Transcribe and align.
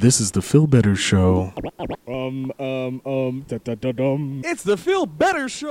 This 0.00 0.20
is 0.20 0.30
the 0.30 0.42
Phil 0.42 0.68
Better 0.68 0.94
Show. 0.94 1.52
Um, 2.06 2.52
um, 2.60 3.02
um, 3.04 3.44
da 3.48 3.58
da 3.58 3.74
da 3.74 3.90
dum. 3.90 4.42
It's 4.44 4.62
the 4.62 4.76
Phil 4.76 5.06
Better 5.06 5.48
Show. 5.48 5.66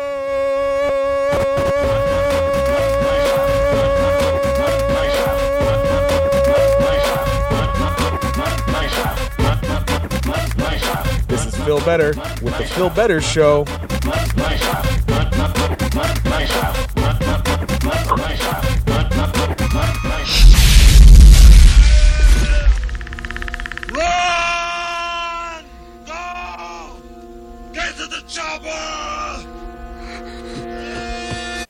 This 11.29 11.45
is 11.45 11.55
Phil 11.63 11.79
Better 11.85 12.07
with 12.41 12.57
the 12.57 12.65
Phil 12.75 12.89
Better 12.89 13.21
Show. 13.21 13.63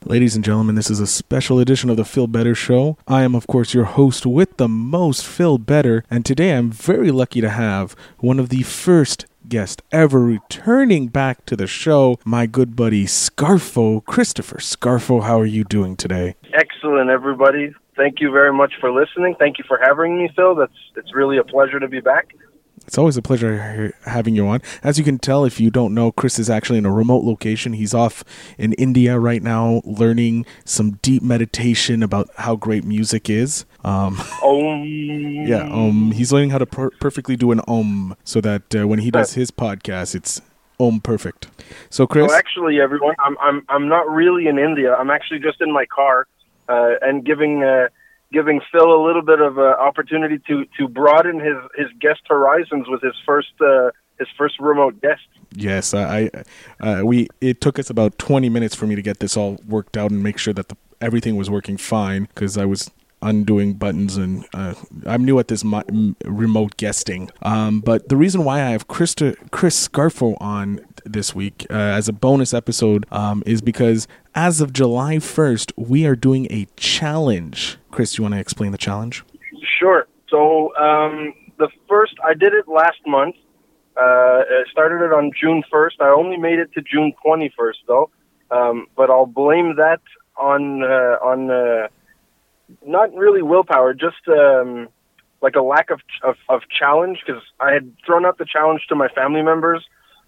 Ladies 0.08 0.38
and 0.38 0.46
gentlemen, 0.46 0.76
this 0.76 0.90
is 0.90 1.02
a 1.02 1.06
special 1.06 1.60
edition 1.60 1.90
of 1.90 1.98
the 1.98 2.06
Phil 2.06 2.28
Better 2.28 2.56
Show. 2.56 2.98
I 3.10 3.24
am, 3.24 3.36
of 3.36 3.46
course, 3.46 3.74
your 3.74 3.84
host 3.84 4.26
with 4.26 4.56
the 4.56 4.70
most, 4.70 5.28
Phil 5.28 5.58
Better, 5.58 6.06
and 6.10 6.26
today 6.26 6.54
I'm 6.54 6.72
very 6.72 7.12
lucky 7.12 7.42
to 7.42 7.50
have 7.50 7.94
one 8.20 8.40
of 8.40 8.48
the 8.48 8.64
first 8.64 9.26
guests 9.50 9.84
ever 9.92 10.22
returning 10.22 11.08
back 11.08 11.46
to 11.48 11.58
the 11.58 11.68
show, 11.68 12.20
my 12.24 12.46
good 12.46 12.74
buddy 12.74 13.04
Scarfo, 13.04 14.06
Christopher. 14.06 14.60
Scarfo, 14.60 15.24
how 15.24 15.42
are 15.42 15.46
you 15.46 15.66
doing 15.66 15.98
today? 15.98 16.36
Excellent, 16.54 17.10
everybody. 17.10 17.74
Thank 17.98 18.22
you 18.22 18.32
very 18.32 18.54
much 18.54 18.76
for 18.80 18.90
listening. 18.90 19.36
Thank 19.38 19.58
you 19.58 19.66
for 19.68 19.78
having 19.78 20.18
me, 20.18 20.30
Phil. 20.38 20.55
That's 20.55 20.72
it's 20.96 21.14
really 21.14 21.38
a 21.38 21.44
pleasure 21.44 21.82
to 21.82 21.88
be 21.90 22.00
back. 22.00 22.34
It's 22.88 22.98
always 22.98 23.18
a 23.18 23.22
pleasure 23.22 23.94
having 24.05 24.34
you 24.34 24.48
on. 24.48 24.62
As 24.82 24.98
you 24.98 25.04
can 25.04 25.20
tell, 25.20 25.44
if 25.44 25.59
you 25.59 25.70
don't 25.70 25.94
know, 25.94 26.12
Chris 26.12 26.40
is 26.40 26.49
actually 26.49 26.77
in 26.77 26.85
a 26.85 26.91
remote 26.91 27.26
location. 27.26 27.74
He's 27.74 27.93
off 27.93 28.24
in 28.57 28.71
India 28.74 29.20
right 29.20 29.43
now, 29.43 29.82
learning 29.84 30.46
some 30.63 30.91
deep 31.02 31.21
meditation 31.21 32.02
about 32.02 32.30
how 32.38 32.55
great 32.55 32.85
music 32.85 33.30
is. 33.30 33.65
Um, 33.84 34.18
Oh, 34.41 34.82
yeah, 34.84 35.63
um, 35.63 36.12
he's 36.12 36.32
learning 36.32 36.52
how 36.52 36.58
to 36.60 36.65
per- 36.65 36.91
perfectly 37.02 37.35
do 37.35 37.52
an 37.52 37.60
om, 37.68 38.15
so 38.24 38.40
that 38.41 38.74
uh, 38.74 38.88
when 38.88 38.99
he 38.99 39.12
does 39.12 39.34
his 39.34 39.52
podcast, 39.52 40.15
it's 40.15 40.41
om 40.80 41.02
perfect. 41.02 41.48
So, 41.90 42.08
Chris, 42.08 42.32
So 42.32 42.38
actually, 42.38 42.80
everyone, 42.80 43.15
I'm 43.20 43.38
I'm 43.40 43.65
I'm 43.68 43.88
not 43.90 44.10
really 44.10 44.48
in 44.48 44.58
India. 44.58 44.93
I'm 44.96 45.10
actually 45.10 45.40
just 45.40 45.60
in 45.60 45.71
my 45.74 45.85
car, 45.85 46.27
uh, 46.70 46.93
and 47.02 47.26
giving 47.26 47.63
uh, 47.63 47.88
giving 48.32 48.62
Phil 48.72 48.92
a 48.92 49.02
little 49.06 49.22
bit 49.22 49.40
of 49.42 49.58
uh, 49.58 49.62
opportunity 49.62 50.40
to 50.48 50.66
to 50.78 50.88
broaden 50.88 51.40
his 51.40 51.56
his 51.76 51.88
guest 52.00 52.22
horizons 52.28 52.88
with 52.88 53.02
his 53.02 53.16
first 53.26 53.54
uh, 53.62 53.92
his 54.20 54.28
first 54.38 54.60
remote 54.60 55.02
guest. 55.02 55.22
yes, 55.54 55.94
I, 55.94 56.30
I 56.82 56.90
uh, 56.90 57.04
we 57.04 57.28
it 57.42 57.62
took 57.62 57.80
us 57.80 57.90
about 57.90 58.18
twenty 58.18 58.50
minutes 58.50 58.76
for 58.76 58.88
me 58.88 58.96
to 58.96 59.02
get 59.02 59.20
this 59.20 59.38
all 59.38 59.60
worked 59.68 59.98
out 59.98 60.12
and 60.12 60.22
make 60.24 60.38
sure 60.38 60.54
that 60.54 60.70
the, 60.70 60.78
everything 61.02 61.36
was 61.36 61.50
working 61.50 61.78
fine 61.78 62.24
because 62.24 62.58
I 62.58 62.66
was 62.66 62.92
undoing 63.22 63.74
buttons 63.74 64.16
and 64.16 64.46
uh, 64.53 64.75
I'm 65.06 65.25
new 65.25 65.40
at 65.40 65.48
this 65.48 65.64
mi- 65.64 66.16
remote 66.24 66.78
guesting. 66.78 67.30
Um, 67.42 67.81
but 67.81 68.09
the 68.09 68.16
reason 68.16 68.44
why 68.44 68.58
I 68.62 68.70
have 68.70 68.88
Chris 68.88 69.16
Chris 69.52 69.88
Scarfo 69.88 70.38
on 70.40 70.80
this 71.13 71.34
week 71.34 71.66
uh, 71.69 71.74
as 71.74 72.08
a 72.08 72.13
bonus 72.13 72.53
episode 72.53 73.06
um, 73.12 73.44
is 73.46 73.62
because 73.62 74.08
as 74.36 74.62
of 74.62 74.74
July 74.74 75.16
1st, 75.16 75.72
we 75.75 76.06
are 76.06 76.16
doing 76.16 76.47
a 76.50 76.68
challenge. 76.75 77.78
Chris, 77.91 78.18
you 78.18 78.24
want 78.24 78.34
to 78.36 78.40
explain 78.40 78.72
the 78.72 78.78
challenge? 78.78 79.24
Sure. 79.80 80.08
So 80.30 80.75
um, 80.78 81.34
the 81.58 81.69
first, 81.88 82.14
I 82.24 82.34
did 82.34 82.53
it 82.53 82.68
last 82.68 83.00
month. 83.06 83.36
Uh, 83.96 84.44
I 84.44 84.64
started 84.72 85.03
it 85.03 85.12
on 85.12 85.31
June 85.40 85.64
1st. 85.74 86.02
I 86.02 86.09
only 86.09 86.38
made 86.38 86.59
it 86.59 86.72
to 86.74 86.81
June 86.81 87.14
21st 87.25 87.74
though, 87.88 88.09
um, 88.52 88.88
but 88.96 89.09
I'll 89.09 89.25
blame 89.25 89.75
that 89.78 90.02
on 90.38 90.84
uh, 90.84 91.18
on 91.24 91.50
uh, 91.50 91.88
not 92.86 93.14
really 93.16 93.42
willpower, 93.42 93.96
just 93.96 94.28
um, 94.28 94.90
like 95.42 95.56
a 95.56 95.62
lack 95.62 95.90
of 95.90 96.02
of, 96.24 96.36
of 96.48 96.62
challenge 96.70 97.24
because 97.26 97.42
I 97.60 97.72
had 97.72 97.92
thrown 98.06 98.26
out 98.26 98.38
the 98.38 98.46
challenge 98.46 98.86
to 98.90 98.96
my 98.96 99.08
family 99.08 99.42
members 99.42 99.84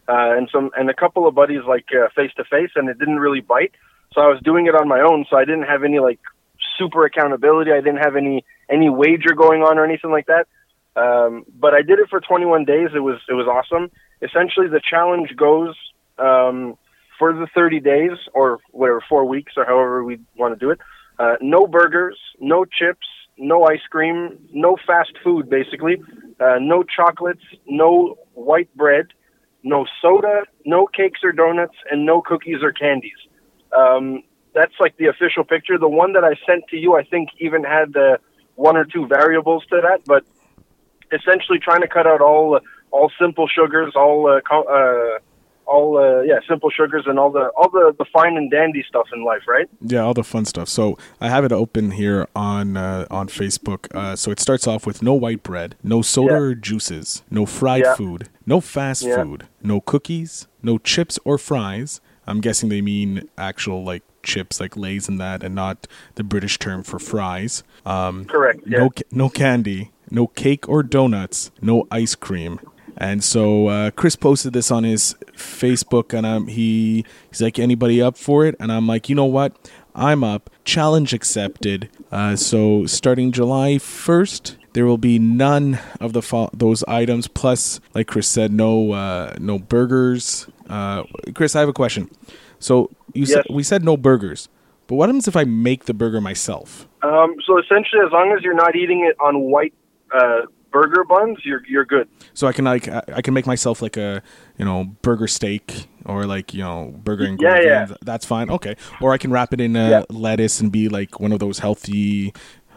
uh, 0.10 0.36
and 0.36 0.50
some 0.52 0.72
and 0.76 0.90
a 0.90 0.94
couple 0.94 1.28
of 1.28 1.36
buddies 1.36 1.62
like 1.68 1.86
face 2.16 2.32
to 2.38 2.44
face, 2.44 2.72
and 2.76 2.90
it 2.90 2.98
didn't 2.98 3.20
really 3.20 3.42
bite. 3.42 3.74
So 4.14 4.22
I 4.22 4.28
was 4.28 4.42
doing 4.44 4.66
it 4.66 4.74
on 4.74 4.88
my 4.88 5.02
own, 5.02 5.26
so 5.30 5.38
I 5.38 5.46
didn't 5.46 5.64
have 5.64 5.84
any 5.84 6.00
like 6.00 6.20
super 6.78 7.06
accountability. 7.06 7.72
I 7.72 7.82
didn't 7.82 8.04
have 8.04 8.16
any 8.16 8.44
any 8.70 8.90
wager 8.90 9.36
going 9.36 9.62
on 9.62 9.78
or 9.78 9.86
anything 9.86 10.12
like 10.12 10.28
that. 10.28 10.48
Um, 10.96 11.46
but 11.58 11.74
I 11.74 11.82
did 11.82 12.00
it 12.00 12.10
for 12.10 12.20
21 12.20 12.66
days. 12.66 12.90
It 12.96 13.00
was 13.00 13.20
it 13.30 13.34
was 13.34 13.48
awesome. 13.48 13.92
Essentially, 14.22 14.68
the 14.68 14.82
challenge 14.82 15.36
goes 15.36 15.76
um, 16.18 16.78
for 17.18 17.34
the 17.34 17.48
30 17.54 17.80
days 17.80 18.18
or 18.34 18.60
whatever 18.72 19.04
four 19.08 19.26
weeks 19.26 19.54
or 19.58 19.66
however 19.66 20.04
we 20.04 20.20
want 20.36 20.58
to 20.58 20.60
do 20.60 20.72
it. 20.72 20.80
Uh, 21.20 21.36
no 21.42 21.68
burgers, 21.68 22.18
no 22.40 22.66
chips, 22.66 23.08
no 23.38 23.66
ice 23.66 23.86
cream, 23.90 24.40
no 24.52 24.76
fast 24.88 25.12
food. 25.24 25.50
Basically, 25.50 25.98
uh, 26.40 26.58
no 26.60 26.84
chocolates, 26.84 27.44
no 27.68 28.18
white 28.34 28.76
bread, 28.76 29.08
no 29.64 29.86
soda, 30.02 30.44
no 30.66 30.88
cakes 30.88 31.20
or 31.24 31.32
donuts, 31.32 31.76
and 31.90 32.06
no 32.06 32.22
cookies 32.22 32.64
or 32.64 32.72
candies. 32.72 33.18
Um, 33.78 34.24
that's 34.54 34.74
like 34.80 34.98
the 34.98 35.08
official 35.08 35.44
picture. 35.44 35.78
The 35.78 35.90
one 35.90 36.14
that 36.14 36.24
I 36.24 36.36
sent 36.46 36.68
to 36.70 36.78
you, 36.78 36.96
I 36.96 37.04
think, 37.04 37.30
even 37.40 37.64
had 37.64 37.96
uh, 37.96 38.18
one 38.56 38.78
or 38.78 38.86
two 38.86 39.08
variables 39.08 39.66
to 39.68 39.82
that, 39.82 40.06
but 40.06 40.26
essentially 41.12 41.60
trying 41.60 41.82
to 41.82 41.88
cut 41.88 42.08
out 42.08 42.22
all 42.22 42.60
all 42.92 43.12
simple 43.20 43.48
sugars, 43.48 43.94
all 43.96 44.28
uh, 44.28 44.42
co- 44.42 44.64
uh, 44.64 45.20
all 45.70 45.98
uh, 45.98 46.22
yeah, 46.22 46.40
simple 46.48 46.70
sugars, 46.70 47.04
and 47.06 47.20
all 47.20 47.32
the 47.32 47.46
all 47.58 47.70
the, 47.70 47.94
the 47.98 48.06
fine 48.12 48.36
and 48.38 48.50
dandy 48.52 48.84
stuff 48.88 49.08
in 49.14 49.24
life, 49.24 49.44
right? 49.48 49.68
Yeah, 49.82 50.02
all 50.02 50.14
the 50.14 50.24
fun 50.24 50.46
stuff. 50.46 50.68
So 50.70 50.98
I 51.22 51.30
have 51.30 51.44
it 51.46 51.52
open 51.52 51.92
here 51.92 52.28
on 52.36 52.76
uh, 52.78 53.06
on 53.12 53.28
Facebook. 53.28 53.82
Uh, 53.96 54.16
so 54.16 54.32
it 54.32 54.40
starts 54.40 54.68
off 54.68 54.86
with 54.86 55.02
no 55.04 55.14
white 55.14 55.44
bread, 55.44 55.76
no 55.84 56.02
soda 56.02 56.34
Yeah. 56.34 56.40
or 56.40 56.56
juices, 56.56 57.24
no 57.30 57.46
fried 57.46 57.84
Yeah. 57.84 57.96
food, 57.96 58.30
no 58.46 58.60
fast 58.62 59.04
Yeah. 59.04 59.24
food, 59.24 59.44
no 59.64 59.80
cookies, 59.82 60.48
no 60.64 60.78
chips 60.78 61.20
or 61.24 61.38
fries. 61.38 62.02
I'm 62.28 62.42
guessing 62.42 62.70
they 62.70 62.82
mean 62.82 63.28
actual 63.38 63.84
like 63.84 64.04
chips, 64.22 64.60
like 64.60 64.76
Lay's 64.78 65.08
and 65.08 65.20
that, 65.20 65.44
and 65.44 65.56
not 65.56 65.88
the 66.16 66.24
British 66.24 66.60
term 66.60 66.84
for 66.84 67.00
fries. 67.00 67.64
Um, 67.86 68.26
Correct. 68.26 68.60
Yeah. 68.66 68.80
no 68.80 68.90
no 69.12 69.30
candy, 69.30 69.92
no 70.12 70.28
cake 70.28 70.68
or 70.68 70.84
donuts, 70.84 71.52
no 71.62 71.88
ice 71.92 72.16
cream. 72.16 72.60
And 73.00 73.24
so 73.24 73.68
uh, 73.68 73.92
Chris 73.92 74.18
posted 74.18 74.52
this 74.52 74.70
on 74.70 74.84
his 74.84 75.16
Facebook, 75.34 76.14
and 76.14 76.26
um, 76.26 76.48
he 76.48 77.06
he's 77.30 77.42
like, 77.42 77.58
"Anybody 77.58 78.02
up 78.02 78.18
for 78.18 78.46
it?" 78.46 78.56
And 78.60 78.72
I'm 78.72 78.88
like, 78.88 79.08
"You 79.08 79.16
know 79.16 79.26
what? 79.26 79.72
I'm 79.96 80.22
up. 80.22 80.50
Challenge 80.66 81.14
accepted." 81.14 81.90
Uh, 82.12 82.36
so 82.36 82.86
starting 82.86 83.32
July 83.32 83.76
1st, 83.76 84.58
there 84.74 84.86
will 84.86 84.98
be 84.98 85.18
none 85.18 85.80
of 86.02 86.12
the 86.12 86.22
fo- 86.22 86.50
those 86.54 86.84
items. 86.84 87.30
Plus, 87.30 87.80
like 87.94 88.08
Chris 88.08 88.28
said, 88.28 88.52
no 88.52 88.92
uh, 88.92 89.34
no 89.40 89.60
burgers. 89.60 90.48
Uh, 90.70 91.04
Chris, 91.34 91.56
I 91.56 91.62
have 91.62 91.70
a 91.70 91.74
question. 91.74 92.10
So 92.60 92.92
you 93.14 93.26
said 93.26 93.46
we 93.50 93.64
said 93.64 93.84
no 93.84 93.96
burgers, 93.96 94.50
but 94.88 94.96
what 94.96 95.08
happens 95.08 95.28
if 95.30 95.38
I 95.38 95.46
make 95.46 95.86
the 95.86 95.94
burger 95.94 96.20
myself? 96.20 96.86
Um, 97.02 97.36
so 97.46 97.58
essentially, 97.58 98.02
as 98.06 98.12
long 98.12 98.34
as 98.38 98.44
you're 98.44 98.54
not 98.54 98.76
eating 98.76 99.06
it 99.10 99.16
on 99.22 99.40
white 99.40 99.74
uh, 100.14 100.42
burger 100.72 101.04
buns, 101.04 101.38
you're 101.44 101.62
you're 101.68 101.86
good. 101.86 102.08
So 102.34 102.48
I 102.48 102.54
can 102.54 102.66
like 102.66 102.88
I 102.88 103.22
can 103.22 103.34
make 103.34 103.46
myself 103.48 103.82
like 103.82 103.98
a 103.98 104.22
you 104.58 104.66
know 104.66 104.86
burger 105.02 105.28
steak 105.28 105.88
or 106.06 106.26
like 106.26 106.54
you 106.54 106.62
know 106.62 106.94
burger 107.04 107.26
and 107.26 107.40
Yeah, 107.42 107.60
yeah. 107.62 107.82
and 107.84 107.98
That's 108.02 108.26
fine. 108.26 108.50
Okay. 108.50 108.76
Or 109.02 109.14
I 109.14 109.18
can 109.18 109.32
wrap 109.32 109.54
it 109.54 109.62
in 109.62 109.76
uh, 109.76 109.90
Yeah. 109.90 110.04
lettuce 110.10 110.60
and 110.62 110.72
be 110.72 110.90
like 110.90 111.20
one 111.20 111.32
of 111.32 111.40
those 111.40 111.60
healthy. 111.60 112.34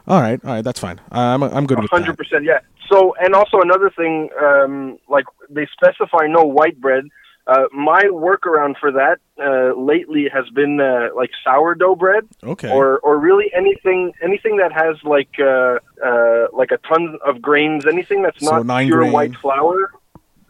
All 0.07 0.21
right, 0.21 0.41
all 0.45 0.51
right, 0.55 0.65
that's 0.65 0.81
fine. 0.81 1.01
I'm 1.13 1.43
I'm 1.45 1.65
good 1.67 1.79
with 1.81 1.91
hundred 1.91 2.13
that. 2.13 2.19
percent, 2.19 2.45
yeah. 2.45 2.59
So, 2.91 3.15
and 3.21 3.35
also 3.35 3.61
another 3.61 3.89
thing, 3.97 4.29
um, 4.43 4.99
like 5.09 5.25
they 5.49 5.67
specify 5.73 6.27
no 6.27 6.43
white 6.43 6.81
bread. 6.81 7.05
Uh, 7.47 7.65
my 7.73 8.03
workaround 8.05 8.79
for 8.79 8.93
that 8.93 9.19
uh, 9.43 9.77
lately 9.77 10.29
has 10.33 10.49
been 10.51 10.81
uh, 10.81 11.09
like 11.17 11.31
sourdough 11.43 11.97
bread, 11.97 12.25
Okay. 12.45 12.71
or 12.71 13.01
or 13.01 13.19
really 13.19 13.51
anything 13.53 14.13
anything 14.23 14.59
that 14.59 14.73
has 14.73 14.97
like 15.03 15.31
uh, 15.41 15.79
uh, 16.05 16.47
like 16.53 16.71
a 16.71 16.79
ton 16.89 17.19
of 17.27 17.43
grains, 17.43 17.85
anything 17.87 18.23
that's 18.23 18.39
So 18.45 18.63
not 18.63 18.85
pure 18.85 18.99
grain. 18.99 19.13
white 19.13 19.37
flour. 19.37 19.91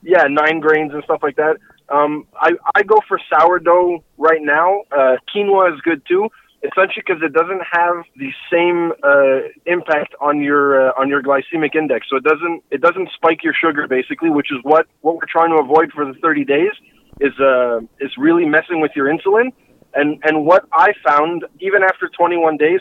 Yeah, 0.03 0.25
nine 0.29 0.61
grains 0.61 0.93
and 0.93 1.03
stuff 1.05 1.21
like 1.23 1.37
that. 1.37 1.57
Um, 1.89 2.27
I 2.37 2.51
I 2.75 2.83
go 2.83 3.01
for 3.09 3.19
sourdough 3.33 4.05
right 4.19 4.43
now. 4.43 4.83
Uh, 4.91 5.17
quinoa 5.35 5.73
is 5.75 5.81
good 5.81 6.03
too. 6.07 6.29
Essentially, 6.65 7.03
because 7.05 7.23
it 7.23 7.33
doesn't 7.33 7.63
have 7.73 8.05
the 8.17 8.31
same 8.51 8.93
uh, 9.03 9.49
impact 9.67 10.15
on 10.21 10.41
your 10.41 10.91
uh, 10.91 10.93
on 11.01 11.09
your 11.09 11.21
glycemic 11.21 11.75
index, 11.75 12.07
so 12.09 12.17
it 12.17 12.23
doesn't 12.23 12.63
it 12.71 12.81
doesn't 12.81 13.09
spike 13.15 13.43
your 13.43 13.53
sugar 13.53 13.89
basically, 13.89 14.31
which 14.31 14.53
is 14.53 14.59
what 14.63 14.87
what 15.01 15.17
we're 15.17 15.27
trying 15.29 15.51
to 15.51 15.57
avoid 15.57 15.91
for 15.93 16.05
the 16.05 16.15
30 16.21 16.45
days 16.45 16.71
is 17.21 17.33
uh 17.41 17.81
is 18.01 18.13
really 18.17 18.45
messing 18.45 18.81
with 18.81 18.93
your 18.95 19.07
insulin. 19.07 19.53
And 19.95 20.21
and 20.23 20.47
what 20.47 20.67
I 20.73 20.93
found 21.05 21.45
even 21.61 21.83
after 21.83 22.09
21 22.09 22.59
days, 22.59 22.81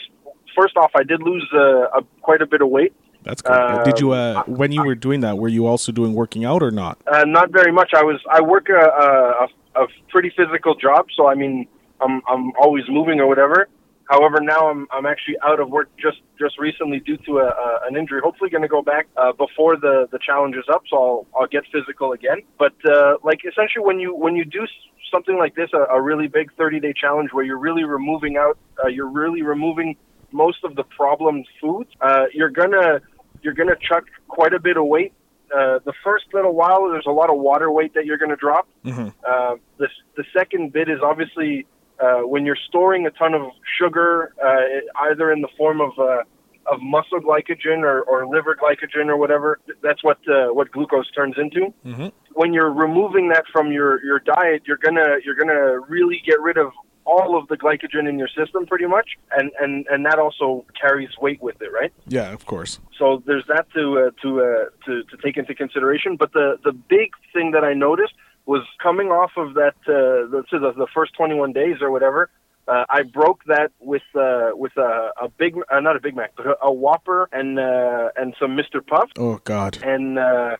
first 0.55 0.77
off, 0.77 0.91
I 0.95 1.03
did 1.03 1.21
lose 1.23 1.47
uh, 1.53 1.99
a, 1.99 2.03
quite 2.21 2.41
a 2.41 2.45
bit 2.45 2.61
of 2.61 2.69
weight. 2.69 2.93
That's 3.23 3.41
cool. 3.41 3.53
Uh, 3.53 3.83
Did 3.83 3.99
you, 3.99 4.11
uh, 4.11 4.43
when 4.47 4.71
you 4.71 4.83
were 4.83 4.95
doing 4.95 5.19
that, 5.21 5.37
were 5.37 5.47
you 5.47 5.67
also 5.67 5.91
doing 5.91 6.13
working 6.13 6.43
out 6.43 6.63
or 6.63 6.71
not? 6.71 6.97
Uh, 7.05 7.23
not 7.25 7.51
very 7.51 7.71
much. 7.71 7.91
I 7.95 8.03
was. 8.03 8.19
I 8.29 8.41
work 8.41 8.67
a, 8.69 8.73
a, 8.73 9.83
a 9.83 9.87
pretty 10.09 10.31
physical 10.35 10.75
job, 10.75 11.05
so 11.15 11.27
I 11.27 11.35
mean, 11.35 11.67
I'm 12.01 12.21
I'm 12.27 12.51
always 12.59 12.83
moving 12.89 13.19
or 13.19 13.27
whatever. 13.27 13.67
However, 14.09 14.41
now 14.41 14.69
I'm 14.69 14.87
I'm 14.91 15.05
actually 15.05 15.37
out 15.41 15.59
of 15.59 15.69
work 15.69 15.89
just 15.97 16.21
just 16.37 16.59
recently 16.59 16.99
due 16.99 17.17
to 17.17 17.39
a, 17.39 17.47
a 17.47 17.79
an 17.87 17.95
injury. 17.95 18.19
Hopefully, 18.21 18.49
going 18.49 18.61
to 18.61 18.67
go 18.67 18.81
back 18.81 19.07
uh, 19.15 19.31
before 19.31 19.77
the 19.77 20.07
the 20.11 20.19
challenge 20.19 20.55
is 20.55 20.65
up, 20.71 20.83
so 20.89 20.97
I'll 20.97 21.27
I'll 21.41 21.47
get 21.47 21.63
physical 21.71 22.11
again. 22.11 22.39
But 22.59 22.73
uh, 22.85 23.17
like 23.23 23.39
essentially, 23.47 23.85
when 23.85 23.99
you 23.99 24.13
when 24.13 24.35
you 24.35 24.43
do 24.43 24.67
something 25.11 25.37
like 25.37 25.55
this, 25.55 25.69
a, 25.73 25.83
a 25.93 26.01
really 26.01 26.27
big 26.27 26.53
30 26.55 26.79
day 26.79 26.93
challenge 26.93 27.29
where 27.31 27.45
you're 27.45 27.57
really 27.57 27.83
removing 27.83 28.37
out, 28.37 28.57
uh, 28.83 28.87
you're 28.87 29.09
really 29.09 29.43
removing 29.43 29.95
most 30.31 30.63
of 30.63 30.75
the 30.75 30.83
problem 30.83 31.43
foods. 31.61 31.89
Uh, 32.01 32.25
you're 32.33 32.49
gonna 32.49 32.99
you're 33.41 33.53
gonna 33.53 33.77
chuck 33.87 34.05
quite 34.27 34.53
a 34.53 34.59
bit 34.59 34.77
of 34.77 34.85
weight. 34.85 35.13
Uh, 35.53 35.79
the 35.85 35.93
first 36.03 36.25
little 36.33 36.53
while, 36.53 36.89
there's 36.89 37.05
a 37.07 37.11
lot 37.11 37.29
of 37.29 37.37
water 37.37 37.69
weight 37.69 37.93
that 37.93 38.05
you're 38.05 38.17
going 38.17 38.29
to 38.29 38.37
drop. 38.37 38.69
Mm-hmm. 38.85 39.09
Uh, 39.25 39.55
the 39.77 39.87
the 40.15 40.23
second 40.33 40.71
bit 40.71 40.89
is 40.89 40.99
obviously 41.03 41.65
uh, 42.01 42.21
when 42.21 42.45
you're 42.45 42.57
storing 42.67 43.05
a 43.05 43.11
ton 43.11 43.33
of 43.33 43.51
sugar, 43.77 44.33
uh, 44.43 45.05
either 45.09 45.31
in 45.31 45.41
the 45.41 45.49
form 45.57 45.81
of 45.81 45.91
uh, 45.99 46.23
of 46.71 46.79
muscle 46.81 47.19
glycogen 47.19 47.81
or, 47.83 48.01
or 48.03 48.27
liver 48.27 48.55
glycogen 48.55 49.07
or 49.07 49.17
whatever. 49.17 49.59
That's 49.81 50.03
what 50.03 50.17
uh, 50.27 50.53
what 50.53 50.71
glucose 50.71 51.09
turns 51.11 51.35
into. 51.37 51.73
Mm-hmm. 51.85 52.07
When 52.33 52.53
you're 52.53 52.71
removing 52.71 53.29
that 53.29 53.45
from 53.51 53.71
your, 53.71 54.03
your 54.03 54.19
diet, 54.19 54.63
you're 54.65 54.77
gonna 54.77 55.17
you're 55.23 55.35
gonna 55.35 55.79
really 55.79 56.21
get 56.25 56.39
rid 56.39 56.57
of 56.57 56.71
all 57.03 57.37
of 57.37 57.47
the 57.47 57.57
glycogen 57.57 58.07
in 58.07 58.19
your 58.19 58.27
system 58.27 58.65
pretty 58.65 58.85
much 58.85 59.17
and 59.31 59.51
and 59.59 59.87
and 59.87 60.05
that 60.05 60.19
also 60.19 60.63
carries 60.79 61.09
weight 61.19 61.41
with 61.41 61.59
it 61.59 61.71
right 61.71 61.91
yeah 62.07 62.31
of 62.31 62.45
course 62.45 62.79
so 62.97 63.23
there's 63.25 63.43
that 63.47 63.65
to 63.73 63.99
uh, 63.99 64.11
to 64.21 64.41
uh, 64.41 64.65
to 64.85 65.03
to 65.05 65.17
take 65.17 65.35
into 65.35 65.55
consideration 65.55 66.15
but 66.15 66.31
the 66.33 66.59
the 66.63 66.71
big 66.71 67.11
thing 67.33 67.51
that 67.51 67.63
i 67.63 67.73
noticed 67.73 68.13
was 68.45 68.63
coming 68.81 69.07
off 69.09 69.31
of 69.37 69.53
that 69.55 69.75
uh, 69.87 70.27
the, 70.29 70.43
the 70.51 70.73
the 70.77 70.87
first 70.93 71.13
21 71.13 71.53
days 71.53 71.77
or 71.81 71.91
whatever 71.91 72.29
uh, 72.67 72.85
I 72.89 73.03
broke 73.03 73.43
that 73.45 73.71
with 73.79 74.03
uh, 74.15 74.51
with 74.53 74.75
a, 74.77 75.11
a 75.21 75.29
big 75.29 75.55
uh, 75.69 75.79
not 75.79 75.95
a 75.95 75.99
Big 75.99 76.15
Mac 76.15 76.33
but 76.35 76.45
a, 76.47 76.57
a 76.63 76.71
Whopper 76.71 77.27
and 77.31 77.59
uh, 77.59 78.09
and 78.15 78.35
some 78.39 78.55
Mr. 78.55 78.85
Puff. 78.85 79.09
Oh 79.17 79.39
God! 79.43 79.79
And 79.83 80.19
uh, 80.19 80.57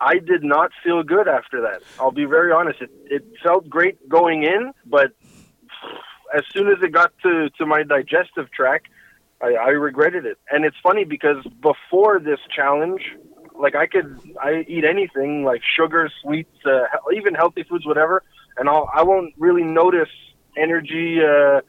I 0.00 0.14
did 0.14 0.42
not 0.42 0.72
feel 0.82 1.02
good 1.02 1.28
after 1.28 1.60
that. 1.62 1.82
I'll 2.00 2.10
be 2.10 2.24
very 2.24 2.52
honest. 2.52 2.80
It 2.80 2.90
it 3.04 3.24
felt 3.42 3.68
great 3.68 4.08
going 4.08 4.44
in, 4.44 4.72
but 4.86 5.12
as 6.34 6.42
soon 6.52 6.68
as 6.68 6.82
it 6.82 6.92
got 6.92 7.12
to 7.22 7.50
to 7.50 7.66
my 7.66 7.82
digestive 7.82 8.50
tract, 8.50 8.88
I, 9.42 9.54
I 9.54 9.68
regretted 9.68 10.24
it. 10.24 10.38
And 10.50 10.64
it's 10.64 10.76
funny 10.82 11.04
because 11.04 11.44
before 11.60 12.18
this 12.18 12.40
challenge, 12.54 13.02
like 13.58 13.74
I 13.74 13.86
could 13.86 14.20
I 14.40 14.64
eat 14.68 14.84
anything 14.84 15.44
like 15.44 15.62
sugar, 15.76 16.10
sweets, 16.22 16.56
uh, 16.64 16.84
even 17.14 17.34
healthy 17.34 17.64
foods, 17.64 17.86
whatever, 17.86 18.22
and 18.56 18.68
I'll 18.68 18.88
I 18.92 19.02
won't 19.02 19.34
really 19.38 19.64
notice 19.64 20.10
energy 20.56 21.20
uh, 21.22 21.60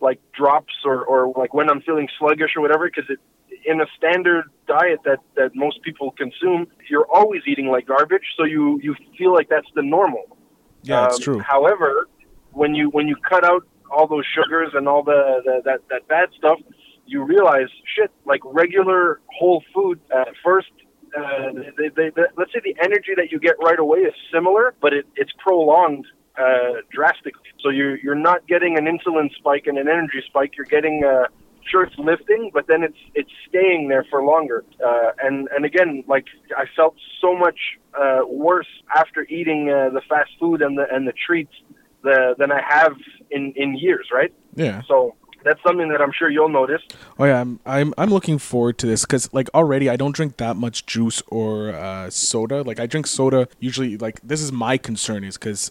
like 0.00 0.20
drops 0.32 0.74
or, 0.84 1.04
or 1.04 1.32
like 1.36 1.54
when 1.54 1.70
I'm 1.70 1.80
feeling 1.80 2.08
sluggish 2.18 2.50
or 2.56 2.60
whatever 2.62 2.86
because 2.86 3.08
it 3.08 3.18
in 3.66 3.80
a 3.80 3.86
standard 3.96 4.44
diet 4.66 5.00
that, 5.04 5.18
that 5.36 5.54
most 5.54 5.82
people 5.82 6.12
consume, 6.12 6.68
you're 6.88 7.06
always 7.12 7.42
eating 7.46 7.66
like 7.66 7.86
garbage, 7.86 8.34
so 8.36 8.44
you, 8.44 8.80
you 8.82 8.94
feel 9.18 9.32
like 9.32 9.48
that's 9.48 9.66
the 9.74 9.82
normal. 9.82 10.36
Yeah, 10.82 11.02
um, 11.02 11.06
it's 11.08 11.18
true. 11.18 11.40
However, 11.40 12.08
when 12.52 12.74
you 12.74 12.88
when 12.90 13.08
you 13.08 13.16
cut 13.16 13.44
out 13.44 13.66
all 13.90 14.06
those 14.06 14.24
sugars 14.34 14.70
and 14.74 14.88
all 14.88 15.02
the, 15.02 15.42
the 15.44 15.62
that 15.64 15.80
that 15.90 16.06
bad 16.06 16.28
stuff, 16.38 16.60
you 17.06 17.24
realize 17.24 17.68
shit. 17.96 18.10
Like 18.24 18.40
regular 18.44 19.20
whole 19.26 19.64
food 19.74 20.00
at 20.14 20.28
first, 20.44 20.70
uh, 21.16 21.52
they, 21.78 21.88
they, 21.88 22.10
they, 22.10 22.22
let's 22.36 22.52
say 22.52 22.60
the 22.62 22.76
energy 22.82 23.12
that 23.16 23.32
you 23.32 23.38
get 23.38 23.56
right 23.62 23.78
away 23.78 24.00
is 24.00 24.14
similar, 24.32 24.74
but 24.80 24.92
it, 24.92 25.06
it's 25.16 25.32
prolonged 25.38 26.06
uh, 26.38 26.82
drastically. 26.92 27.48
So 27.60 27.70
you're 27.70 27.96
you're 27.98 28.14
not 28.14 28.46
getting 28.46 28.76
an 28.76 28.84
insulin 28.84 29.34
spike 29.34 29.66
and 29.66 29.78
an 29.78 29.88
energy 29.88 30.22
spike. 30.26 30.52
You're 30.56 30.66
getting 30.66 31.04
uh, 31.04 31.26
sure 31.70 31.84
it's 31.84 31.98
lifting, 31.98 32.50
but 32.52 32.66
then 32.66 32.82
it's 32.82 32.98
it's 33.14 33.30
staying 33.48 33.88
there 33.88 34.04
for 34.10 34.22
longer. 34.22 34.64
Uh, 34.84 35.12
and 35.22 35.48
and 35.54 35.64
again, 35.64 36.04
like 36.06 36.26
I 36.56 36.64
felt 36.76 36.94
so 37.20 37.34
much 37.34 37.58
uh, 37.98 38.20
worse 38.26 38.68
after 38.94 39.22
eating 39.28 39.70
uh, 39.70 39.90
the 39.90 40.02
fast 40.08 40.30
food 40.38 40.62
and 40.62 40.76
the 40.76 40.86
and 40.92 41.06
the 41.06 41.14
treats 41.26 41.54
the, 42.02 42.34
than 42.38 42.52
I 42.52 42.60
have 42.68 42.96
in 43.30 43.52
in 43.56 43.76
years. 43.76 44.08
Right? 44.12 44.32
Yeah. 44.54 44.82
So 44.86 45.16
that's 45.46 45.62
something 45.62 45.88
that 45.88 46.00
I'm 46.02 46.12
sure 46.12 46.28
you'll 46.28 46.48
notice. 46.48 46.82
Oh 47.18 47.24
yeah, 47.24 47.40
I'm 47.40 47.60
I'm 47.64 47.94
I'm 47.96 48.10
looking 48.10 48.38
forward 48.38 48.78
to 48.78 48.86
this 48.86 49.02
because 49.02 49.32
like 49.32 49.48
already 49.54 49.88
I 49.88 49.96
don't 49.96 50.14
drink 50.14 50.36
that 50.38 50.56
much 50.56 50.86
juice 50.86 51.22
or 51.28 51.70
uh, 51.70 52.10
soda. 52.10 52.62
Like 52.62 52.80
I 52.80 52.86
drink 52.86 53.06
soda 53.06 53.48
usually. 53.60 53.96
Like 53.96 54.20
this 54.22 54.40
is 54.40 54.50
my 54.50 54.76
concern 54.76 55.24
is 55.24 55.38
because 55.38 55.70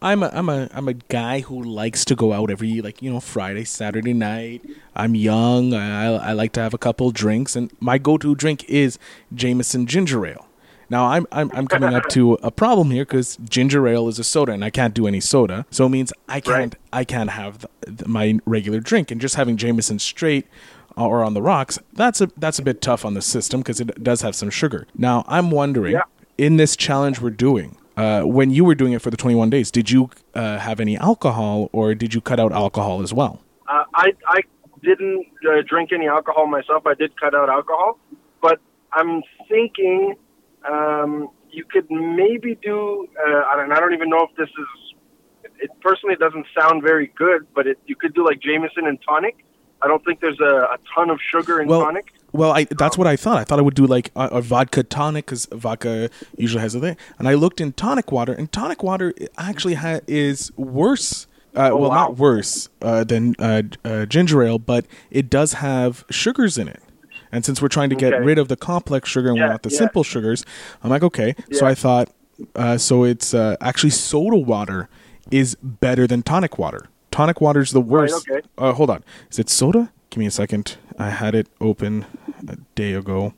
I'm 0.00 0.22
a 0.22 0.30
I'm 0.32 0.48
a 0.48 0.68
I'm 0.72 0.88
a 0.88 0.94
guy 0.94 1.40
who 1.40 1.62
likes 1.62 2.04
to 2.06 2.14
go 2.14 2.32
out 2.32 2.50
every 2.50 2.80
like 2.80 3.02
you 3.02 3.10
know 3.10 3.20
Friday 3.20 3.64
Saturday 3.64 4.12
night. 4.12 4.62
I'm 4.94 5.14
young. 5.14 5.74
I 5.74 6.06
I 6.12 6.32
like 6.32 6.52
to 6.52 6.60
have 6.60 6.74
a 6.74 6.78
couple 6.78 7.10
drinks, 7.10 7.56
and 7.56 7.72
my 7.80 7.98
go-to 7.98 8.34
drink 8.34 8.64
is 8.68 8.98
Jameson 9.34 9.86
ginger 9.86 10.24
ale. 10.26 10.47
Now 10.90 11.06
I'm 11.06 11.26
I'm 11.32 11.50
I'm 11.54 11.66
coming 11.66 11.94
up 11.94 12.08
to 12.10 12.34
a 12.42 12.50
problem 12.50 12.90
here 12.90 13.04
because 13.04 13.36
ginger 13.48 13.86
ale 13.86 14.08
is 14.08 14.18
a 14.18 14.24
soda, 14.24 14.52
and 14.52 14.64
I 14.64 14.70
can't 14.70 14.94
do 14.94 15.06
any 15.06 15.20
soda, 15.20 15.66
so 15.70 15.86
it 15.86 15.90
means 15.90 16.12
I 16.28 16.40
can't 16.40 16.74
right. 16.74 16.82
I 16.92 17.04
can't 17.04 17.30
have 17.30 17.58
the, 17.58 17.68
the, 17.86 18.08
my 18.08 18.38
regular 18.46 18.80
drink, 18.80 19.10
and 19.10 19.20
just 19.20 19.34
having 19.34 19.56
Jameson 19.56 19.98
straight 19.98 20.46
or 20.96 21.22
on 21.22 21.32
the 21.32 21.42
rocks 21.42 21.78
that's 21.92 22.20
a 22.20 22.28
that's 22.36 22.58
a 22.58 22.62
bit 22.62 22.82
tough 22.82 23.04
on 23.04 23.14
the 23.14 23.22
system 23.22 23.60
because 23.60 23.78
it 23.78 24.02
does 24.02 24.22
have 24.22 24.34
some 24.34 24.50
sugar. 24.50 24.86
Now 24.96 25.24
I'm 25.28 25.50
wondering 25.50 25.92
yeah. 25.92 26.02
in 26.36 26.56
this 26.56 26.74
challenge 26.76 27.20
we're 27.20 27.30
doing 27.30 27.76
uh, 27.98 28.22
when 28.22 28.52
you 28.52 28.64
were 28.64 28.76
doing 28.76 28.92
it 28.92 29.02
for 29.02 29.10
the 29.10 29.16
21 29.16 29.50
days, 29.50 29.72
did 29.72 29.90
you 29.90 30.08
uh, 30.32 30.58
have 30.58 30.78
any 30.78 30.96
alcohol 30.96 31.68
or 31.72 31.96
did 31.96 32.14
you 32.14 32.20
cut 32.20 32.38
out 32.38 32.52
alcohol 32.52 33.02
as 33.02 33.12
well? 33.12 33.40
Uh, 33.66 33.82
I, 33.92 34.12
I 34.28 34.40
didn't 34.84 35.26
uh, 35.44 35.62
drink 35.66 35.90
any 35.92 36.06
alcohol 36.06 36.46
myself. 36.46 36.86
I 36.86 36.94
did 36.94 37.18
cut 37.20 37.34
out 37.34 37.48
alcohol, 37.48 37.98
but 38.40 38.60
I'm 38.92 39.24
thinking 39.48 40.14
um, 40.66 41.28
you 41.50 41.64
could 41.64 41.90
maybe 41.90 42.58
do, 42.62 43.08
uh, 43.18 43.42
I, 43.46 43.56
don't, 43.56 43.72
I 43.72 43.80
don't 43.80 43.94
even 43.94 44.08
know 44.08 44.26
if 44.30 44.36
this 44.36 44.48
is, 44.48 45.50
it 45.60 45.70
personally 45.80 46.16
doesn't 46.16 46.46
sound 46.58 46.82
very 46.82 47.12
good, 47.16 47.46
but 47.54 47.66
it, 47.66 47.78
you 47.86 47.96
could 47.96 48.14
do 48.14 48.24
like 48.24 48.40
Jameson 48.40 48.86
and 48.86 48.98
tonic. 49.06 49.44
I 49.80 49.86
don't 49.86 50.04
think 50.04 50.20
there's 50.20 50.40
a, 50.40 50.44
a 50.44 50.78
ton 50.94 51.10
of 51.10 51.20
sugar 51.32 51.60
in 51.60 51.68
well, 51.68 51.80
tonic. 51.82 52.12
Well, 52.32 52.52
I, 52.52 52.64
that's 52.64 52.98
what 52.98 53.06
I 53.06 53.16
thought. 53.16 53.38
I 53.38 53.44
thought 53.44 53.58
I 53.58 53.62
would 53.62 53.74
do 53.74 53.86
like 53.86 54.10
a, 54.16 54.26
a 54.26 54.40
vodka 54.40 54.82
tonic 54.82 55.26
because 55.26 55.46
vodka 55.46 56.10
usually 56.36 56.60
has 56.60 56.74
a 56.74 56.80
thing. 56.80 56.96
And 57.18 57.28
I 57.28 57.34
looked 57.34 57.60
in 57.60 57.72
tonic 57.72 58.10
water, 58.12 58.32
and 58.32 58.50
tonic 58.50 58.82
water 58.82 59.14
actually 59.36 59.74
ha- 59.74 60.00
is 60.06 60.52
worse. 60.56 61.26
Uh, 61.56 61.70
oh, 61.72 61.76
well, 61.76 61.90
wow. 61.90 61.96
not 61.96 62.16
worse 62.18 62.68
uh, 62.82 63.04
than 63.04 63.34
uh, 63.38 63.62
uh, 63.84 64.06
ginger 64.06 64.42
ale, 64.42 64.58
but 64.58 64.86
it 65.10 65.30
does 65.30 65.54
have 65.54 66.04
sugars 66.10 66.58
in 66.58 66.68
it. 66.68 66.82
And 67.32 67.44
since 67.44 67.60
we're 67.60 67.68
trying 67.68 67.90
to 67.90 67.96
get 67.96 68.14
okay. 68.14 68.24
rid 68.24 68.38
of 68.38 68.48
the 68.48 68.56
complex 68.56 69.08
sugar 69.08 69.28
and 69.28 69.36
yeah, 69.36 69.44
we 69.44 69.50
want 69.50 69.62
the 69.62 69.70
yeah. 69.70 69.78
simple 69.78 70.02
sugars, 70.02 70.44
I'm 70.82 70.90
like, 70.90 71.02
okay. 71.02 71.34
Yeah. 71.48 71.58
So 71.58 71.66
I 71.66 71.74
thought, 71.74 72.10
uh, 72.54 72.78
so 72.78 73.04
it's 73.04 73.34
uh, 73.34 73.56
actually 73.60 73.90
soda 73.90 74.36
water 74.36 74.88
is 75.30 75.56
better 75.62 76.06
than 76.06 76.22
tonic 76.22 76.58
water. 76.58 76.88
Tonic 77.10 77.40
water 77.40 77.60
is 77.60 77.72
the 77.72 77.80
worst. 77.80 78.28
Right, 78.28 78.44
okay. 78.58 78.76
hold 78.76 78.90
on. 78.90 79.04
Is 79.30 79.38
it 79.38 79.50
soda? 79.50 79.92
Give 80.10 80.18
me 80.18 80.26
a 80.26 80.30
second. 80.30 80.76
I 80.98 81.10
had 81.10 81.34
it 81.34 81.48
open 81.60 82.06
a 82.46 82.56
day 82.74 82.94
ago 82.94 83.34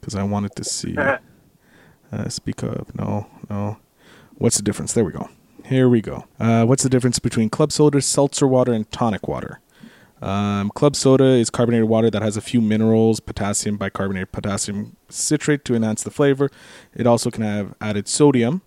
because 0.00 0.14
I 0.14 0.22
wanted 0.22 0.54
to 0.56 0.64
see. 0.64 0.96
Uh, 2.12 2.28
speak 2.28 2.64
of 2.64 2.92
no, 2.96 3.28
no. 3.48 3.78
What's 4.34 4.56
the 4.56 4.64
difference? 4.64 4.92
There 4.92 5.04
we 5.04 5.12
go. 5.12 5.28
Here 5.64 5.88
we 5.88 6.00
go. 6.00 6.24
Uh, 6.40 6.64
what's 6.64 6.82
the 6.82 6.88
difference 6.88 7.20
between 7.20 7.50
club 7.50 7.70
soda, 7.70 8.00
seltzer 8.00 8.48
water, 8.48 8.72
and 8.72 8.90
tonic 8.90 9.28
water? 9.28 9.60
Um, 10.22 10.70
club 10.70 10.96
soda 10.96 11.24
is 11.24 11.50
carbonated 11.50 11.88
water 11.88 12.10
that 12.10 12.22
has 12.22 12.36
a 12.36 12.40
few 12.40 12.60
minerals, 12.60 13.20
potassium 13.20 13.76
bicarbonate, 13.76 14.32
potassium 14.32 14.96
citrate 15.08 15.64
to 15.64 15.74
enhance 15.74 16.02
the 16.02 16.10
flavor. 16.10 16.50
It 16.94 17.06
also 17.06 17.30
can 17.30 17.42
have 17.42 17.74
added 17.80 18.06
sodium, 18.06 18.62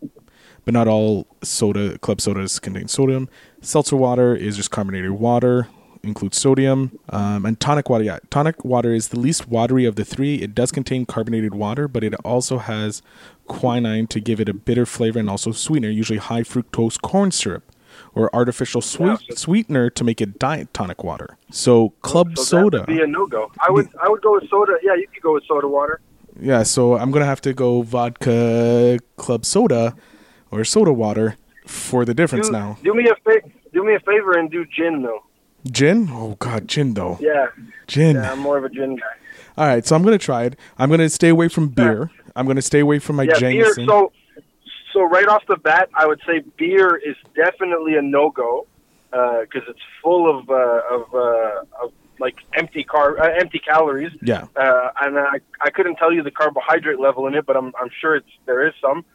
but 0.65 0.74
not 0.74 0.88
all 0.88 1.27
soda 1.43 1.98
club 2.00 2.22
sodas 2.22 2.60
contain 2.60 2.88
sodium. 2.88 3.29
Seltzer 3.62 3.95
water 3.95 4.36
is 4.36 4.57
just 4.57 4.72
carbonated 4.72 5.12
water 5.12 5.67
includes 6.03 6.38
sodium 6.38 7.00
um, 7.10 7.45
and 7.45 7.60
tonic 7.60 7.89
water. 7.89 8.03
Yeah, 8.03 8.19
tonic 8.29 8.63
water 8.65 8.93
is 8.93 9.10
the 9.10 9.19
least 9.19 9.48
watery 9.48 9.86
of 9.86 9.95
the 9.95 10.03
three. 10.03 10.36
It 10.36 10.53
does 10.53 10.72
contain 10.72 11.05
carbonated 11.05 11.55
water, 11.55 11.88
but 11.88 12.03
it 12.03 12.13
also 12.25 12.57
has 12.57 13.01
quinine 13.48 14.07
to 14.07 14.19
give 14.19 14.39
it 14.39 14.50
a 14.50 14.53
bitter 14.53 14.86
flavor 14.86 15.19
and 15.19 15.29
also 15.29 15.51
sweetener, 15.51 15.89
usually 15.89 16.19
high 16.19 16.41
fructose 16.41 17.01
corn 17.01 17.31
syrup 17.31 17.73
or 18.15 18.34
artificial 18.36 18.82
sweet, 18.82 19.20
yeah. 19.27 19.36
sweetener 19.36 19.89
to 19.89 20.03
make 20.03 20.22
it 20.22 20.39
diet 20.39 20.74
tonic 20.74 21.03
water. 21.03 21.38
So 21.51 21.89
club 22.01 22.38
so 22.38 22.43
soda 22.43 22.79
would 22.79 22.88
be 22.88 23.01
a 23.01 23.08
no 23.08 23.27
go. 23.27 23.51
I 23.60 23.72
would 23.72 23.89
I 24.01 24.10
would 24.10 24.22
go 24.22 24.34
with 24.34 24.50
soda. 24.50 24.77
Yeah, 24.84 24.96
you 24.96 25.08
could 25.13 25.24
go 25.24 25.34
with 25.34 25.43
soda 25.48 25.67
water. 25.67 26.00
Yeah, 26.39 26.63
so 26.63 26.98
I'm 26.98 27.12
gonna 27.12 27.25
have 27.25 27.41
to 27.41 27.53
go 27.53 27.82
vodka 27.82 29.00
club 29.17 29.46
soda 29.46 29.96
or 30.51 30.63
soda 30.63 30.93
water 30.93 31.38
for 31.65 32.05
the 32.05 32.13
difference 32.13 32.48
do, 32.48 32.53
now. 32.53 32.77
Do 32.84 32.93
me 32.93 33.08
a 33.10 33.15
fa- 33.24 33.48
do 33.72 33.84
me 33.84 33.96
a 33.96 34.00
favor 34.00 34.38
and 34.38 34.50
do 34.50 34.65
gin 34.65 35.03
though. 35.03 35.24
Gin? 35.72 36.10
Oh 36.12 36.36
God, 36.39 36.67
gin 36.67 36.93
though. 36.93 37.17
Yeah. 37.22 37.48
Gin. 37.88 38.15
Yeah, 38.15 38.32
I'm 38.32 38.39
more 38.39 38.58
of 38.58 38.65
a 38.65 38.70
gin 38.70 38.96
guy. 38.96 39.03
All 39.58 39.67
right, 39.67 39.86
so 39.86 39.96
I'm 39.96 40.03
gonna 40.03 40.17
try 40.17 40.46
it. 40.46 40.58
I'm 40.77 40.89
gonna 40.89 41.10
stay 41.10 41.29
away 41.29 41.48
from 41.48 41.70
beer. 41.70 42.10
I'm 42.36 42.48
gonna 42.48 42.62
stay 42.62 42.79
away 42.79 43.00
from 43.00 43.15
my 43.15 43.24
Yeah, 43.24 43.39
beer. 43.39 43.63
Jameson. 43.63 43.88
So, 43.88 44.12
so 44.93 45.03
right 45.03 45.27
off 45.27 45.43
the 45.47 45.57
bat, 45.57 45.89
I 45.93 46.05
would 46.05 46.21
say 46.25 46.43
beer 46.57 46.95
is 46.95 47.15
definitely 47.35 47.95
a 47.97 48.01
no 48.01 48.29
go 48.29 48.67
because 49.12 49.67
it's 49.67 49.79
full 50.01 50.29
of 50.29 50.50
uh, 50.50 50.81
of, 50.89 51.13
uh, 51.13 51.83
of 51.83 51.91
like 52.19 52.35
empty 52.53 52.83
car 52.83 53.19
uh, 53.19 53.39
empty 53.39 53.59
calories. 53.59 54.12
yeah. 54.21 54.45
uh, 54.55 54.89
and 55.01 55.17
I, 55.17 55.39
I 55.62 55.69
couldn't 55.69 55.95
tell 55.95 56.13
you 56.13 56.23
the 56.23 56.31
carbohydrate 56.31 57.00
level 57.00 57.27
in 57.27 57.35
it, 57.35 57.45
but 57.45 57.57
I'm, 57.57 57.73
I'm 57.79 57.89
sure 58.00 58.15
it's 58.15 58.29
there 58.45 58.65
is 58.65 58.73
some. 58.81 59.05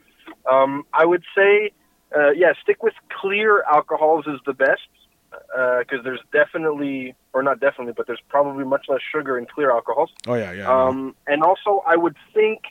Um, 0.51 0.85
I 0.93 1.05
would 1.05 1.25
say, 1.37 1.73
uh, 2.15 2.31
yeah, 2.31 2.53
stick 2.63 2.83
with 2.83 2.95
clear 3.21 3.63
alcohols 3.63 4.27
is 4.27 4.41
the 4.47 4.53
best 4.53 4.83
because 5.79 6.03
there's 6.05 6.21
definitely, 6.33 7.15
or 7.33 7.43
not 7.43 7.61
definitely, 7.61 7.93
but 7.97 8.07
there's 8.07 8.23
probably 8.29 8.65
much 8.65 8.87
less 8.89 9.01
sugar 9.13 9.39
in 9.39 9.47
clear 9.47 9.71
alcohols. 9.71 10.11
Oh 10.27 10.35
yeah, 10.35 10.53
yeah. 10.53 10.71
Um, 10.71 11.15
and 11.27 11.43
also, 11.43 11.83
I 11.87 11.97
would 11.97 12.17
think 12.35 12.63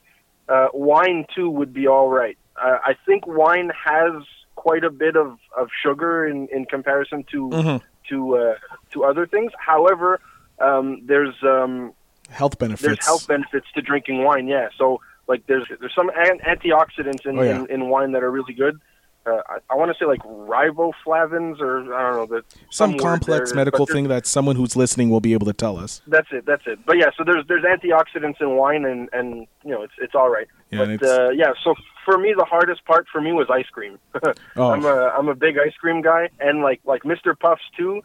uh, 0.50 0.68
wine 0.74 1.26
too 1.36 1.50
would 1.50 1.74
be 1.74 1.88
all 1.88 2.10
right. 2.10 2.38
Uh, 2.62 2.78
I 2.84 2.96
think 3.06 3.28
wine 3.28 3.72
has 3.86 4.24
quite 4.56 4.84
a 4.84 4.90
bit 4.90 5.16
of, 5.16 5.38
of 5.58 5.70
sugar 5.84 6.26
in, 6.28 6.48
in 6.52 6.66
comparison 6.66 7.24
to 7.32 7.50
Mhm. 7.50 7.82
to 8.10 8.38
uh, 8.38 8.56
to 8.94 9.04
other 9.04 9.28
things. 9.28 9.52
However, 9.60 10.20
um, 10.60 11.02
there's 11.06 11.36
um, 11.44 11.94
health 12.30 12.58
benefits. 12.58 12.82
there's 12.84 13.06
health 13.06 13.28
benefits 13.28 13.68
to 13.76 13.82
drinking 13.82 14.24
wine. 14.24 14.48
Yeah, 14.48 14.70
so 14.78 15.00
like 15.28 15.46
there's 15.48 15.66
there's 15.80 15.94
some 15.94 16.10
an- 16.16 16.40
antioxidants 16.40 17.26
in, 17.26 17.38
Oh, 17.38 17.44
yeah. 17.44 17.60
in, 17.60 17.68
in 17.70 17.90
wine 17.90 18.14
that 18.14 18.24
are 18.24 18.32
really 18.32 18.54
good. 18.54 18.80
Uh, 19.28 19.42
I, 19.50 19.58
I 19.72 19.76
want 19.76 19.92
to 19.92 19.98
say 20.00 20.06
like 20.06 20.22
riboflavins 20.24 21.60
or 21.60 21.94
I 21.94 22.02
don't 22.12 22.16
know 22.32 22.38
the 22.38 22.44
Some 22.70 22.92
word 22.94 23.02
complex 23.02 23.50
there, 23.52 23.56
medical 23.58 23.86
thing 23.86 24.08
that 24.08 24.26
someone 24.26 24.56
who's 24.56 24.76
listening 24.76 25.10
will 25.10 25.20
be 25.20 25.34
able 25.34 25.46
to 25.48 25.54
tell 25.54 25.78
us. 25.78 26.02
That's 26.08 26.28
it. 26.32 26.46
That's 26.46 26.64
it. 26.66 26.80
But 26.86 26.98
yeah, 26.98 27.10
so 27.18 27.24
there's 27.24 27.46
there's 27.48 27.64
antioxidants 27.64 28.40
in 28.42 28.56
wine, 28.56 28.86
and 28.86 29.10
and 29.14 29.48
you 29.64 29.72
know 29.72 29.82
it's 29.84 29.94
it's 30.00 30.16
all 30.16 30.30
right. 30.30 30.48
Yeah, 30.72 30.96
but 30.98 31.04
uh, 31.08 31.30
yeah, 31.32 31.54
so 31.64 31.76
for 32.06 32.18
me 32.18 32.34
the 32.38 32.46
hardest 32.46 32.86
part 32.86 33.08
for 33.12 33.22
me 33.22 33.34
was 33.34 33.48
ice 33.50 33.70
cream. 33.72 34.00
Oh. 34.56 34.72
I'm 34.72 34.86
a 34.86 35.10
I'm 35.18 35.28
a 35.28 35.36
big 35.36 35.58
ice 35.58 35.76
cream 35.80 36.02
guy, 36.02 36.30
and 36.40 36.62
like 36.62 36.82
like 36.86 37.04
Mr. 37.04 37.38
Puffs 37.38 37.62
too. 37.78 38.02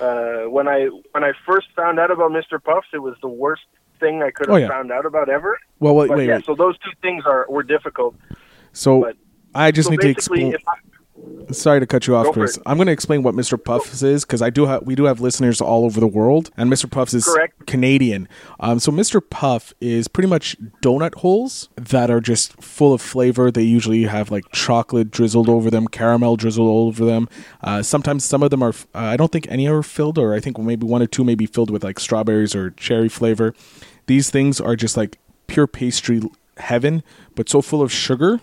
Uh, 0.00 0.42
when 0.48 0.68
I 0.68 0.86
when 1.12 1.24
I 1.24 1.32
first 1.46 1.68
found 1.76 1.98
out 1.98 2.10
about 2.10 2.30
Mr. 2.30 2.62
Puffs, 2.62 2.88
it 2.92 2.98
was 2.98 3.16
the 3.22 3.28
worst 3.28 3.62
thing 4.00 4.22
I 4.22 4.30
could 4.30 4.46
have 4.46 4.54
Oh, 4.54 4.58
yeah. 4.58 4.68
found 4.68 4.90
out 4.92 5.04
about 5.06 5.28
ever. 5.28 5.58
Well, 5.80 5.94
wait, 5.94 6.08
But 6.08 6.18
wait, 6.18 6.26
yeah, 6.28 6.36
wait. 6.36 6.44
so 6.46 6.54
those 6.54 6.76
two 6.78 6.90
things 7.02 7.24
are 7.26 7.46
were 7.48 7.62
difficult. 7.62 8.14
So 8.72 9.02
but- 9.02 9.16
I 9.54 9.70
just 9.70 9.86
so 9.86 9.90
need 9.90 10.00
to 10.00 10.08
explain. 10.08 10.56
I, 10.66 10.74
Sorry 11.52 11.78
to 11.78 11.86
cut 11.86 12.06
you 12.06 12.16
off, 12.16 12.32
Chris. 12.32 12.56
it. 12.56 12.62
I'm 12.66 12.76
going 12.76 12.86
to 12.86 12.92
explain 12.92 13.22
what 13.22 13.34
Mr. 13.34 13.62
Puffs 13.62 14.02
is 14.02 14.24
because 14.24 14.42
I 14.42 14.50
do 14.50 14.66
have 14.66 14.82
we 14.82 14.94
do 14.94 15.04
have 15.04 15.20
listeners 15.20 15.60
all 15.60 15.84
over 15.84 16.00
the 16.00 16.06
world, 16.06 16.50
and 16.56 16.70
Mr. 16.70 16.90
Puffs 16.90 17.14
is 17.14 17.24
Correct. 17.24 17.66
Canadian. 17.66 18.28
Um, 18.60 18.78
so 18.80 18.90
Mr. 18.90 19.22
Puff 19.28 19.72
is 19.80 20.08
pretty 20.08 20.28
much 20.28 20.56
donut 20.82 21.14
holes 21.16 21.68
that 21.76 22.10
are 22.10 22.20
just 22.20 22.60
full 22.62 22.92
of 22.92 23.00
flavor. 23.00 23.50
They 23.50 23.62
usually 23.62 24.04
have 24.04 24.30
like 24.30 24.44
chocolate 24.52 25.10
drizzled 25.10 25.48
over 25.48 25.70
them, 25.70 25.86
caramel 25.86 26.36
drizzled 26.36 26.68
over 26.68 27.04
them. 27.04 27.28
Uh, 27.62 27.82
sometimes 27.82 28.24
some 28.24 28.42
of 28.42 28.50
them 28.50 28.62
are. 28.62 28.74
Uh, 28.94 28.98
I 28.98 29.16
don't 29.16 29.30
think 29.30 29.46
any 29.48 29.68
are 29.68 29.82
filled, 29.82 30.18
or 30.18 30.34
I 30.34 30.40
think 30.40 30.58
maybe 30.58 30.86
one 30.86 31.02
or 31.02 31.06
two 31.06 31.24
may 31.24 31.34
be 31.34 31.46
filled 31.46 31.70
with 31.70 31.84
like 31.84 32.00
strawberries 32.00 32.54
or 32.54 32.70
cherry 32.70 33.08
flavor. 33.08 33.54
These 34.06 34.30
things 34.30 34.60
are 34.60 34.76
just 34.76 34.96
like 34.96 35.18
pure 35.46 35.66
pastry 35.66 36.22
heaven, 36.56 37.02
but 37.34 37.48
so 37.48 37.62
full 37.62 37.82
of 37.82 37.92
sugar, 37.92 38.40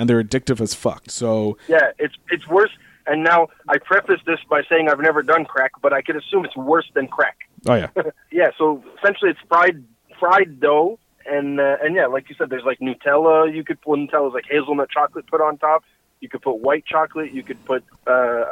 and 0.00 0.08
they're 0.08 0.22
addictive 0.22 0.60
as 0.60 0.74
fuck. 0.74 1.02
So 1.08 1.58
yeah, 1.68 1.90
it's 1.98 2.14
it's 2.30 2.48
worse. 2.48 2.70
And 3.06 3.22
now 3.24 3.48
I 3.68 3.78
preface 3.78 4.20
this 4.26 4.38
by 4.48 4.62
saying 4.68 4.88
I've 4.88 5.00
never 5.00 5.22
done 5.22 5.44
crack, 5.44 5.72
but 5.82 5.92
I 5.92 6.00
could 6.02 6.16
assume 6.16 6.44
it's 6.44 6.56
worse 6.56 6.88
than 6.94 7.06
crack. 7.08 7.36
Oh 7.66 7.74
yeah, 7.74 7.88
yeah, 8.32 8.50
so 8.56 8.82
essentially 8.98 9.30
it's 9.30 9.40
fried 9.48 9.84
fried 10.18 10.60
dough, 10.60 10.98
and 11.26 11.60
uh, 11.60 11.76
and 11.82 11.94
yeah, 11.94 12.06
like 12.06 12.28
you 12.30 12.34
said, 12.38 12.48
there's 12.50 12.64
like 12.64 12.78
Nutella. 12.80 13.54
You 13.54 13.62
could 13.64 13.80
put 13.82 13.98
Nutella's 13.98 14.34
like 14.34 14.44
hazelnut 14.48 14.90
chocolate 14.90 15.26
put 15.26 15.40
on 15.40 15.58
top. 15.58 15.84
You 16.20 16.28
could 16.28 16.42
put 16.42 16.58
white 16.60 16.84
chocolate. 16.84 17.32
You 17.32 17.42
could 17.42 17.62
put 17.64 17.82
uh, 18.06 18.44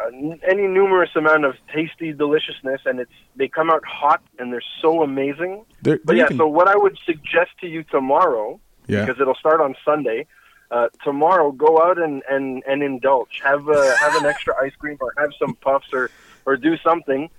any 0.51 0.67
numerous 0.67 1.11
amount 1.15 1.45
of 1.45 1.55
tasty 1.75 2.13
deliciousness, 2.15 2.81
and 2.87 2.99
it's 3.01 3.13
they 3.37 3.49
come 3.49 3.71
out 3.71 3.85
hot 3.85 4.23
and 4.39 4.51
they're 4.53 4.63
so 4.83 5.03
amazing. 5.03 5.65
They're- 5.83 6.01
But 6.05 6.17
yeah, 6.17 6.25
even- 6.25 6.39
so 6.39 6.47
what 6.49 6.67
I 6.69 6.77
would 6.77 6.97
suggest 7.05 7.51
to 7.61 7.67
you 7.69 7.83
tomorrow, 7.85 8.59
Yeah. 8.87 9.05
because 9.05 9.21
it'll 9.21 9.35
start 9.35 9.61
on 9.61 9.75
Sunday. 9.85 10.27
Uh, 10.71 10.89
tomorrow, 11.03 11.51
go 11.51 11.81
out 11.83 11.99
and, 11.99 12.23
and, 12.29 12.63
and 12.69 12.83
indulge. 12.83 13.41
Have 13.43 13.69
uh, 13.69 13.97
have 13.97 14.15
an 14.17 14.27
extra 14.27 14.55
ice 14.63 14.75
cream, 14.79 14.99
or 15.01 15.15
have 15.17 15.31
some 15.39 15.55
puffs, 15.55 15.89
or 15.93 16.11
or 16.45 16.57
do 16.57 16.77
something. 16.79 17.31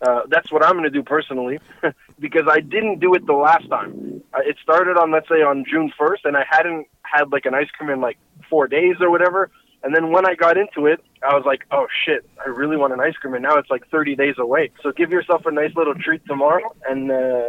Uh, 0.00 0.22
that's 0.28 0.52
what 0.52 0.64
I'm 0.64 0.72
going 0.72 0.84
to 0.84 0.90
do 0.90 1.02
personally, 1.02 1.58
because 2.20 2.46
I 2.48 2.60
didn't 2.60 3.00
do 3.00 3.14
it 3.14 3.26
the 3.26 3.32
last 3.32 3.68
time. 3.68 4.22
Uh, 4.32 4.40
it 4.44 4.56
started 4.62 4.96
on 4.96 5.10
let's 5.10 5.28
say 5.28 5.42
on 5.42 5.64
June 5.68 5.92
1st, 5.98 6.24
and 6.24 6.36
I 6.36 6.44
hadn't 6.48 6.86
had 7.02 7.32
like 7.32 7.46
an 7.46 7.54
ice 7.54 7.68
cream 7.70 7.90
in 7.90 8.00
like 8.00 8.18
four 8.48 8.68
days 8.68 8.96
or 9.00 9.10
whatever. 9.10 9.50
And 9.82 9.94
then 9.94 10.10
when 10.10 10.26
I 10.26 10.34
got 10.34 10.56
into 10.56 10.86
it, 10.86 11.00
I 11.22 11.34
was 11.34 11.44
like, 11.44 11.62
oh 11.70 11.86
shit, 12.04 12.28
I 12.44 12.48
really 12.48 12.76
want 12.76 12.92
an 12.92 13.00
ice 13.00 13.14
cream, 13.14 13.34
and 13.34 13.42
now 13.42 13.56
it's 13.56 13.70
like 13.70 13.88
30 13.90 14.16
days 14.16 14.34
away. 14.38 14.70
So 14.82 14.92
give 14.92 15.10
yourself 15.10 15.46
a 15.46 15.52
nice 15.52 15.74
little 15.76 15.94
treat 15.94 16.24
tomorrow, 16.26 16.74
and 16.88 17.10
uh, 17.10 17.42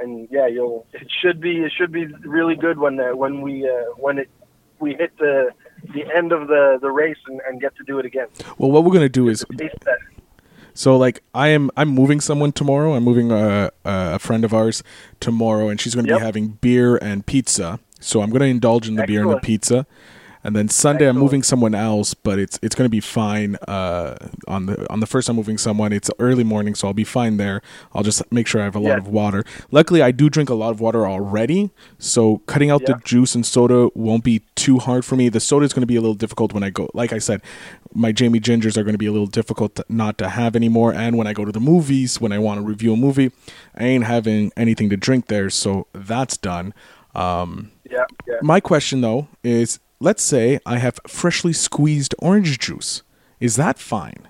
and 0.00 0.28
yeah, 0.30 0.46
you'll 0.46 0.86
it 0.92 1.10
should 1.20 1.40
be 1.40 1.58
it 1.58 1.72
should 1.76 1.92
be 1.92 2.06
really 2.06 2.54
good 2.54 2.78
when 2.78 2.98
uh, 3.00 3.14
when 3.14 3.40
we 3.40 3.68
uh, 3.68 3.92
when 3.96 4.18
it 4.18 4.30
we 4.80 4.94
hit 4.94 5.16
the 5.18 5.50
the 5.94 6.04
end 6.14 6.32
of 6.32 6.48
the 6.48 6.78
the 6.80 6.90
race 6.90 7.16
and, 7.26 7.40
and 7.48 7.60
get 7.60 7.76
to 7.76 7.84
do 7.84 7.98
it 7.98 8.06
again. 8.06 8.26
Well, 8.58 8.70
what 8.70 8.84
we're 8.84 8.92
gonna 8.92 9.08
do 9.08 9.28
is 9.28 9.44
so 10.74 10.96
like 10.96 11.22
I 11.34 11.48
am 11.48 11.70
I'm 11.76 11.88
moving 11.88 12.20
someone 12.20 12.52
tomorrow. 12.52 12.94
I'm 12.94 13.04
moving 13.04 13.30
a 13.32 13.70
a 13.84 14.18
friend 14.18 14.44
of 14.44 14.52
ours 14.54 14.82
tomorrow, 15.20 15.68
and 15.68 15.80
she's 15.80 15.94
gonna 15.94 16.08
Yep. 16.08 16.18
be 16.18 16.24
having 16.24 16.48
beer 16.60 16.96
and 16.96 17.24
pizza. 17.26 17.80
So 18.00 18.22
I'm 18.22 18.30
gonna 18.30 18.46
indulge 18.46 18.88
in 18.88 18.94
the 18.96 19.06
beer 19.06 19.22
and 19.22 19.30
the 19.32 19.36
pizza. 19.40 19.86
And 20.42 20.56
then 20.56 20.68
Sunday 20.70 21.06
I'm 21.06 21.18
moving 21.18 21.42
someone 21.42 21.74
else, 21.74 22.14
but 22.14 22.38
it's 22.38 22.58
it's 22.62 22.74
gonna 22.74 22.88
be 22.88 23.00
fine. 23.00 23.56
Uh, 23.68 24.16
on 24.48 24.66
the 24.66 24.90
on 24.90 25.00
the 25.00 25.06
first 25.06 25.28
I'm 25.28 25.36
moving 25.36 25.58
someone, 25.58 25.92
it's 25.92 26.10
early 26.18 26.44
morning, 26.44 26.74
so 26.74 26.88
I'll 26.88 26.94
be 26.94 27.04
fine 27.04 27.36
there. 27.36 27.60
I'll 27.94 28.02
just 28.02 28.22
make 28.32 28.46
sure 28.46 28.60
I 28.60 28.64
have 28.64 28.74
a 28.76 28.80
lot 28.80 28.96
of 28.98 29.06
water. 29.08 29.44
Luckily, 29.70 30.00
I 30.00 30.12
do 30.12 30.30
drink 30.30 30.48
a 30.48 30.54
lot 30.54 30.70
of 30.70 30.80
water 30.80 31.06
already, 31.06 31.70
so 31.98 32.38
cutting 32.46 32.70
out 32.70 32.80
Yeah. 32.82 32.94
the 32.94 33.02
juice 33.04 33.34
and 33.34 33.44
soda 33.44 33.90
won't 33.94 34.24
be 34.24 34.40
too 34.54 34.78
hard 34.78 35.04
for 35.04 35.14
me. 35.16 35.28
The 35.28 35.40
soda 35.40 35.66
is 35.66 35.72
going 35.74 35.82
to 35.82 35.86
be 35.86 35.96
a 35.96 36.00
little 36.00 36.14
difficult 36.14 36.54
when 36.54 36.62
I 36.62 36.70
go. 36.70 36.88
Like 36.94 37.12
I 37.12 37.18
said, 37.18 37.42
my 37.92 38.10
Jamie 38.12 38.40
Gingers 38.40 38.76
are 38.78 38.82
going 38.82 38.94
to 38.94 38.98
be 38.98 39.06
a 39.06 39.12
little 39.12 39.26
difficult 39.26 39.74
to, 39.76 39.84
not 39.88 40.16
to 40.18 40.28
have 40.30 40.56
anymore. 40.56 40.94
And 40.94 41.18
when 41.18 41.26
I 41.26 41.32
go 41.34 41.44
to 41.44 41.52
the 41.52 41.60
movies, 41.60 42.20
when 42.20 42.32
I 42.32 42.38
want 42.38 42.60
to 42.60 42.66
review 42.66 42.94
a 42.94 42.96
movie, 42.96 43.30
I 43.76 43.84
ain't 43.84 44.04
having 44.04 44.52
anything 44.56 44.88
to 44.90 44.96
drink 44.96 45.26
there, 45.26 45.50
so 45.50 45.86
that's 45.92 46.36
done. 46.38 46.72
Um, 47.14 47.72
Yeah, 47.90 48.04
yeah. 48.26 48.36
my 48.42 48.60
question 48.60 49.00
though 49.02 49.28
is, 49.44 49.80
let's 50.00 50.22
say 50.22 50.58
I 50.66 50.78
have 50.78 50.98
freshly 51.06 51.52
squeezed 51.52 52.14
orange 52.18 52.58
juice. 52.58 53.02
Is 53.38 53.56
that 53.56 53.78
fine? 53.78 54.26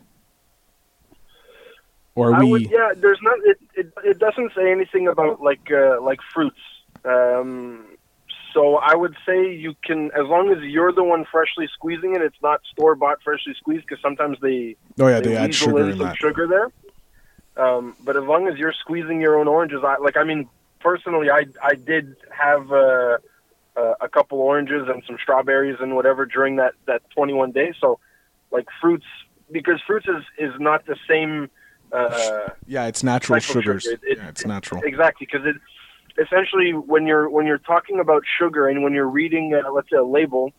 Or 2.14 2.34
are 2.34 2.44
we? 2.44 2.50
would, 2.50 2.70
yeah, 2.70 2.92
there's 2.96 3.20
not. 3.22 3.38
It, 3.44 3.58
it 3.74 3.92
it 4.04 4.18
doesn't 4.18 4.52
say 4.54 4.70
anything 4.70 5.08
about 5.08 5.40
like 5.40 5.70
uh, 5.70 6.00
like 6.02 6.18
fruits. 6.34 6.60
Um, 7.04 7.86
so 8.52 8.76
I 8.76 8.94
would 8.94 9.16
say 9.24 9.54
you 9.54 9.74
can, 9.84 10.10
as 10.12 10.26
long 10.26 10.50
as 10.50 10.62
you're 10.62 10.92
the 10.92 11.04
one 11.04 11.24
freshly 11.30 11.68
squeezing 11.72 12.16
it, 12.16 12.22
it's 12.22 12.36
not 12.42 12.60
store 12.72 12.94
bought 12.94 13.22
freshly 13.22 13.54
squeezed 13.54 13.86
because 13.86 14.02
sometimes 14.02 14.38
they 14.42 14.76
oh 14.98 15.06
yeah, 15.06 15.20
they, 15.20 15.36
add 15.36 15.48
weasel 15.48 15.68
sugar 15.68 15.84
in 15.84 15.90
in 15.90 15.98
some 15.98 16.06
that. 16.08 16.16
sugar 16.16 16.46
there. 16.46 16.70
Um, 17.56 17.96
but 18.04 18.16
as 18.16 18.24
long 18.24 18.48
as 18.48 18.58
you're 18.58 18.72
squeezing 18.72 19.20
your 19.20 19.38
own 19.38 19.48
oranges, 19.48 19.82
I 19.84 19.96
like. 19.98 20.16
I 20.16 20.24
mean, 20.24 20.48
personally, 20.80 21.30
I 21.30 21.46
I 21.62 21.74
did 21.74 22.16
have 22.30 22.70
uh, 22.72 23.18
uh, 23.76 23.94
a 24.00 24.08
couple 24.08 24.38
oranges 24.40 24.88
and 24.88 25.02
some 25.06 25.16
strawberries 25.22 25.76
and 25.80 25.94
whatever 25.94 26.26
during 26.26 26.56
that 26.56 26.74
that 26.86 27.02
21 27.14 27.52
days. 27.52 27.74
So, 27.80 27.98
like 28.50 28.66
fruits, 28.80 29.06
because 29.50 29.80
fruits 29.86 30.06
is 30.08 30.22
is 30.38 30.52
not 30.58 30.86
the 30.86 30.96
same. 31.08 31.50
Uh, 31.92 32.50
Yeah, 32.66 32.86
it's 32.86 33.02
natural 33.02 33.40
sugars. 33.40 33.82
sugar. 33.84 33.94
It- 33.94 34.12
it- 34.12 34.18
yeah, 34.18 34.28
it's 34.28 34.46
natural. 34.46 34.82
Exactly, 34.84 35.26
because 35.30 35.46
it 35.46 35.56
essentially 36.18 36.72
when 36.72 37.06
you're 37.06 37.28
when 37.30 37.46
you're 37.46 37.58
talking 37.58 37.98
about 38.00 38.22
sugar 38.38 38.68
and 38.68 38.82
when 38.82 38.92
you're 38.92 39.08
reading, 39.08 39.54
uh, 39.54 39.70
let's 39.72 39.90
say, 39.90 39.96
a 39.96 40.04
label, 40.04 40.52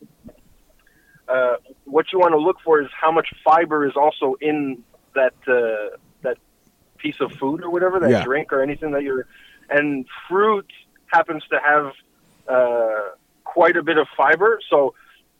uh, 1.27 1.56
what 1.86 2.12
you 2.12 2.20
want 2.20 2.34
to 2.34 2.38
look 2.39 2.58
for 2.63 2.82
is 2.82 2.88
how 3.00 3.12
much 3.12 3.30
fiber 3.44 3.86
is 3.86 3.94
also 3.96 4.36
in 4.41 4.84
that 5.15 5.34
uh, 5.48 5.96
that 6.22 6.38
piece 6.98 7.20
of 7.20 7.32
food 7.34 7.63
or 7.63 7.70
whatever, 7.70 8.00
that 8.00 8.10
Yeah. 8.10 8.24
drink 8.24 8.51
or 8.53 8.62
anything 8.62 8.91
that 8.91 9.03
you're. 9.03 9.25
And 9.70 10.06
fruit 10.27 10.70
happens 11.08 11.44
to 11.50 11.60
have 11.60 11.94
uh, 12.51 13.15
quite 13.43 13.75
a 13.81 13.84
bit 13.89 13.98
of 13.98 14.08
fiber, 14.22 14.51
so 14.70 14.93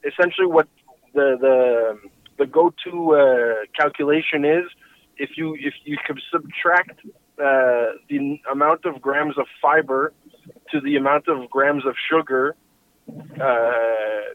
essentially 0.10 0.48
what 0.48 0.68
the 1.14 1.28
the 1.46 1.58
the 2.40 2.46
go-to 2.58 2.96
uh, 3.14 3.56
calculation 3.80 4.46
is 4.46 4.66
if 5.18 5.30
you 5.38 5.48
if 5.70 5.74
you 5.84 5.98
could 6.06 6.20
subtract 6.32 6.98
uh, 7.42 7.94
the 8.10 8.40
amount 8.52 8.86
of 8.86 9.02
grams 9.02 9.38
of 9.38 9.46
fiber 9.62 10.14
to 10.72 10.82
the 10.82 10.96
amount 10.96 11.28
of 11.28 11.50
grams 11.50 11.86
of 11.86 11.96
sugar 12.10 12.56
uh, 13.40 13.72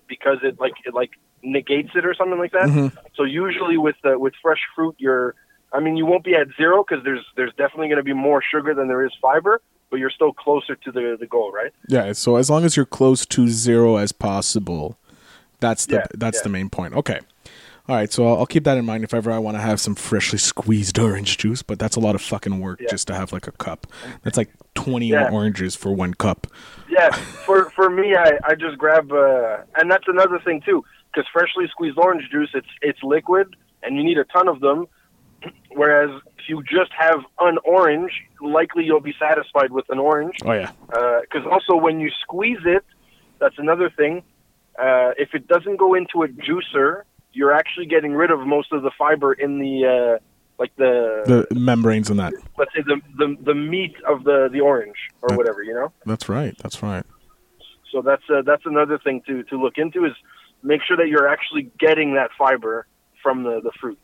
because 0.08 0.38
it 0.42 0.54
like 0.60 0.74
it 0.84 0.94
like 0.94 1.12
negates 1.42 1.90
it 1.94 2.04
or 2.04 2.14
something 2.14 2.38
like 2.38 2.52
that. 2.52 2.68
Mhm. 2.68 2.96
So 3.16 3.22
usually 3.24 3.76
with 3.76 3.96
with 4.04 4.34
fresh 4.42 4.62
fruit, 4.74 4.96
you're 4.98 5.34
I 5.72 5.80
mean 5.80 5.96
you 5.96 6.06
won't 6.06 6.24
be 6.24 6.34
at 6.34 6.48
zero 6.56 6.84
because 6.86 7.04
there's 7.04 7.24
there's 7.36 7.54
definitely 7.62 7.88
going 7.88 8.02
to 8.04 8.10
be 8.14 8.18
more 8.28 8.42
sugar 8.42 8.74
than 8.74 8.88
there 8.88 9.04
is 9.04 9.12
fiber, 9.20 9.60
but 9.90 9.98
you're 9.98 10.10
still 10.10 10.32
closer 10.32 10.74
to 10.76 10.92
the 10.92 11.16
the 11.18 11.26
goal, 11.26 11.52
right? 11.52 11.72
Yeah. 11.88 12.12
So 12.12 12.36
as 12.36 12.50
long 12.50 12.64
as 12.64 12.76
you're 12.76 12.86
close 12.86 13.24
to 13.26 13.48
zero 13.48 13.96
as 13.96 14.12
possible, 14.12 14.98
that's 15.60 15.86
the 15.86 15.96
Yeah, 15.96 16.06
that's 16.14 16.38
yeah. 16.38 16.42
the 16.44 16.48
main 16.50 16.70
point. 16.70 16.94
Okay. 16.94 17.20
All 17.88 17.94
right, 17.94 18.12
so 18.12 18.26
I'll, 18.26 18.38
I'll 18.38 18.46
keep 18.46 18.64
that 18.64 18.76
in 18.78 18.84
mind 18.84 19.04
if 19.04 19.14
ever 19.14 19.30
I 19.30 19.38
want 19.38 19.56
to 19.56 19.60
have 19.60 19.78
some 19.78 19.94
freshly 19.94 20.38
squeezed 20.40 20.98
orange 21.06 21.38
juice. 21.38 21.62
But 21.62 21.78
that's 21.78 21.94
a 21.94 22.00
lot 22.00 22.16
of 22.16 22.20
fucking 22.20 22.58
work 22.60 22.80
Yeah. 22.80 22.88
just 22.90 23.06
to 23.06 23.14
have 23.14 23.32
like 23.32 23.46
a 23.46 23.52
cup. 23.52 23.86
That's 24.22 24.36
like 24.36 24.50
twenty 24.74 25.06
Yeah. 25.08 25.30
oranges 25.30 25.76
for 25.76 25.92
one 25.92 26.14
cup. 26.14 26.48
Yeah, 26.90 27.10
for 27.10 27.70
for 27.70 27.88
me, 27.88 28.16
I 28.16 28.38
I 28.44 28.54
just 28.56 28.76
grab, 28.78 29.12
uh, 29.12 29.58
and 29.76 29.88
that's 29.90 30.08
another 30.08 30.40
thing 30.40 30.62
too, 30.62 30.84
because 31.12 31.28
freshly 31.32 31.66
squeezed 31.70 31.96
orange 31.98 32.28
juice, 32.30 32.50
it's 32.54 32.66
it's 32.82 32.98
liquid, 33.04 33.54
and 33.84 33.96
you 33.96 34.02
need 34.02 34.18
a 34.18 34.24
ton 34.24 34.48
of 34.48 34.58
them. 34.60 34.86
Whereas 35.70 36.10
if 36.38 36.48
you 36.48 36.62
just 36.62 36.90
have 36.98 37.20
an 37.40 37.58
orange, 37.64 38.12
likely 38.40 38.84
you'll 38.84 39.00
be 39.00 39.14
satisfied 39.18 39.70
with 39.72 39.84
an 39.90 39.98
orange. 39.98 40.36
Oh 40.44 40.52
yeah. 40.52 40.70
Because 40.88 41.46
also 41.50 41.76
when 41.76 42.00
you 42.00 42.10
squeeze 42.22 42.58
it, 42.64 42.84
that's 43.38 43.58
another 43.58 43.90
thing. 43.90 44.22
Uh, 44.78 45.12
if 45.18 45.34
it 45.34 45.46
doesn't 45.48 45.76
go 45.76 45.94
into 45.94 46.22
a 46.22 46.28
juicer, 46.28 47.02
you're 47.32 47.52
actually 47.52 47.86
getting 47.86 48.12
rid 48.12 48.30
of 48.30 48.40
most 48.46 48.72
of 48.72 48.82
the 48.82 48.90
fiber 48.98 49.32
in 49.32 49.58
the 49.58 50.16
uh, 50.18 50.24
like 50.58 50.74
the, 50.76 51.44
The 51.50 51.54
membranes 51.58 52.08
and 52.08 52.18
that. 52.18 52.32
let's 52.56 52.72
say 52.74 52.82
the, 52.86 53.00
the 53.18 53.36
the 53.42 53.54
meat 53.54 53.94
of 54.08 54.24
the 54.24 54.48
the 54.50 54.60
orange 54.60 54.96
or 55.20 55.28
Right. 55.28 55.36
whatever, 55.36 55.62
you 55.62 55.74
know. 55.74 55.92
That's 56.06 56.28
right. 56.30 56.56
That's 56.62 56.82
right. 56.82 57.04
So 57.92 58.00
that's 58.02 58.22
uh, 58.30 58.42
that's 58.42 58.64
another 58.64 58.98
thing 58.98 59.22
to 59.26 59.42
to 59.44 59.60
look 59.60 59.76
into 59.76 60.04
is 60.06 60.12
make 60.62 60.80
sure 60.86 60.96
that 60.96 61.08
you're 61.08 61.28
actually 61.28 61.70
getting 61.78 62.14
that 62.14 62.30
fiber 62.38 62.86
from 63.22 63.42
the 63.44 63.60
the 63.62 63.70
fruit. 63.80 63.98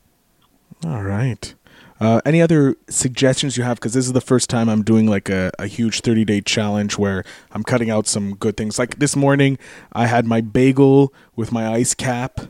All 0.84 1.02
right. 1.02 1.54
Uh, 2.00 2.20
any 2.24 2.42
other 2.42 2.74
suggestions 2.88 3.56
you 3.56 3.62
have? 3.62 3.76
Because 3.76 3.92
this 3.94 4.06
is 4.06 4.12
the 4.12 4.20
first 4.20 4.50
time 4.50 4.68
I'm 4.68 4.82
doing 4.82 5.06
like 5.06 5.28
a, 5.28 5.52
a 5.58 5.68
huge 5.68 6.00
30 6.00 6.24
day 6.24 6.40
challenge 6.40 6.98
where 6.98 7.22
I'm 7.52 7.62
cutting 7.62 7.90
out 7.90 8.08
some 8.08 8.34
good 8.34 8.56
things. 8.56 8.78
Like 8.78 8.98
this 8.98 9.14
morning, 9.14 9.56
I 9.92 10.06
had 10.06 10.26
my 10.26 10.40
bagel 10.40 11.14
with 11.36 11.52
my 11.52 11.68
ice 11.72 11.94
cap. 11.94 12.40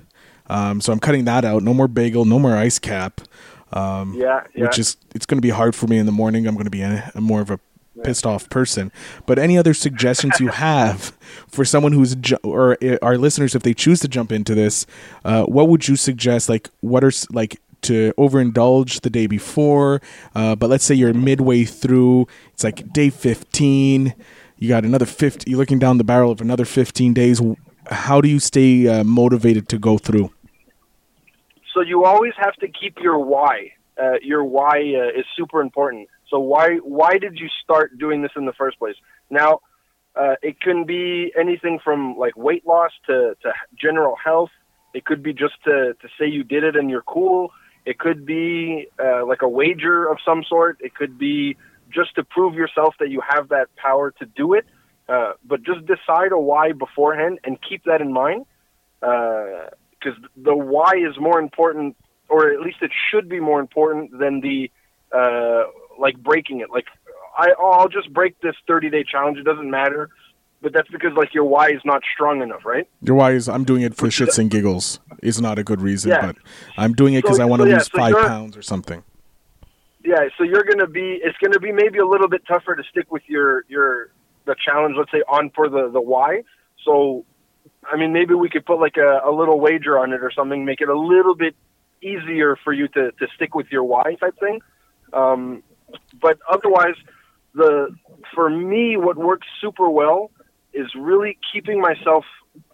Um, 0.47 0.81
so 0.81 0.93
I'm 0.93 0.99
cutting 1.01 1.25
that 1.27 1.45
out. 1.45 1.63
No 1.63 1.75
more 1.75 1.89
bagel, 1.89 2.25
no 2.25 2.39
more 2.39 2.57
ice 2.57 2.79
cap. 2.79 3.21
Um, 3.75 4.15
Yeah, 4.15 4.45
yeah. 4.55 4.65
Which 4.67 4.79
is, 4.79 4.97
it's 5.15 5.27
going 5.27 5.37
to 5.39 5.43
be 5.43 5.51
hard 5.51 5.75
for 5.75 5.87
me 5.87 5.99
in 5.99 6.07
the 6.07 6.13
morning. 6.13 6.47
I'm 6.47 6.55
going 6.55 6.65
to 6.65 6.71
be 6.71 6.83
a, 6.83 7.11
a 7.15 7.21
more 7.21 7.41
of 7.43 7.51
a 7.51 7.61
pissed 8.05 8.25
off 8.27 8.49
person. 8.49 8.91
But 9.27 9.39
any 9.39 9.57
other 9.59 9.75
suggestions 9.75 10.41
you 10.41 10.49
have 10.49 11.17
for 11.47 11.65
someone 11.67 11.93
who's, 11.93 12.15
ju- 12.17 12.39
or 12.43 12.77
uh, 12.83 12.97
our 13.03 13.19
listeners, 13.19 13.55
if 13.55 13.63
they 13.63 13.75
choose 13.75 14.01
to 14.01 14.09
jump 14.09 14.33
into 14.33 14.55
this, 14.55 14.87
uh, 15.27 15.45
what 15.45 15.69
would 15.69 15.89
you 15.89 15.97
suggest? 15.97 16.49
Like, 16.49 16.71
what 16.81 17.05
are, 17.05 17.13
like, 17.31 17.61
to 17.83 18.13
overindulge 18.19 19.01
the 19.01 19.11
day 19.11 19.27
before, 19.27 20.01
uh, 20.35 20.57
but 20.57 20.71
let's 20.71 20.85
say 20.85 20.95
you're 20.95 21.13
midway 21.15 21.65
through, 21.65 22.27
it's 22.53 22.65
like 22.65 22.93
day 22.93 23.11
15, 23.11 24.15
you 24.59 24.69
got 24.69 24.85
another 24.85 25.07
50, 25.07 25.51
you're 25.51 25.59
looking 25.59 25.79
down 25.79 25.99
the 25.99 26.05
barrel 26.05 26.31
of 26.31 26.41
another 26.41 26.65
15 26.65 27.13
days. 27.13 27.41
How 27.91 28.21
do 28.21 28.29
you 28.29 28.39
stay 28.39 28.87
uh, 28.87 29.05
motivated 29.05 29.69
to 29.71 29.79
go 29.79 29.99
through? 29.99 30.31
So 31.75 31.81
you 31.81 32.05
always 32.05 32.35
have 32.37 32.55
to 32.57 32.69
keep 32.69 32.99
your 33.01 33.19
why. 33.19 33.73
Uh, 34.01 34.15
your 34.23 34.45
why 34.45 34.79
uh, 34.79 35.19
is 35.19 35.25
super 35.37 35.61
important. 35.61 36.09
So 36.29 36.39
why 36.39 36.77
why 36.77 37.19
did 37.19 37.39
you 37.39 37.49
start 37.63 37.99
doing 37.99 38.23
this 38.23 38.33
in 38.37 38.47
the 38.47 38.53
first 38.55 38.79
place? 38.79 38.97
Now, 39.31 39.61
uh, 40.15 40.37
it 40.43 40.61
can 40.61 40.85
be 40.85 41.33
anything 41.39 41.79
from 41.83 42.17
like 42.17 42.37
weight 42.37 42.67
loss 42.67 42.91
to, 43.07 43.35
to 43.43 43.53
general 43.81 44.17
health. 44.23 44.51
It 44.95 45.05
could 45.05 45.23
be 45.23 45.33
just 45.33 45.55
to, 45.65 45.95
to 45.95 46.09
say 46.19 46.27
you 46.27 46.45
did 46.45 46.65
it 46.65 46.77
and 46.77 46.91
you're 46.91 47.03
cool. 47.03 47.51
It 47.85 47.99
could 47.99 48.25
be 48.25 48.87
uh, 49.03 49.27
like 49.27 49.43
a 49.43 49.49
wager 49.49 50.07
of 50.09 50.19
some 50.25 50.45
sort. 50.49 50.79
It 50.81 50.95
could 50.95 51.19
be 51.19 51.57
just 51.91 52.15
to 52.15 52.25
prove 52.25 52.55
yourself 52.55 52.95
that 53.01 53.11
you 53.11 53.21
have 53.29 53.49
that 53.49 53.75
power 53.77 54.13
to 54.13 54.27
do 54.27 54.55
it. 54.55 54.67
Uh, 55.09 55.33
but 55.45 55.63
just 55.63 55.81
decide 55.87 56.33
a 56.33 56.39
why 56.39 56.73
beforehand 56.73 57.41
and 57.45 57.59
keep 57.69 57.85
that 57.85 58.01
in 58.01 58.13
mind 58.13 58.47
because 59.01 60.19
the 60.37 60.55
why 60.55 60.93
is 60.97 61.19
more 61.19 61.41
important, 61.41 61.97
or 62.29 62.53
at 62.53 62.61
least 62.61 62.79
it 62.83 62.93
should 63.11 63.29
be 63.29 63.41
more 63.41 63.61
important 63.61 64.17
than 64.17 64.41
the 64.41 64.71
uh, 65.13 65.65
like 65.99 66.17
breaking 66.17 66.61
it. 66.61 66.71
Like 66.71 66.87
I, 67.37 67.49
I'll 67.61 67.89
just 67.89 68.13
break 68.13 68.41
this 68.41 68.55
30 68.67 68.91
day 68.91 69.05
challenge. 69.05 69.39
It 69.39 69.45
doesn't 69.45 69.71
matter, 69.71 70.11
but 70.63 70.73
that's 70.73 70.89
because 70.89 71.13
like 71.15 71.35
your 71.35 71.45
why 71.45 71.69
is 71.71 71.81
not 71.85 72.03
strong 72.15 72.41
enough, 72.41 72.65
right? 72.65 72.89
Your 73.03 73.17
why 73.17 73.33
is 73.33 73.49
I'm 73.49 73.65
doing 73.65 73.83
it 73.83 73.95
for 73.95 74.07
shits 74.07 74.39
and 74.39 74.49
giggles 74.51 75.01
is 75.23 75.41
not 75.41 75.59
a 75.59 75.65
good 75.65 75.81
reason, 75.83 76.11
Yeah. 76.11 76.27
but 76.27 76.37
I'm 76.79 76.93
doing 76.95 77.15
it 77.15 77.23
because 77.23 77.37
So- 77.39 77.43
I 77.43 77.47
want 77.47 77.61
to 77.61 77.67
so 77.67 77.71
yeah, 77.71 77.77
lose 77.77 77.91
so 77.91 77.99
5 77.99 78.29
pounds 78.29 78.57
or 78.57 78.63
something. 78.63 79.03
Yeah, 80.05 80.29
so 80.37 80.43
you're 80.45 80.65
gonna 80.65 80.89
be. 80.89 81.21
It's 81.23 81.39
gonna 81.39 81.61
be 81.61 81.71
maybe 81.71 81.99
a 81.99 82.07
little 82.07 82.29
bit 82.29 82.43
tougher 82.47 82.75
to 82.75 82.83
stick 82.91 83.13
with 83.13 83.23
your 83.29 83.65
your 83.69 84.11
the 84.47 84.57
challenge. 84.65 84.97
Let's 84.99 85.13
say 85.13 85.23
on 85.29 85.51
for 85.51 85.69
the 85.69 85.89
the 85.91 86.01
why. 86.01 86.43
So, 86.85 87.25
I 87.89 87.97
mean, 87.97 88.13
maybe 88.13 88.35
we 88.35 88.49
could 88.49 88.67
put 88.67 88.81
like 88.81 88.97
a, 88.97 89.21
a 89.25 89.31
little 89.31 89.61
wager 89.61 89.97
on 89.99 90.13
it 90.13 90.21
or 90.25 90.33
something. 90.33 90.65
Make 90.65 90.81
it 90.81 90.89
a 90.89 90.99
little 90.99 91.37
bit 91.37 91.55
easier 92.03 92.57
for 92.65 92.73
you 92.73 92.89
to 92.89 93.13
to 93.13 93.27
stick 93.37 93.55
with 93.55 93.69
your 93.71 93.85
why 93.85 94.15
type 94.17 94.37
thing. 94.41 94.61
Um, 95.13 95.63
but 96.21 96.39
otherwise, 96.51 96.97
the 97.55 97.95
for 98.35 98.51
me, 98.51 98.97
what 98.97 99.17
works 99.17 99.47
super 99.61 99.89
well 99.89 100.33
is 100.73 100.89
really 100.95 101.39
keeping 101.53 101.81
myself 101.81 102.25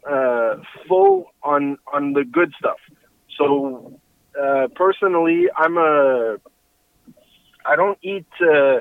uh, 0.09 0.57
full 0.87 1.33
on 1.43 1.79
on 1.93 2.13
the 2.13 2.25
good 2.25 2.53
stuff. 2.59 2.79
So 3.37 4.01
uh, 4.41 4.69
personally, 4.75 5.47
I'm 5.57 5.77
a 5.77 6.37
I 7.65 7.77
don't 7.77 7.99
eat 8.03 8.27
uh, 8.41 8.81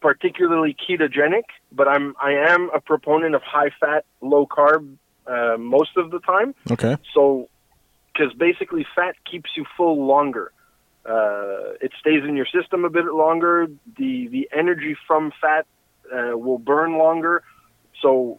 particularly 0.00 0.74
ketogenic, 0.74 1.44
but 1.72 1.88
I'm 1.88 2.14
I 2.20 2.32
am 2.32 2.70
a 2.74 2.80
proponent 2.80 3.34
of 3.34 3.42
high 3.42 3.70
fat, 3.80 4.04
low 4.20 4.46
carb 4.46 4.96
uh, 5.26 5.56
most 5.58 5.96
of 5.96 6.10
the 6.10 6.20
time. 6.20 6.54
Okay. 6.70 6.96
So, 7.14 7.48
because 8.12 8.32
basically 8.32 8.86
fat 8.96 9.14
keeps 9.30 9.50
you 9.56 9.64
full 9.76 10.06
longer. 10.06 10.52
Uh, 11.04 11.74
it 11.80 11.92
stays 12.00 12.22
in 12.24 12.36
your 12.36 12.46
system 12.46 12.84
a 12.84 12.90
bit 12.90 13.04
longer. 13.06 13.68
The 13.96 14.28
the 14.28 14.48
energy 14.56 14.96
from 15.06 15.32
fat 15.40 15.66
uh, 16.12 16.36
will 16.36 16.58
burn 16.58 16.98
longer. 16.98 17.42
So 18.02 18.38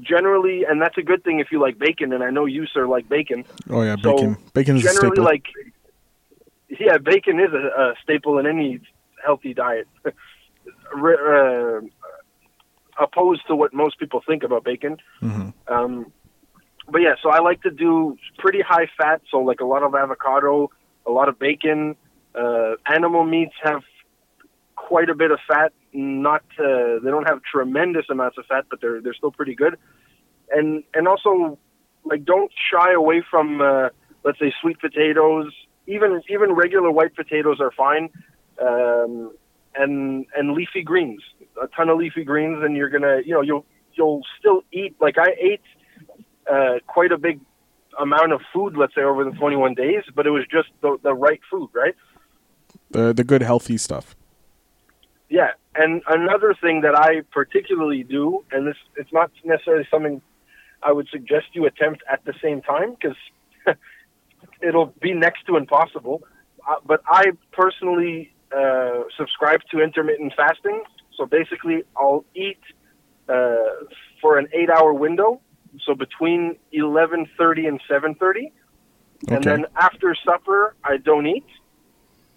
generally, 0.00 0.64
and 0.64 0.80
that's 0.80 0.96
a 0.98 1.02
good 1.02 1.22
thing 1.24 1.40
if 1.40 1.48
you 1.52 1.60
like 1.60 1.78
bacon. 1.78 2.12
And 2.12 2.22
I 2.22 2.30
know 2.30 2.44
you 2.46 2.66
sir 2.66 2.86
like 2.86 3.08
bacon. 3.08 3.44
Oh, 3.70 3.82
yeah, 3.82 3.96
So, 4.02 4.12
bacon. 4.16 4.36
bacon 4.54 4.76
is 4.76 4.84
a 4.84 4.88
generally, 4.88 5.16
staple. 5.16 5.24
like 5.24 5.44
yeah, 6.80 6.98
bacon 6.98 7.38
is 7.40 7.52
a, 7.52 7.80
a 7.82 7.94
staple 8.02 8.38
in 8.38 8.46
any 8.46 8.80
healthy 9.24 9.54
diet. 9.54 9.88
Uh, 10.94 11.80
opposed 13.00 13.40
to 13.46 13.56
what 13.56 13.72
most 13.72 13.98
people 13.98 14.22
think 14.26 14.42
about 14.42 14.62
bacon. 14.62 14.98
Mhm. 15.22 15.52
Um, 15.66 16.12
but 16.88 17.00
yeah, 17.00 17.14
so 17.22 17.30
I 17.30 17.40
like 17.40 17.62
to 17.62 17.70
do 17.70 18.16
pretty 18.38 18.60
high 18.60 18.86
fat, 18.98 19.22
so 19.30 19.38
like 19.38 19.60
a 19.60 19.64
lot 19.64 19.82
of 19.82 19.94
avocado, 19.94 20.70
a 21.06 21.10
lot 21.10 21.28
of 21.28 21.38
bacon. 21.38 21.96
Uh, 22.34 22.74
animal 22.86 23.24
meats 23.24 23.54
have 23.62 23.82
quite 24.92 25.08
a 25.08 25.14
bit 25.14 25.30
of 25.30 25.38
fat. 25.48 25.72
Not 25.94 26.42
uh, 26.58 27.00
they 27.02 27.10
don't 27.14 27.26
have 27.26 27.40
tremendous 27.50 28.06
amounts 28.10 28.36
of 28.36 28.44
fat, 28.44 28.64
but 28.68 28.82
they're 28.82 29.00
they're 29.00 29.14
still 29.14 29.32
pretty 29.32 29.54
good. 29.54 29.74
And 30.50 30.84
and 30.92 31.08
also 31.08 31.58
like 32.04 32.26
don't 32.26 32.52
shy 32.70 32.92
away 32.92 33.22
from 33.30 33.62
uh, 33.62 33.88
let's 34.22 34.38
say 34.38 34.52
sweet 34.60 34.78
potatoes. 34.80 35.50
Even 35.86 36.20
even 36.28 36.52
regular 36.52 36.90
white 36.90 37.14
potatoes 37.16 37.58
are 37.58 37.72
fine. 37.84 38.10
Um, 38.60 39.32
and 39.74 40.26
and 40.36 40.52
leafy 40.52 40.82
greens, 40.82 41.22
a 41.62 41.68
ton 41.68 41.88
of 41.88 41.96
leafy 41.96 42.24
greens, 42.24 42.62
and 42.62 42.76
you're 42.76 42.90
gonna 42.90 43.22
you 43.24 43.32
know 43.32 43.40
you'll 43.40 43.64
you'll 43.94 44.20
still 44.38 44.60
eat 44.72 44.94
like 45.00 45.16
I 45.16 45.30
ate 45.40 45.66
uh, 46.52 46.74
quite 46.86 47.12
a 47.12 47.18
big 47.18 47.40
amount 47.98 48.32
of 48.32 48.42
food, 48.52 48.76
let's 48.76 48.94
say 48.94 49.02
over 49.02 49.22
the 49.22 49.32
21 49.32 49.74
days, 49.74 50.02
but 50.14 50.26
it 50.26 50.30
was 50.30 50.44
just 50.50 50.68
the, 50.80 50.96
the 51.02 51.12
right 51.12 51.40
food, 51.50 51.68
right? 51.74 51.94
the 52.92 53.12
the 53.12 53.24
good 53.24 53.42
healthy 53.42 53.78
stuff. 53.78 54.14
Yeah, 55.32 55.52
and 55.74 56.02
another 56.06 56.54
thing 56.60 56.82
that 56.82 56.94
I 56.94 57.22
particularly 57.32 58.02
do, 58.04 58.44
and 58.52 58.66
this 58.66 58.76
it's 58.96 59.14
not 59.14 59.30
necessarily 59.42 59.88
something 59.90 60.20
I 60.82 60.92
would 60.92 61.08
suggest 61.08 61.46
you 61.54 61.64
attempt 61.64 62.02
at 62.06 62.22
the 62.26 62.34
same 62.42 62.60
time 62.60 62.94
because 62.94 63.16
it'll 64.62 64.92
be 65.00 65.14
next 65.14 65.46
to 65.46 65.56
impossible. 65.56 66.22
Uh, 66.68 66.74
but 66.84 67.00
I 67.06 67.30
personally 67.50 68.30
uh, 68.54 69.04
subscribe 69.16 69.62
to 69.70 69.80
intermittent 69.80 70.34
fasting. 70.36 70.82
So 71.16 71.24
basically, 71.24 71.84
I'll 71.96 72.26
eat 72.34 72.60
uh, 73.26 73.56
for 74.20 74.36
an 74.36 74.48
eight-hour 74.52 74.92
window, 74.92 75.40
so 75.86 75.94
between 75.94 76.56
11:30 76.74 77.68
and 77.68 77.80
7:30, 77.90 78.52
and 79.28 79.42
then 79.42 79.64
after 79.76 80.14
supper, 80.26 80.74
I 80.84 80.98
don't 80.98 81.26
eat. 81.26 81.46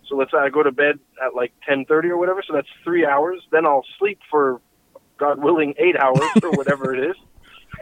So 0.08 0.16
let's 0.16 0.32
say 0.32 0.38
I 0.38 0.50
go 0.50 0.64
to 0.64 0.72
bed 0.72 1.00
at 1.24 1.36
like 1.36 1.54
10:30 1.68 2.10
or 2.10 2.18
whatever. 2.18 2.44
So 2.46 2.54
that's 2.54 2.68
three 2.84 3.06
hours. 3.06 3.42
Then 3.52 3.66
I'll 3.66 3.86
sleep 4.00 4.20
for, 4.30 4.62
God 5.18 5.40
willing, 5.42 5.74
eight 5.78 5.96
hours 5.96 6.32
or 6.44 6.54
whatever 6.54 6.94
it 6.94 7.10
is, 7.10 7.16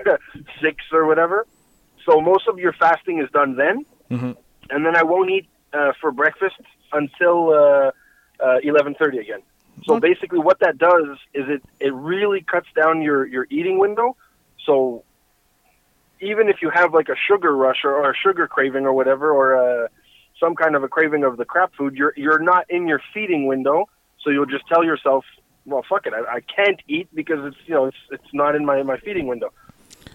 six 0.62 0.78
or 0.92 1.06
whatever. 1.06 1.48
So 2.06 2.22
most 2.22 2.48
of 2.48 2.58
your 2.60 2.74
fasting 2.74 3.20
is 3.20 3.30
done 3.32 3.56
then, 3.56 3.86
Mhm. 4.12 4.38
and 4.70 4.86
then 4.86 4.96
I 4.96 5.04
won't 5.04 5.30
eat 5.30 5.48
uh, 5.74 5.94
for 6.00 6.12
breakfast 6.12 6.56
until 6.92 7.50
uh, 7.50 7.92
uh, 8.40 8.60
11:30 8.64 9.20
again. 9.20 9.42
So 9.86 10.00
basically, 10.00 10.40
what 10.40 10.60
that 10.60 10.78
does 10.78 11.18
is 11.34 11.50
it 11.50 11.62
it 11.80 11.94
really 11.94 12.42
cuts 12.42 12.68
down 12.76 13.02
your 13.02 13.26
your 13.26 13.48
eating 13.50 13.80
window. 13.80 14.16
So 14.66 15.04
even 16.22 16.48
if 16.48 16.62
you 16.62 16.70
have 16.70 16.94
like 16.94 17.10
a 17.10 17.16
sugar 17.28 17.56
rush 17.56 17.84
or, 17.84 17.96
or 17.96 18.12
a 18.12 18.16
sugar 18.16 18.48
craving 18.48 18.86
or 18.86 18.94
whatever, 18.94 19.32
or 19.32 19.56
uh, 19.58 19.88
some 20.44 20.56
kind 20.56 20.76
of 20.76 20.84
a 20.84 20.90
craving 20.90 21.24
of 21.24 21.38
the 21.38 21.46
crap 21.46 21.74
food, 21.76 21.96
you're 21.96 22.14
you're 22.18 22.40
not 22.40 22.66
in 22.70 22.88
your 22.88 23.02
feeding 23.14 23.48
window. 23.48 23.88
So 24.22 24.30
you'll 24.30 24.46
just 24.46 24.68
tell 24.68 24.84
yourself, 24.84 25.26
well, 25.66 25.84
fuck 25.88 26.06
it, 26.06 26.14
I, 26.14 26.36
I 26.38 26.40
can't 26.42 26.82
eat 26.88 27.08
because 27.14 27.40
it's 27.46 27.58
you 27.66 27.74
know 27.76 27.86
it's 27.86 27.98
it's 28.12 28.34
not 28.34 28.56
in 28.56 28.66
my 28.66 28.84
my 28.84 28.98
feeding 28.98 29.28
window. 29.28 29.54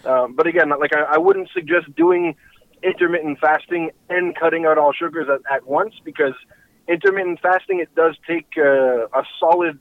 Um, 0.05 0.35
but 0.35 0.47
again, 0.47 0.69
like 0.69 0.95
I, 0.95 1.03
I 1.15 1.19
wouldn't 1.19 1.49
suggest 1.53 1.95
doing 1.95 2.35
intermittent 2.83 3.39
fasting 3.41 3.91
and 4.09 4.37
cutting 4.39 4.65
out 4.67 4.79
all 4.79 4.93
sugars 4.93 5.29
at, 5.29 5.41
at 5.53 5.67
once 5.67 5.95
because 6.05 6.35
intermittent 6.87 7.41
fasting 7.41 7.81
it 7.81 7.95
does 7.95 8.17
take 8.27 8.49
uh, 8.59 9.07
a 9.07 9.25
solid. 9.41 9.79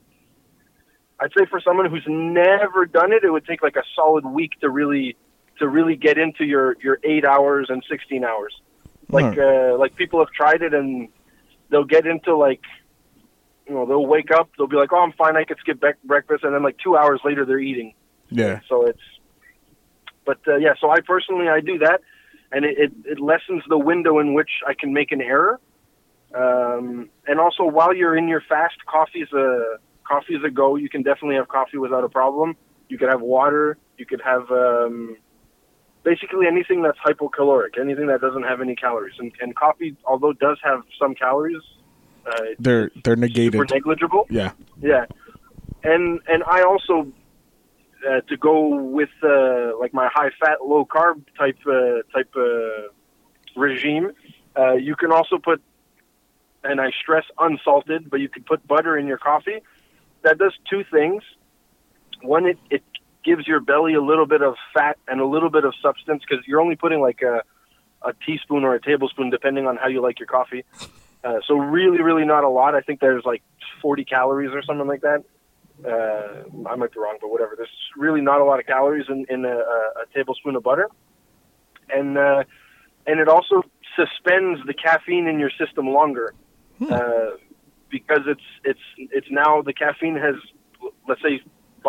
I'd 1.20 1.32
say 1.38 1.46
for 1.46 1.60
someone 1.60 1.90
who's 1.90 2.06
never 2.08 2.86
done 2.86 3.12
it, 3.12 3.24
it 3.24 3.32
would 3.32 3.46
take 3.46 3.62
like 3.64 3.76
a 3.76 3.84
solid 3.96 4.26
week 4.26 4.60
to 4.62 4.70
really 4.70 5.18
to 5.60 5.68
really 5.68 5.96
get 5.96 6.18
into 6.18 6.46
your 6.46 6.78
your 6.82 7.00
eight 7.04 7.26
hours 7.26 7.68
and 7.70 7.84
sixteen 7.90 8.24
hours. 8.24 8.54
Like 9.10 9.38
uh, 9.38 9.78
like 9.78 9.96
people 9.96 10.20
have 10.20 10.30
tried 10.30 10.62
it 10.62 10.74
and 10.74 11.10
they'll 11.70 11.86
get 11.86 12.06
into 12.06 12.36
like 12.36 12.62
you 13.68 13.74
know 13.74 13.86
they'll 13.86 14.06
wake 14.06 14.32
up 14.32 14.50
they'll 14.58 14.68
be 14.68 14.76
like 14.76 14.92
oh 14.92 15.02
I'm 15.02 15.14
fine 15.14 15.38
I 15.38 15.44
could 15.44 15.58
skip 15.60 15.80
bec- 15.80 16.02
breakfast 16.04 16.44
and 16.44 16.54
then 16.54 16.64
like 16.64 16.78
two 16.84 16.98
hours 16.98 17.22
later 17.24 17.46
they're 17.46 17.60
eating. 17.60 17.94
Yeah. 18.30 18.60
So 18.68 18.86
it's 18.86 19.00
but 20.26 20.40
uh, 20.48 20.58
yeah 20.58 20.74
so 20.82 20.90
I 20.90 21.00
personally 21.00 21.48
I 21.48 21.62
do 21.62 21.78
that 21.80 22.02
and 22.52 22.66
it, 22.66 22.78
it, 22.78 22.92
it 23.06 23.20
lessens 23.20 23.64
the 23.68 23.78
window 23.78 24.20
in 24.20 24.34
which 24.34 24.50
I 24.68 24.74
can 24.74 24.94
make 24.94 25.12
an 25.12 25.22
error. 25.22 25.60
Um, 26.34 27.10
and 27.26 27.40
also 27.40 27.64
while 27.64 27.94
you're 27.94 28.16
in 28.18 28.28
your 28.28 28.42
fast, 28.42 28.76
coffee 28.86 29.22
is 29.22 29.32
a 29.34 29.78
coffee 30.04 30.36
is 30.36 30.44
a 30.44 30.50
go. 30.50 30.76
You 30.76 30.90
can 30.90 31.02
definitely 31.02 31.36
have 31.36 31.48
coffee 31.48 31.78
without 31.78 32.04
a 32.04 32.10
problem. 32.10 32.56
You 32.90 32.98
could 32.98 33.10
have 33.10 33.22
water. 33.22 33.78
You 33.98 34.06
could 34.06 34.22
have 34.22 34.50
um, 34.52 35.18
basically 36.08 36.48
anything 36.48 36.82
that's 36.84 36.98
hypocaloric, 37.06 37.78
anything 37.78 38.08
that 38.08 38.22
doesn't 38.22 38.44
have 38.44 38.62
any 38.62 38.76
calories. 38.76 39.16
And, 39.20 39.30
and 39.42 39.54
coffee, 39.56 39.92
although 40.06 40.30
it 40.30 40.40
does 40.40 40.58
have 40.64 40.84
some 41.02 41.14
calories, 41.14 41.62
uh, 42.26 42.32
They're 42.60 42.90
they're 43.04 43.16
negated. 43.28 43.70
negligible. 43.72 44.26
Yeah. 44.30 44.52
Yeah, 44.82 45.06
and 45.84 46.20
and 46.28 46.44
I 46.56 46.60
also 46.64 46.96
uh, 48.08 48.22
to 48.30 48.36
go 48.38 48.54
with 48.98 49.14
uh, 49.24 49.78
like 49.82 49.94
my 49.94 50.08
high 50.18 50.32
fat, 50.40 50.58
low 50.72 50.84
carb 50.86 51.18
type 51.38 51.60
uh, 51.66 52.04
type 52.14 52.32
uh, 52.36 52.90
regime. 53.56 54.12
Uh, 54.58 54.74
you 54.74 54.96
can 54.96 55.12
also 55.12 55.38
put, 55.38 55.62
and 56.64 56.82
I 56.82 56.90
stress 57.02 57.26
unsalted, 57.38 58.10
but 58.10 58.20
you 58.20 58.30
can 58.30 58.44
put 58.44 58.60
butter 58.68 58.98
in 58.98 59.08
your 59.08 59.20
coffee. 59.30 59.60
That 60.24 60.38
does 60.38 60.54
two 60.70 60.84
things. 60.96 61.24
One, 62.22 62.46
it 62.46 62.60
it 62.70 62.84
gives 63.24 63.48
your 63.48 63.60
belly 63.60 63.94
a 63.94 64.02
little 64.02 64.26
bit 64.26 64.42
of 64.42 64.56
fat 64.74 64.98
and 65.08 65.20
a 65.20 65.26
little 65.26 65.50
bit 65.50 65.66
of 65.66 65.74
substance 65.82 66.24
because 66.28 66.46
you're 66.48 66.62
only 66.62 66.76
putting 66.76 67.02
like 67.02 67.22
a 67.22 67.44
a 68.04 68.14
teaspoon 68.26 68.64
or 68.64 68.76
a 68.76 68.82
tablespoon 68.82 69.30
depending 69.30 69.66
on 69.66 69.76
how 69.76 69.88
you 69.88 70.02
like 70.02 70.20
your 70.20 70.28
coffee. 70.28 70.64
Uh, 71.24 71.40
so 71.48 71.56
really, 71.56 72.02
really 72.02 72.26
not 72.26 72.44
a 72.44 72.50
lot. 72.50 72.76
I 72.76 72.82
think 72.82 73.00
there's 73.00 73.26
like 73.26 73.42
40 73.82 74.06
calories 74.06 74.52
or 74.54 74.62
something 74.62 74.88
like 74.88 75.02
that. 75.02 75.24
Uh, 75.84 76.70
I 76.70 76.76
might 76.76 76.94
be 76.94 77.00
wrong, 77.00 77.18
but 77.20 77.30
whatever. 77.30 77.56
There's 77.56 77.70
really 77.96 78.22
not 78.22 78.40
a 78.40 78.44
lot 78.44 78.60
of 78.60 78.66
calories 78.66 79.06
in, 79.10 79.26
in 79.30 79.46
a, 79.46 79.58
a 79.58 80.06
tablespoon 80.14 80.56
of 80.56 80.64
butter, 80.64 80.90
and 81.90 82.18
uh, 82.18 82.44
and 83.06 83.20
it 83.20 83.28
also 83.28 83.64
suspends 83.96 84.66
the 84.66 84.74
caffeine 84.74 85.28
in 85.28 85.40
your 85.40 85.52
system 85.52 85.88
longer 85.88 86.34
uh, 86.90 87.32
because 87.90 88.22
it's 88.26 88.42
it's 88.64 88.80
it's 88.98 89.28
now 89.30 89.62
the 89.62 89.74
caffeine 89.74 90.16
has 90.16 90.36
let's 91.08 91.22
say 91.22 91.42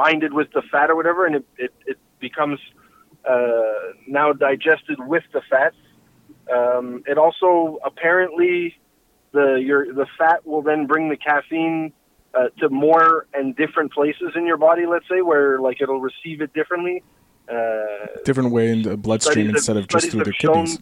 binded 0.02 0.32
with 0.32 0.48
the 0.56 0.62
fat 0.70 0.90
or 0.92 0.96
whatever, 1.00 1.26
and 1.26 1.34
it 1.40 1.46
it, 1.64 1.72
it 1.86 1.98
becomes 2.26 2.58
uh, 3.28 3.82
now 4.06 4.28
digested 4.32 4.98
with 5.12 5.26
the 5.32 5.42
fat. 5.50 5.74
Um, 6.56 6.86
it 7.12 7.18
also 7.24 7.78
apparently 7.84 8.56
the 9.32 9.48
your 9.68 9.80
the 10.00 10.06
fat 10.18 10.46
will 10.46 10.62
then 10.62 10.86
bring 10.86 11.04
the 11.14 11.16
caffeine 11.16 11.92
uh, 12.34 12.48
to 12.60 12.68
more 12.68 13.26
and 13.34 13.56
different 13.56 13.92
places 13.92 14.30
in 14.38 14.46
your 14.46 14.56
body. 14.68 14.84
Let's 14.86 15.08
say 15.12 15.20
where 15.30 15.60
like 15.66 15.78
it'll 15.82 16.04
receive 16.12 16.40
it 16.40 16.52
differently. 16.54 17.02
Uh, 17.48 18.06
Different 18.24 18.50
way 18.52 18.66
in 18.74 18.82
the 18.82 18.96
bloodstream 18.96 19.48
instead 19.50 19.76
of 19.76 19.88
just 19.88 20.10
through 20.10 20.24
the 20.24 20.32
kidneys. 20.32 20.78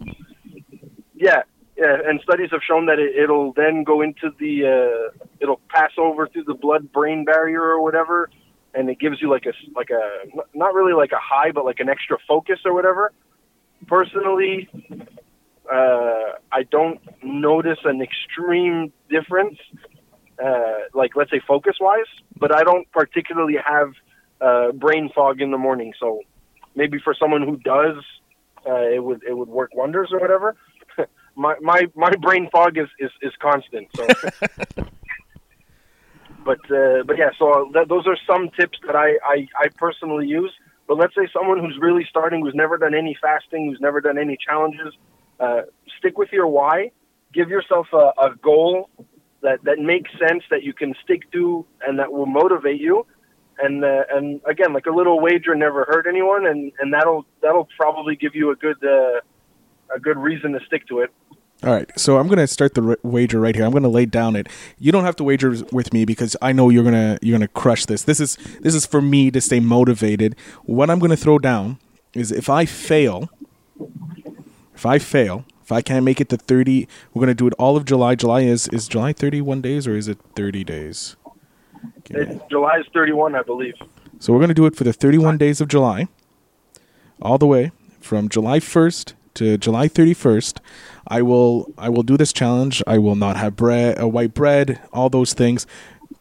yeah, 1.14 1.42
yeah, 1.76 1.96
and 2.06 2.20
studies 2.22 2.50
have 2.50 2.64
shown 2.70 2.86
that 2.86 2.98
it, 2.98 3.14
it'll 3.22 3.52
then 3.52 3.84
go 3.84 4.02
into 4.02 4.30
the 4.40 4.54
uh, 4.66 5.24
it'll 5.40 5.60
pass 5.68 5.92
over 5.96 6.26
through 6.28 6.44
the 6.44 6.54
blood-brain 6.54 7.24
barrier 7.24 7.62
or 7.62 7.80
whatever, 7.82 8.30
and 8.76 8.90
it 8.90 8.98
gives 8.98 9.20
you 9.20 9.30
like 9.30 9.46
a 9.46 9.52
like 9.74 9.90
a 9.90 10.46
not 10.54 10.74
really 10.74 10.92
like 10.92 11.12
a 11.12 11.18
high, 11.20 11.50
but 11.50 11.64
like 11.64 11.80
an 11.80 11.88
extra 11.88 12.18
focus 12.28 12.60
or 12.64 12.74
whatever. 12.74 13.12
Personally, 13.86 14.68
uh, 15.72 16.32
I 16.52 16.62
don't 16.70 17.00
notice 17.22 17.78
an 17.84 18.02
extreme 18.02 18.92
difference, 19.10 19.58
uh, 20.42 20.78
like 20.94 21.16
let's 21.16 21.30
say 21.30 21.40
focus-wise, 21.46 22.06
but 22.38 22.54
I 22.54 22.62
don't 22.62 22.90
particularly 22.92 23.56
have 23.64 23.92
uh, 24.40 24.72
brain 24.72 25.10
fog 25.14 25.40
in 25.40 25.50
the 25.50 25.58
morning. 25.58 25.92
So 25.98 26.20
maybe 26.74 26.98
for 27.02 27.14
someone 27.14 27.42
who 27.42 27.56
does, 27.56 27.96
uh, 28.66 28.88
it 28.88 29.02
would 29.02 29.22
it 29.24 29.32
would 29.32 29.48
work 29.48 29.74
wonders 29.74 30.10
or 30.12 30.20
whatever. 30.20 30.56
my 31.36 31.54
my 31.60 31.86
my 31.94 32.10
brain 32.20 32.48
fog 32.50 32.76
is 32.76 32.88
is, 32.98 33.10
is 33.22 33.32
constant. 33.40 33.88
So, 33.96 34.06
but 36.46 36.60
uh, 36.70 37.02
but 37.04 37.18
yeah, 37.18 37.30
so 37.38 37.70
those 37.88 38.06
are 38.06 38.16
some 38.26 38.48
tips 38.58 38.78
that 38.86 38.94
I, 38.94 39.18
I 39.24 39.48
I 39.64 39.68
personally 39.76 40.28
use. 40.28 40.52
But 40.86 40.96
let's 40.98 41.14
say 41.16 41.28
someone 41.32 41.58
who's 41.58 41.76
really 41.80 42.06
starting, 42.08 42.42
who's 42.42 42.54
never 42.54 42.78
done 42.78 42.94
any 42.94 43.18
fasting, 43.20 43.68
who's 43.68 43.80
never 43.80 44.00
done 44.00 44.18
any 44.18 44.38
challenges, 44.38 44.94
uh, 45.40 45.62
stick 45.98 46.16
with 46.16 46.30
your 46.32 46.46
why. 46.46 46.92
Give 47.34 47.50
yourself 47.50 47.88
a, 47.92 48.12
a 48.18 48.36
goal 48.40 48.88
that 49.42 49.64
that 49.64 49.78
makes 49.80 50.10
sense 50.12 50.44
that 50.50 50.62
you 50.62 50.72
can 50.72 50.94
stick 51.02 51.30
to 51.32 51.66
and 51.86 51.98
that 51.98 52.12
will 52.12 52.26
motivate 52.26 52.80
you. 52.80 53.04
And 53.58 53.84
uh, 53.84 54.04
and 54.10 54.40
again, 54.46 54.72
like 54.72 54.86
a 54.86 54.94
little 54.94 55.20
wager 55.20 55.54
never 55.54 55.84
hurt 55.84 56.06
anyone, 56.06 56.46
and, 56.46 56.72
and 56.78 56.92
that'll 56.92 57.26
that'll 57.42 57.68
probably 57.76 58.14
give 58.14 58.34
you 58.34 58.50
a 58.52 58.56
good 58.56 58.82
uh, 58.84 59.20
a 59.94 59.98
good 60.00 60.18
reason 60.18 60.52
to 60.52 60.60
stick 60.66 60.86
to 60.88 61.00
it. 61.00 61.10
All 61.62 61.72
right, 61.72 61.90
so 61.98 62.18
I'm 62.18 62.28
gonna 62.28 62.46
start 62.46 62.74
the 62.74 62.82
r- 62.82 62.98
wager 63.02 63.40
right 63.40 63.54
here. 63.54 63.64
I'm 63.64 63.72
gonna 63.72 63.88
lay 63.88 64.04
down 64.06 64.36
it. 64.36 64.48
You 64.78 64.92
don't 64.92 65.04
have 65.04 65.16
to 65.16 65.24
wager 65.24 65.56
with 65.72 65.92
me 65.92 66.04
because 66.04 66.36
I 66.42 66.52
know 66.52 66.68
you're 66.68 66.84
gonna 66.84 67.18
you're 67.22 67.36
gonna 67.36 67.48
crush 67.48 67.86
this. 67.86 68.02
This 68.02 68.20
is 68.20 68.36
this 68.60 68.74
is 68.74 68.84
for 68.84 69.00
me 69.00 69.30
to 69.30 69.40
stay 69.40 69.58
motivated. 69.60 70.36
What 70.64 70.90
I'm 70.90 70.98
gonna 70.98 71.16
throw 71.16 71.38
down 71.38 71.78
is 72.14 72.30
if 72.30 72.50
I 72.50 72.66
fail, 72.66 73.30
if 74.74 74.84
I 74.84 74.98
fail, 74.98 75.44
if 75.62 75.72
I 75.72 75.80
can't 75.80 76.04
make 76.04 76.20
it 76.20 76.28
to 76.28 76.36
30, 76.36 76.86
we're 77.14 77.20
gonna 77.20 77.34
do 77.34 77.46
it 77.46 77.54
all 77.58 77.76
of 77.76 77.86
July. 77.86 78.14
July 78.14 78.42
is 78.42 78.68
is 78.68 78.86
July 78.86 79.12
31 79.14 79.62
days 79.62 79.86
or 79.86 79.96
is 79.96 80.08
it 80.08 80.18
30 80.36 80.62
days? 80.62 81.16
It's 82.10 82.44
July 82.50 82.78
is 82.78 82.86
31, 82.92 83.34
I 83.34 83.42
believe. 83.42 83.74
So 84.18 84.32
we're 84.32 84.38
going 84.38 84.48
to 84.48 84.54
do 84.54 84.66
it 84.66 84.76
for 84.76 84.84
the 84.84 84.92
31 84.92 85.38
days 85.38 85.60
of 85.60 85.68
July, 85.68 86.08
all 87.20 87.38
the 87.38 87.46
way 87.46 87.72
from 88.00 88.28
July 88.28 88.60
1st 88.60 89.14
to 89.36 89.56
July 89.56 89.88
31st. 89.88 90.58
I 91.08 91.22
will 91.22 91.72
I 91.78 91.88
will 91.88 92.02
do 92.02 92.16
this 92.16 92.32
challenge. 92.32 92.82
I 92.86 92.98
will 92.98 93.14
not 93.14 93.36
have 93.36 93.56
bread, 93.56 94.00
uh, 94.00 94.08
white 94.08 94.34
bread, 94.34 94.80
all 94.92 95.08
those 95.08 95.32
things. 95.32 95.66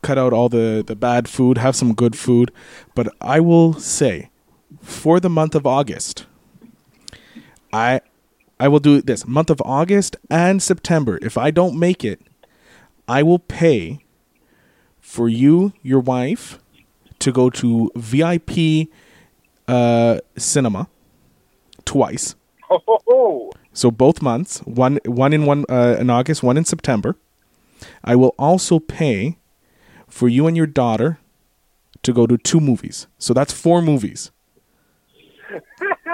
Cut 0.01 0.17
out 0.17 0.34
all 0.34 0.49
the 0.49 0.84
the 0.86 0.95
bad 0.95 1.28
food. 1.28 1.58
Have 1.58 1.75
some 1.75 1.93
good 1.93 2.15
food. 2.15 2.51
But 2.93 3.08
I 3.19 3.39
will 3.39 3.73
say, 3.73 4.30
for 4.82 5.19
the 5.19 5.30
month 5.30 5.56
of 5.56 5.65
August, 5.65 6.25
I 7.73 8.01
I 8.60 8.67
will 8.67 8.80
do 8.80 9.01
this 9.01 9.28
month 9.28 9.49
of 9.49 9.62
August 9.65 10.15
and 10.30 10.62
September. 10.62 11.19
If 11.21 11.38
I 11.38 11.51
don't 11.51 11.78
make 11.78 12.06
it, 12.06 12.21
I 13.08 13.23
will 13.23 13.39
pay 13.39 14.06
for 14.99 15.28
you, 15.28 15.73
your 15.82 15.99
wife, 15.99 16.60
to 17.19 17.32
go 17.32 17.49
to 17.49 17.91
VIP 17.95 18.89
uh, 19.67 20.19
cinema 20.38 20.88
twice. 21.86 22.36
Ho, 22.69 22.82
ho, 22.88 22.99
ho. 23.08 23.51
So 23.73 23.91
both 23.91 24.21
months, 24.21 24.60
one 24.60 24.99
one 25.06 25.34
in 25.34 25.45
one 25.45 25.65
uh, 25.69 25.97
in 25.99 26.10
August, 26.10 26.41
one 26.43 26.58
in 26.58 26.65
September. 26.65 27.15
I 28.04 28.15
will 28.15 28.34
also 28.39 28.80
pay 28.80 29.38
for 30.08 30.28
you 30.28 30.47
and 30.47 30.56
your 30.58 30.65
daughter 30.67 31.19
to 32.04 32.13
go 32.13 32.25
to 32.25 32.38
two 32.38 32.60
movies. 32.60 33.08
So 33.17 33.34
that's 33.34 33.51
four 33.54 33.82
movies. 33.82 34.32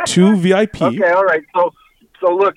two 0.05 0.35
VIP. 0.43 0.81
Okay, 0.81 1.11
all 1.11 1.23
right. 1.23 1.43
So 1.55 1.71
so 2.19 2.35
look, 2.35 2.55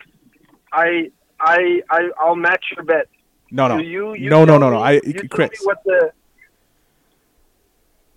I 0.72 1.10
I 1.40 1.82
I 1.90 2.10
I'll 2.18 2.36
match 2.36 2.64
your 2.74 2.84
bet. 2.84 3.06
No, 3.50 3.68
no, 3.68 3.76
So 3.76 3.82
you, 3.82 4.14
you 4.14 4.30
no, 4.30 4.44
no, 4.44 4.58
no, 4.58 4.70
no. 4.70 4.78
me- 4.78 4.82
I, 4.82 4.92
you 5.04 5.12
tell 5.12 5.28
Chris, 5.28 5.50
me 5.52 5.56
what 5.66 5.78
the 5.84 6.10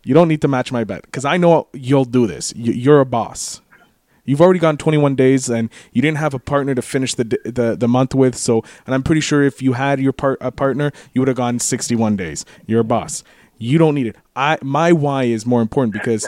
you 0.04 0.13
don't 0.16 0.28
need 0.30 0.42
to 0.42 0.48
match 0.48 0.72
my 0.72 0.84
bet 0.84 1.04
because 1.04 1.26
I 1.26 1.38
know 1.38 1.68
you'll 1.74 2.06
do 2.06 2.26
this. 2.28 2.54
You're 2.56 3.02
a 3.02 3.06
boss. 3.06 3.62
You've 4.28 4.42
already 4.42 4.60
gone 4.60 4.78
21 4.78 5.16
days, 5.16 5.50
and 5.50 5.70
you 5.94 6.02
didn't 6.04 6.18
have 6.20 6.36
a 6.36 6.40
partner 6.40 6.76
to 6.76 6.82
finish 6.84 7.16
the 7.16 7.24
the, 7.46 7.76
the 7.76 7.88
month 7.88 8.13
with. 8.13 8.36
So, 8.36 8.63
and 8.86 8.94
I'm 8.94 9.02
pretty 9.02 9.22
sure 9.22 9.42
if 9.42 9.62
you 9.62 9.74
had 9.74 10.00
your 10.00 10.13
part 10.13 10.38
a 10.42 10.52
partner, 10.52 10.92
you 11.13 11.22
would 11.22 11.28
have 11.30 11.38
gone 11.38 11.58
61 11.60 12.16
days. 12.18 12.46
You're 12.68 12.82
a 12.82 12.84
boss. 12.84 13.24
You 13.58 13.80
don't 13.80 13.96
need 13.96 14.06
it. 14.08 14.16
I 14.36 14.60
my 14.62 14.92
why 14.92 15.24
is 15.24 15.46
more 15.46 15.62
important 15.63 15.94
because 15.94 16.28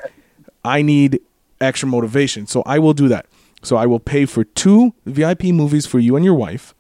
I 0.65 0.81
need 0.81 1.19
extra 1.61 1.87
motivation. 1.87 2.47
So 2.47 2.63
I 2.65 2.79
will 2.79 2.93
do 2.93 3.07
that. 3.09 3.27
So 3.61 3.75
I 3.75 3.85
will 3.85 3.99
pay 3.99 4.25
for 4.25 4.45
two 4.45 4.93
VIP 5.05 5.43
movies 5.45 5.85
for 5.85 5.99
you 5.99 6.15
and 6.15 6.23
your 6.23 6.33
wife, 6.33 6.73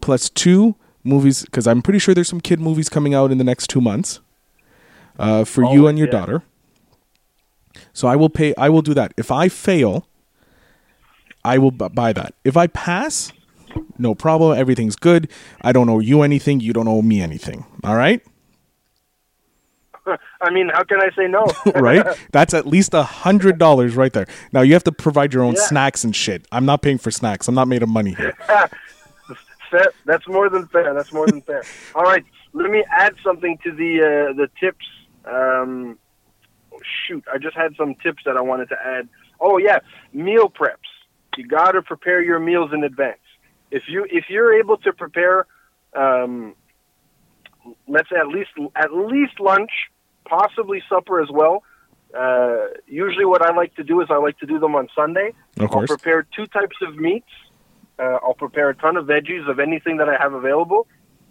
plus 0.00 0.30
two 0.30 0.74
movies 1.04 1.42
because 1.44 1.66
I'm 1.66 1.82
pretty 1.82 1.98
sure 1.98 2.14
there's 2.14 2.28
some 2.30 2.40
kid 2.40 2.58
movies 2.60 2.88
coming 2.88 3.12
out 3.12 3.30
in 3.30 3.36
the 3.38 3.44
next 3.44 3.68
two 3.68 3.80
months. 3.82 4.20
Uh, 5.18 5.44
for 5.44 5.62
you 5.74 5.84
Oh, 5.84 5.88
and 5.88 5.98
your 5.98 6.08
yeah. 6.08 6.12
daughter. 6.12 6.42
So 7.92 8.08
I 8.08 8.16
will 8.16 8.30
pay. 8.30 8.54
I 8.56 8.70
will 8.70 8.80
do 8.82 8.94
that. 8.94 9.12
If 9.18 9.30
I 9.30 9.48
fail, 9.50 10.06
I 11.44 11.58
will 11.58 11.70
bu- 11.70 11.88
buy 11.90 12.12
that. 12.12 12.34
If 12.44 12.56
I 12.56 12.66
pass, 12.68 13.32
no 13.98 14.14
problem. 14.14 14.56
Everything's 14.58 14.96
good. 14.96 15.28
I 15.62 15.72
don't 15.72 15.88
owe 15.88 15.98
you 16.00 16.22
anything. 16.22 16.60
You 16.60 16.72
don't 16.72 16.88
owe 16.88 17.02
me 17.02 17.20
anything. 17.20 17.64
All 17.84 17.96
right. 17.96 18.20
I 20.40 20.50
mean, 20.50 20.68
how 20.72 20.82
can 20.84 21.00
I 21.00 21.10
say 21.16 21.28
no? 21.28 21.46
right? 21.80 22.04
That's 22.32 22.54
at 22.54 22.66
least 22.66 22.92
a 22.94 23.02
hundred 23.02 23.58
dollars 23.58 23.94
right 23.96 24.12
there. 24.12 24.26
Now 24.52 24.62
you 24.62 24.72
have 24.72 24.84
to 24.84 24.92
provide 24.92 25.32
your 25.32 25.42
own 25.44 25.54
Yeah. 25.54 25.62
snacks 25.62 26.04
and 26.04 26.14
shit. 26.14 26.46
I'm 26.52 26.64
not 26.66 26.82
paying 26.82 26.98
for 26.98 27.10
snacks. 27.10 27.46
I'm 27.48 27.54
not 27.54 27.68
made 27.68 27.82
of 27.82 27.88
money 27.88 28.14
here. 28.14 28.36
That's 30.04 30.28
more 30.28 30.50
than 30.50 30.66
fair. 30.68 30.92
That's 30.92 31.12
more 31.14 31.26
than 31.26 31.40
fair. 31.40 31.62
All 31.94 32.02
right, 32.02 32.22
let 32.52 32.70
me 32.70 32.84
add 32.90 33.14
something 33.24 33.56
to 33.64 33.72
the 33.72 34.00
uh, 34.02 34.32
the 34.34 34.50
tips. 34.60 34.84
Um, 35.24 35.98
shoot, 37.06 37.24
I 37.32 37.38
just 37.38 37.56
had 37.56 37.74
some 37.76 37.94
tips 37.94 38.22
that 38.26 38.36
I 38.36 38.42
wanted 38.42 38.68
to 38.68 38.76
add. 38.84 39.08
Oh 39.40 39.56
yeah, 39.56 39.78
meal 40.12 40.50
preps. 40.50 40.76
You 41.36 41.46
got 41.46 41.72
to 41.72 41.82
prepare 41.82 42.22
your 42.22 42.38
meals 42.38 42.70
in 42.72 42.84
advance. 42.84 43.18
If 43.70 43.84
you 43.88 44.06
if 44.10 44.26
you're 44.28 44.54
able 44.58 44.76
to 44.78 44.92
prepare, 44.92 45.46
um, 45.94 46.54
let's 47.88 48.08
say 48.10 48.16
at 48.16 48.28
least 48.28 48.50
at 48.76 48.92
least 48.92 49.40
lunch, 49.40 49.70
possibly 50.24 50.82
supper 50.88 51.22
as 51.22 51.30
well. 51.30 51.62
Uh, 52.16 52.66
usually, 52.86 53.24
what 53.24 53.40
I 53.40 53.54
like 53.54 53.74
to 53.76 53.84
do 53.84 54.02
is 54.02 54.08
I 54.10 54.18
like 54.18 54.38
to 54.40 54.46
do 54.46 54.58
them 54.58 54.74
on 54.74 54.88
Sunday. 54.94 55.32
Of 55.58 55.70
course. 55.70 55.90
I'll 55.90 55.96
prepare 55.96 56.26
two 56.36 56.46
types 56.46 56.76
of 56.82 56.96
meats. 56.96 57.30
Uh, 57.98 58.18
I'll 58.22 58.34
prepare 58.34 58.68
a 58.68 58.74
ton 58.74 58.96
of 58.96 59.06
veggies 59.06 59.48
of 59.48 59.58
anything 59.58 59.96
that 59.98 60.08
I 60.08 60.16
have 60.20 60.34
available. 60.34 60.86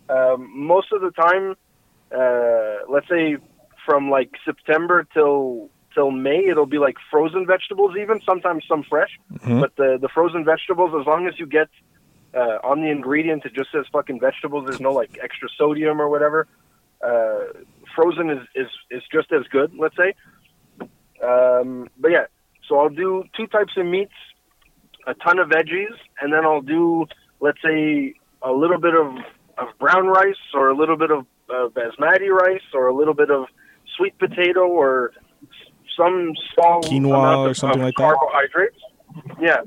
Um, 0.10 0.50
most 0.54 0.92
of 0.92 1.02
the 1.02 1.12
time, 1.12 1.56
uh, 2.12 2.92
let's 2.92 3.08
say 3.08 3.38
from 3.86 4.10
like 4.10 4.32
September 4.44 5.08
till 5.14 5.70
till 5.94 6.12
May, 6.12 6.46
it'll 6.48 6.66
be 6.66 6.78
like 6.78 6.98
frozen 7.10 7.46
vegetables, 7.46 7.96
even 8.00 8.22
sometimes 8.22 8.66
some 8.68 8.84
fresh. 8.84 9.20
But 9.60 9.76
the 9.76 9.98
the 10.00 10.10
frozen 10.10 10.46
vegetables, 10.46 10.92
as 11.00 11.06
long 11.06 11.28
as 11.28 11.40
you 11.40 11.46
get 11.46 11.70
uh, 12.34 12.58
on 12.64 12.82
the 12.82 12.90
ingredient, 12.90 13.46
it 13.46 13.54
just 13.54 13.72
says 13.72 13.86
fucking 13.92 14.20
vegetables. 14.20 14.66
There's 14.68 14.82
no 14.82 14.92
like 14.92 15.18
extra 15.22 15.50
sodium 15.58 16.02
or 16.02 16.10
whatever. 16.10 16.48
Uh, 17.04 17.40
frozen 17.96 18.30
is, 18.30 18.48
is 18.56 18.68
is 18.90 19.04
just 19.12 19.32
as 19.32 19.44
good. 19.52 19.74
Let's 19.78 19.96
say. 19.96 20.14
Um, 21.24 21.88
but 22.00 22.12
yeah, 22.12 22.26
so 22.68 22.80
I'll 22.80 22.90
do 22.90 23.24
two 23.36 23.48
types 23.48 23.74
of 23.78 23.86
meats, 23.86 24.14
a 25.06 25.14
ton 25.14 25.40
of 25.40 25.50
veggies, 25.50 25.96
and 26.20 26.34
then 26.34 26.46
I'll 26.46 26.62
do, 26.62 27.06
let's 27.40 27.60
say, 27.64 28.14
a 28.42 28.52
little 28.52 28.80
bit 28.80 28.96
of, 28.96 29.18
of 29.58 29.68
brown 29.80 30.08
rice 30.08 30.42
or 30.54 30.70
a 30.70 30.76
little 30.76 30.98
bit 30.98 31.12
of 31.12 31.26
uh, 31.50 31.68
basmati 31.70 32.30
rice 32.30 32.64
or 32.74 32.88
a 32.88 32.96
little 32.96 33.14
bit 33.14 33.30
of 33.30 33.46
sweet 33.98 34.18
potato 34.18 34.68
or 34.68 35.12
some 36.02 36.34
small 36.54 36.82
Quinoa 36.84 37.20
amount 37.20 37.48
or 37.48 37.50
of, 37.52 37.58
something 37.58 37.82
like 37.82 37.96
that? 37.98 38.16
carbohydrates. 38.18 38.78
Yeah. 39.40 39.62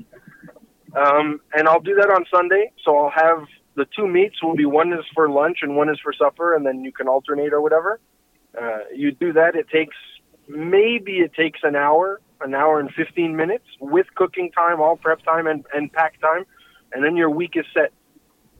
Um, 0.95 1.41
and 1.53 1.67
I'll 1.67 1.81
do 1.81 1.95
that 1.95 2.09
on 2.09 2.25
Sunday. 2.33 2.71
So 2.83 2.97
I'll 2.97 3.11
have 3.11 3.45
the 3.75 3.85
two 3.95 4.07
meats 4.07 4.41
will 4.41 4.55
be 4.55 4.65
one 4.65 4.93
is 4.93 5.05
for 5.13 5.29
lunch 5.29 5.59
and 5.61 5.75
one 5.75 5.89
is 5.89 5.99
for 6.01 6.13
supper, 6.13 6.55
and 6.55 6.65
then 6.65 6.83
you 6.83 6.91
can 6.91 7.07
alternate 7.07 7.53
or 7.53 7.61
whatever. 7.61 7.99
Uh, 8.59 8.79
you 8.93 9.11
do 9.11 9.33
that. 9.33 9.55
It 9.55 9.67
takes 9.69 9.95
maybe 10.47 11.19
it 11.19 11.33
takes 11.33 11.59
an 11.63 11.75
hour, 11.75 12.21
an 12.41 12.53
hour 12.53 12.79
and 12.79 12.89
fifteen 12.91 13.35
minutes 13.35 13.65
with 13.79 14.07
cooking 14.15 14.51
time, 14.51 14.79
all 14.79 14.95
prep 14.95 15.21
time, 15.23 15.47
and 15.47 15.65
and 15.73 15.91
pack 15.91 16.19
time, 16.21 16.45
and 16.93 17.03
then 17.03 17.17
your 17.17 17.29
week 17.29 17.53
is 17.55 17.65
set. 17.73 17.91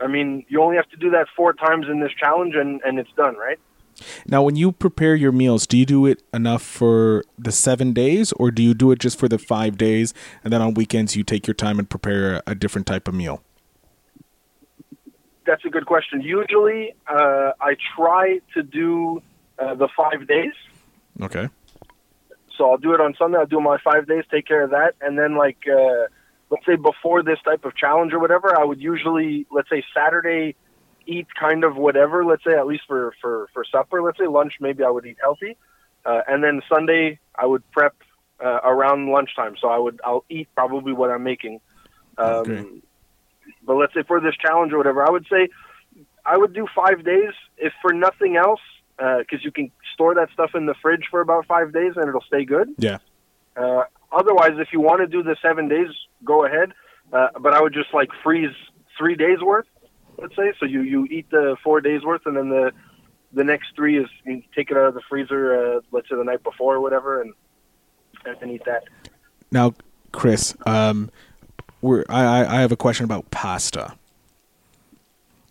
I 0.02 0.08
mean, 0.08 0.46
you 0.50 0.62
only 0.62 0.76
have 0.76 0.90
to 0.90 0.98
do 0.98 1.12
that 1.12 1.28
four 1.38 1.54
times 1.54 1.86
in 1.90 2.02
this 2.02 2.12
challenge, 2.20 2.56
and 2.56 2.82
and 2.84 3.00
it's 3.00 3.14
done, 3.16 3.38
right? 3.38 3.60
Now, 4.28 4.44
when 4.44 4.56
you 4.56 4.72
prepare 4.72 5.16
your 5.16 5.32
meals, 5.32 5.66
do 5.66 5.78
you 5.78 5.86
do 5.86 6.06
it 6.06 6.22
enough 6.34 6.62
for 6.62 7.24
the 7.38 7.52
seven 7.52 7.94
days, 7.94 8.32
or 8.34 8.52
do 8.52 8.62
you 8.62 8.74
do 8.74 8.92
it 8.92 9.00
just 9.00 9.18
for 9.18 9.28
the 9.28 9.38
five 9.38 9.78
days, 9.78 10.14
and 10.44 10.52
then 10.52 10.62
on 10.62 10.74
weekends 10.74 11.16
you 11.16 11.24
take 11.24 11.48
your 11.48 11.54
time 11.54 11.80
and 11.80 11.90
prepare 11.90 12.42
a, 12.46 12.56
different 12.56 12.88
type 12.88 13.08
of 13.08 13.14
meal? 13.14 13.44
That's 15.46 15.64
a 15.66 15.70
good 15.70 15.86
question. 15.86 16.22
Usually, 16.22 16.96
uh, 17.08 17.52
I 17.62 17.76
try 17.96 18.40
to 18.54 18.64
do 18.64 19.22
uh, 19.60 19.76
the 19.76 19.88
five 19.96 20.28
days. 20.28 20.54
Okay. 21.22 21.50
So 22.58 22.72
I'll 22.72 22.78
do 22.78 22.94
it 22.94 23.02
on 23.02 23.14
Sunday. 23.18 23.38
I'll 23.38 23.46
do 23.46 23.60
my 23.60 23.78
five 23.84 24.08
days, 24.08 24.24
take 24.32 24.48
care 24.48 24.64
of 24.64 24.72
that, 24.72 24.96
and 25.02 25.18
then 25.20 25.38
like 25.38 25.58
uh, 25.68 26.08
let's 26.50 26.66
say 26.66 26.76
before 26.76 27.22
this 27.24 27.40
type 27.44 27.66
of 27.66 27.76
challenge 27.76 28.14
or 28.14 28.20
whatever, 28.20 28.58
I 28.58 28.64
would 28.64 28.82
usually 28.82 29.46
let's 29.52 29.70
say 29.70 29.84
Saturday 29.94 30.56
eat 31.08 31.28
kind 31.40 31.64
of 31.64 31.76
whatever. 31.76 32.26
Let's 32.26 32.44
say 32.44 32.54
at 32.54 32.68
least 32.68 32.84
for 32.88 33.14
for 33.22 33.48
for 33.54 33.64
supper. 33.64 34.02
Let's 34.02 34.18
say 34.18 34.28
lunch 34.28 34.54
maybe 34.60 34.84
I 34.84 34.90
would 34.90 35.06
eat 35.06 35.18
healthy, 35.22 35.58
uh, 36.06 36.22
and 36.28 36.44
then 36.44 36.62
Sunday 36.68 37.20
I 37.36 37.46
would 37.46 37.70
prep 37.72 37.96
uh, 38.44 38.60
around 38.64 39.10
lunchtime. 39.10 39.56
So 39.60 39.70
I 39.70 39.78
would 39.78 40.00
I'll 40.04 40.26
eat 40.30 40.48
probably 40.56 40.94
what 40.94 41.10
I'm 41.12 41.24
making. 41.24 41.62
Um, 42.18 42.26
Okay. 42.28 42.66
But 43.64 43.76
let's 43.76 43.94
say 43.94 44.04
for 44.04 44.20
this 44.20 44.36
challenge 44.36 44.74
or 44.74 44.78
whatever, 44.78 45.06
I 45.08 45.12
would 45.12 45.28
say 45.30 45.50
I 46.26 46.38
would 46.38 46.54
do 46.54 46.68
five 46.76 47.04
days 47.04 47.34
if 47.58 47.74
for 47.82 47.94
nothing 47.94 48.38
else, 48.38 48.62
because 48.98 49.44
you 49.44 49.52
can 49.52 49.72
store 49.94 50.16
that 50.16 50.30
stuff 50.34 50.52
in 50.56 50.66
the 50.66 50.76
fridge 50.82 51.06
for 51.10 51.22
about 51.22 51.46
five 51.46 51.74
days 51.74 51.94
and 51.96 52.08
it'll 52.08 52.22
stay 52.22 52.46
good. 52.46 52.70
Yeah. 52.78 52.98
Uh, 53.56 53.84
otherwise, 54.12 54.54
if 54.58 54.70
you 54.74 54.82
want 54.82 55.02
to 55.02 55.08
do 55.08 55.24
the 55.24 55.36
seven 55.42 55.68
days, 55.68 55.90
go 56.24 56.46
ahead. 56.46 56.74
Uh, 57.14 57.28
but 57.40 57.54
I 57.54 57.62
would 57.62 57.74
just 57.74 57.94
like 57.94 58.10
freeze 58.24 58.56
three 58.98 59.16
days 59.16 59.40
worth, 59.42 59.68
let's 60.18 60.36
say. 60.36 60.54
So 60.60 60.66
you, 60.66 60.82
you 60.82 61.06
eat 61.06 61.30
the 61.30 61.58
four 61.64 61.82
days 61.82 62.04
worth, 62.04 62.26
and 62.26 62.36
then 62.36 62.50
the 62.50 62.72
the 63.34 63.44
next 63.44 63.76
three 63.76 63.98
is 63.98 64.08
you 64.24 64.42
take 64.56 64.72
it 64.72 64.78
out 64.78 64.88
of 64.88 64.94
the 64.94 65.02
freezer, 65.10 65.78
uh, 65.78 65.82
let's 65.92 66.10
say 66.10 66.16
the 66.16 66.24
night 66.24 66.44
before 66.44 66.76
or 66.76 66.82
whatever, 66.82 67.22
and 67.22 67.34
and, 68.26 68.52
eat 68.52 68.64
that. 68.66 68.84
Now, 69.52 69.74
Chris, 70.12 70.56
um, 70.66 71.12
we're, 71.82 72.04
I, 72.10 72.46
I 72.46 72.62
have 72.62 72.72
a 72.72 72.78
question 72.78 73.04
about 73.04 73.30
pasta. 73.30 73.96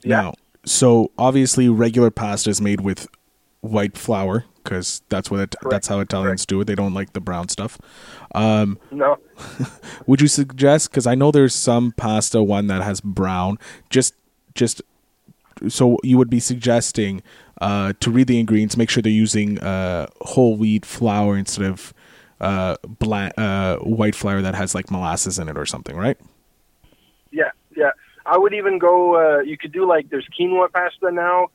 Yeah. 0.03 0.23
Now, 0.23 0.35
so 0.65 1.11
obviously, 1.19 1.69
regular 1.69 2.11
pasta 2.11 2.51
is 2.51 2.61
made 2.61 2.81
with 2.81 3.07
white 3.61 3.97
flour 3.97 4.45
because 4.65 5.03
that's 5.09 5.31
what 5.31 5.41
it, 5.41 5.55
that's 5.71 5.89
how 5.89 6.01
Italians 6.01 6.47
do 6.47 6.61
it. 6.61 6.65
They 6.65 6.75
don't 6.75 6.95
like 6.95 7.13
the 7.13 7.21
brown 7.21 7.49
stuff. 7.49 7.79
No, 8.35 9.19
Would 10.07 10.21
you 10.21 10.29
suggest? 10.29 10.91
Because 10.91 11.07
I 11.07 11.15
know 11.15 11.31
there's 11.31 11.55
some 11.55 11.93
pasta 11.93 12.43
one 12.43 12.67
that 12.69 12.83
has 12.83 13.01
brown. 13.01 13.59
Just 13.91 14.15
just 14.55 14.83
so 15.69 15.99
you 16.03 16.19
would 16.19 16.31
be 16.31 16.41
suggesting 16.41 17.23
uh, 17.61 17.93
to 18.01 18.11
read 18.11 18.27
the 18.27 18.39
ingredients, 18.41 18.77
make 18.77 18.91
sure 18.91 19.03
they're 19.03 19.13
using 19.13 19.59
uh, 19.61 20.07
whole 20.21 20.57
wheat 20.57 20.85
flour 20.85 21.37
instead 21.37 21.67
of 21.67 21.95
uh, 22.41 22.77
bla- 22.87 23.33
uh, 23.39 23.77
white 23.79 24.15
flour 24.15 24.43
that 24.43 24.55
has 24.55 24.75
like 24.75 24.91
molasses 24.91 25.39
in 25.39 25.49
it 25.49 25.57
or 25.57 25.67
something, 25.67 25.97
right? 25.97 26.19
yeah, 27.35 27.51
yeah. 27.77 27.91
I 28.27 28.39
would 28.39 28.55
even 28.55 28.79
go. 28.79 29.17
Uh, 29.17 29.41
you 29.41 29.59
could 29.59 29.73
do 29.73 29.87
like 29.87 30.09
there's 30.09 30.27
quinoa 30.39 30.73
pasta 30.73 31.11
now. 31.11 31.49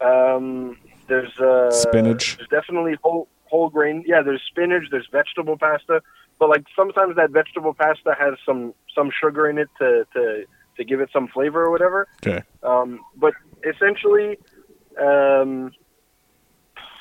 Um, 0.00 0.76
there's 1.06 1.38
uh, 1.38 1.70
Spinach. 1.70 2.36
There's 2.36 2.48
definitely 2.48 2.96
whole 3.02 3.28
whole 3.44 3.70
grain. 3.70 4.02
Yeah, 4.06 4.22
there's 4.22 4.42
spinach. 4.42 4.84
There's 4.90 5.06
vegetable 5.10 5.56
pasta. 5.56 6.02
But 6.38 6.48
like 6.48 6.64
sometimes 6.74 7.16
that 7.16 7.30
vegetable 7.30 7.74
pasta 7.74 8.14
has 8.18 8.34
some 8.44 8.74
some 8.94 9.10
sugar 9.10 9.48
in 9.48 9.58
it 9.58 9.68
to 9.78 10.06
to 10.14 10.44
to 10.76 10.84
give 10.84 11.00
it 11.00 11.10
some 11.12 11.28
flavor 11.28 11.64
or 11.64 11.70
whatever. 11.70 12.08
Okay. 12.26 12.42
Um, 12.62 13.00
but 13.16 13.34
essentially, 13.64 14.38
um, 15.00 15.72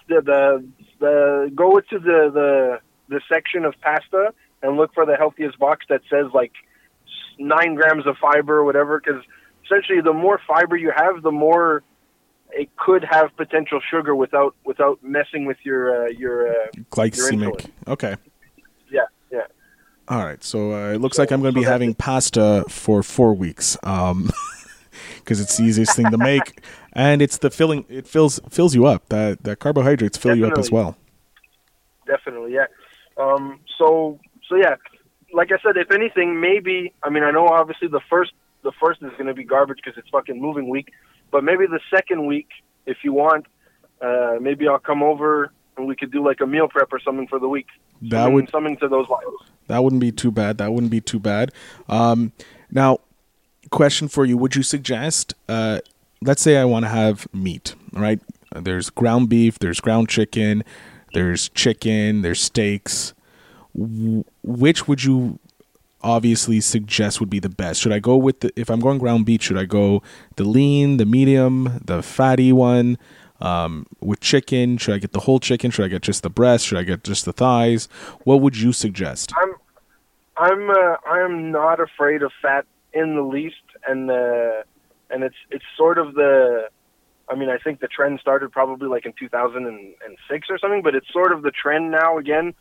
the, 0.08 0.22
the 0.22 0.68
the 1.00 1.52
go 1.56 1.80
to 1.80 2.00
the, 2.00 2.32
the 2.34 2.80
the 3.10 3.22
section 3.32 3.66
of 3.66 3.74
pasta 3.82 4.34
and 4.62 4.78
look 4.78 4.94
for 4.94 5.06
the 5.06 5.16
healthiest 5.16 5.60
box 5.60 5.86
that 5.90 6.02
says 6.10 6.32
like 6.34 6.54
nine 7.38 7.76
grams 7.76 8.08
of 8.08 8.16
fiber 8.18 8.58
or 8.58 8.64
whatever. 8.64 9.00
Because 9.00 9.22
essentially, 9.66 10.02
the 10.02 10.14
more 10.14 10.40
fiber 10.48 10.76
you 10.76 10.92
have, 10.96 11.22
the 11.22 11.32
more 11.32 11.84
it 12.52 12.76
could 12.78 13.04
have 13.10 13.36
potential 13.36 13.80
sugar 13.92 14.16
without 14.16 14.56
without 14.66 15.04
messing 15.04 15.46
with 15.46 15.58
your 15.64 16.06
uh, 16.06 16.10
your 16.10 16.50
uh, 16.50 16.68
Glycemic. 16.92 17.52
insulin. 17.52 17.72
Okay. 17.88 18.16
All 20.08 20.24
right. 20.24 20.44
So 20.44 20.74
uh, 20.74 20.94
it 20.94 21.02
looks 21.02 21.18
like 21.18 21.32
I'm 21.32 21.42
going 21.42 21.54
to 21.54 21.60
be 21.60 21.66
having 21.66 21.94
pasta 21.96 22.64
for 22.70 23.02
four 23.04 23.34
weeks. 23.34 23.78
Um, 23.84 24.30
because 25.20 25.42
it's 25.42 25.58
the 25.58 25.64
easiest 25.64 25.96
thing 25.96 26.10
to 26.12 26.18
make, 26.18 26.62
and 26.94 27.22
it's 27.22 27.40
the 27.40 27.50
filling. 27.50 27.86
It 27.90 28.08
fills 28.08 28.40
fills 28.50 28.76
you 28.76 28.86
up. 28.86 29.10
That 29.10 29.44
that 29.44 29.60
carbohydrates 29.60 30.18
fill 30.18 30.36
you 30.36 30.46
up 30.48 30.58
as 30.58 30.72
well. 30.72 30.96
definitely 32.08 32.54
yeah 32.54 32.66
um 33.18 33.60
so 33.80 34.20
so 34.48 34.56
yeah 34.56 34.76
like 35.34 35.52
i 35.52 35.58
said 35.64 35.76
if 35.76 35.92
anything 35.92 36.40
maybe 36.40 36.94
i 37.02 37.10
mean 37.10 37.24
i 37.24 37.32
know 37.32 37.48
obviously 37.48 37.88
the 37.88 38.02
first 38.10 38.32
the 38.62 38.72
first 38.80 39.02
is 39.02 39.10
going 39.14 39.26
to 39.26 39.34
be 39.34 39.44
garbage 39.44 39.78
because 39.84 39.98
it's 39.98 40.10
fucking 40.10 40.40
moving 40.40 40.70
week 40.70 40.90
but 41.32 41.44
maybe 41.44 41.66
the 41.66 41.80
second 41.90 42.28
week 42.28 42.48
if 42.86 42.98
you 43.04 43.12
want 43.12 43.48
uh 44.02 44.36
maybe 44.40 44.68
i'll 44.68 44.78
come 44.78 45.02
over 45.02 45.52
and 45.78 45.88
we 45.88 45.96
could 45.96 46.12
do 46.12 46.24
like 46.26 46.42
a 46.42 46.46
meal 46.48 46.68
prep 46.68 46.92
or 46.92 47.00
something 47.00 47.28
for 47.28 47.40
the 47.40 47.48
week. 47.48 47.68
That 48.02 48.12
something, 48.12 48.34
would 48.34 48.50
something 48.50 48.78
to 48.78 48.88
those 48.88 49.08
lines. 49.10 49.52
that 49.68 49.84
wouldn't 49.84 50.02
be 50.02 50.12
too 50.12 50.32
bad. 50.32 50.58
That 50.58 50.74
wouldn't 50.74 50.92
be 50.92 51.02
too 51.02 51.20
bad. 51.20 51.52
Um, 51.90 52.32
now, 52.72 53.00
question 53.72 54.08
for 54.08 54.26
you: 54.26 54.38
Would 54.38 54.56
you 54.56 54.64
suggest? 54.64 55.34
Uh, 55.48 55.80
let's 56.22 56.42
say 56.42 56.58
I 56.58 56.66
want 56.66 56.86
to 56.86 56.90
have 56.90 57.28
meat. 57.34 57.76
Right? 57.92 58.20
there's 58.64 58.90
ground 58.90 59.30
beef, 59.30 59.60
there's 59.60 59.80
ground 59.80 60.10
chicken, 60.10 60.64
there's 61.14 61.50
chicken, 61.50 62.22
there's 62.22 62.42
steaks. 62.42 63.14
W- 63.76 64.24
which 64.44 64.88
would 64.88 65.04
you 65.04 65.40
obviously 66.02 66.62
suggest 66.62 67.20
would 67.20 67.30
be 67.30 67.40
the 67.40 67.50
best? 67.50 67.82
Should 67.82 67.92
I 67.92 68.00
go 68.00 68.16
with 68.16 68.40
the 68.42 68.52
if 68.56 68.70
I'm 68.70 68.80
going 68.80 68.98
ground 68.98 69.26
beef? 69.26 69.42
Should 69.44 69.58
I 69.58 69.66
go 69.66 70.02
the 70.36 70.44
lean, 70.44 70.98
the 70.98 71.06
medium, 71.06 71.82
the 71.84 72.02
fatty 72.02 72.54
one? 72.54 72.98
Um, 73.42 73.86
with 74.00 74.22
chicken, 74.22 74.78
should 74.78 74.96
I 74.96 74.98
get 74.98 75.12
the 75.12 75.22
whole 75.22 75.40
chicken? 75.40 75.72
Should 75.72 75.86
I 75.86 75.88
get 75.90 76.02
just 76.02 76.24
the 76.24 76.30
breast? 76.30 76.66
Should 76.66 76.78
I 76.78 76.84
get 76.84 77.04
just 77.04 77.26
the 77.26 77.34
thighs? 77.34 77.88
What 78.24 78.42
would 78.42 78.58
you 78.58 78.72
suggest? 78.72 79.34
I'm 79.38 79.56
I'm 80.38 80.70
uh, 80.70 80.98
I'm 81.06 81.52
not 81.52 81.80
afraid 81.80 82.22
of 82.22 82.32
fat 82.42 82.66
in 82.94 83.16
the 83.16 83.22
least, 83.22 83.56
and 83.88 84.10
uh, 84.10 84.64
and 85.10 85.24
it's 85.24 85.36
it's 85.52 85.66
sort 85.78 85.98
of 85.98 86.16
the. 86.16 86.70
I 87.28 87.34
mean, 87.34 87.50
I 87.50 87.58
think 87.58 87.80
the 87.80 87.88
trend 87.88 88.20
started 88.20 88.52
probably 88.52 88.88
like 88.88 89.06
in 89.06 89.14
2006 89.20 90.48
or 90.48 90.60
something, 90.60 90.84
but 90.84 90.94
it's 90.94 91.12
sort 91.12 91.32
of 91.32 91.42
the 91.42 91.50
trend 91.50 91.90
now 91.90 92.20
again. 92.20 92.54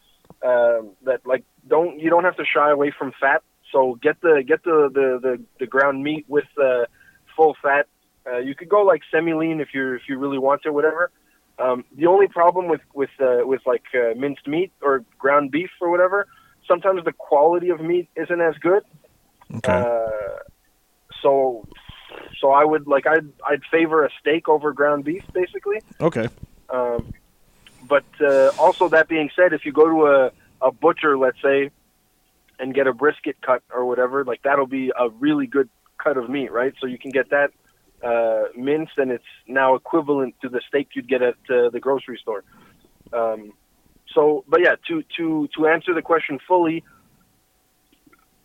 Uh, 0.43 0.81
that 1.05 1.21
like 1.27 1.45
don't 1.69 2.01
you 2.01 2.11
don't 2.11 2.25
have 2.25 2.37
to 2.37 2.45
shy 2.45 2.71
away 2.71 2.93
from 2.97 3.13
fat. 3.21 3.43
So 3.73 3.99
get 4.03 4.21
the 4.23 4.43
get 4.47 4.65
the 4.65 4.91
the 4.93 5.19
the, 5.21 5.43
the 5.61 5.67
ground 5.67 6.03
meat 6.03 6.25
with 6.29 6.47
uh, 6.63 6.87
full 7.37 7.57
fat. 7.63 7.87
Uh, 8.27 8.39
you 8.39 8.55
could 8.55 8.69
go 8.69 8.83
like 8.83 9.03
semi 9.11 9.35
lean 9.35 9.61
if 9.61 9.69
you 9.75 9.95
if 9.95 10.03
you 10.09 10.19
really 10.19 10.39
want 10.39 10.63
to, 10.63 10.73
whatever. 10.73 11.11
Um, 11.59 11.85
the 11.95 12.07
only 12.07 12.27
problem 12.27 12.69
with 12.69 12.81
with 12.95 13.11
uh, 13.21 13.41
with 13.45 13.61
like 13.67 13.85
uh, 13.95 14.19
minced 14.19 14.47
meat 14.47 14.73
or 14.83 15.05
ground 15.19 15.51
beef 15.51 15.71
or 15.81 15.91
whatever, 15.91 16.27
sometimes 16.67 17.05
the 17.05 17.13
quality 17.13 17.71
of 17.71 17.81
meat 17.81 18.09
isn't 18.17 18.41
as 18.41 18.55
good. 18.57 18.83
Okay. 19.57 19.73
Uh, 19.73 20.39
so 21.23 21.67
so 22.41 22.51
I 22.51 22.65
would 22.65 22.87
like 22.87 23.07
I'd 23.07 23.29
I'd 23.47 23.63
favor 23.71 24.05
a 24.05 24.11
steak 24.21 24.49
over 24.49 24.73
ground 24.73 25.05
beef 25.05 25.25
basically. 25.33 25.81
okay. 26.01 26.29
Um, 26.71 27.13
but 27.87 28.05
uh, 28.21 28.51
also 28.59 28.89
that 28.89 29.09
being 29.09 29.31
said, 29.37 29.53
if 29.53 29.65
you 29.65 29.73
go 29.73 29.87
to 29.87 30.07
a 30.07 30.33
a 30.67 30.73
butcher, 30.73 31.19
let's 31.19 31.41
say, 31.43 31.71
and 32.59 32.75
get 32.75 32.87
a 32.87 32.93
brisket 32.93 33.37
cut 33.43 33.63
or 33.73 33.85
whatever, 33.85 34.25
like 34.25 34.43
that'll 34.43 34.67
be 34.67 34.93
a 34.99 35.09
really 35.11 35.47
good 35.47 35.69
cut 35.99 36.17
of 36.17 36.29
meat, 36.29 36.51
right? 36.51 36.75
So 36.81 36.87
you 36.87 36.99
can 36.99 37.11
get 37.11 37.31
that 37.31 37.51
uh, 38.05 38.45
minced, 38.57 38.99
and 38.99 39.11
it's 39.11 39.25
now 39.47 39.75
equivalent 39.75 40.35
to 40.43 40.49
the 40.49 40.61
steak 40.69 40.89
you'd 40.95 41.09
get 41.09 41.23
at 41.23 41.35
uh, 41.51 41.71
the 41.71 41.81
grocery 41.81 42.19
store. 42.21 42.45
Um, 43.13 43.53
so, 44.15 44.45
but 44.49 44.61
yeah, 44.61 44.75
to 44.89 45.03
to 45.17 45.49
to 45.57 45.67
answer 45.67 45.95
the 45.95 46.03
question 46.03 46.39
fully, 46.47 46.85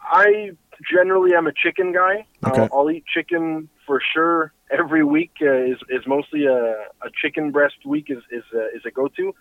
I 0.02 0.52
generally 0.92 1.36
am 1.36 1.48
a 1.48 1.54
chicken 1.54 1.92
guy. 1.92 2.26
Okay. 2.46 2.62
I'll, 2.62 2.70
I'll 2.74 2.92
eat 2.92 3.04
chicken 3.06 3.70
for 3.86 4.02
sure 4.14 4.54
every 4.72 5.04
week. 5.04 5.32
Uh, 5.42 5.54
is 5.54 5.78
is 5.90 6.06
mostly 6.08 6.46
a, 6.46 6.60
a 7.02 7.10
chicken 7.22 7.52
breast 7.52 7.86
week 7.86 8.08
is 8.10 8.24
is 8.32 8.44
uh, 8.54 8.68
is 8.76 8.84
a 8.86 8.92
go 8.92 9.08
to. 9.10 9.36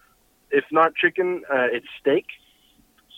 If 0.51 0.65
not 0.73 0.95
chicken, 0.95 1.43
uh, 1.53 1.67
it's 1.71 1.87
steak. 2.01 2.27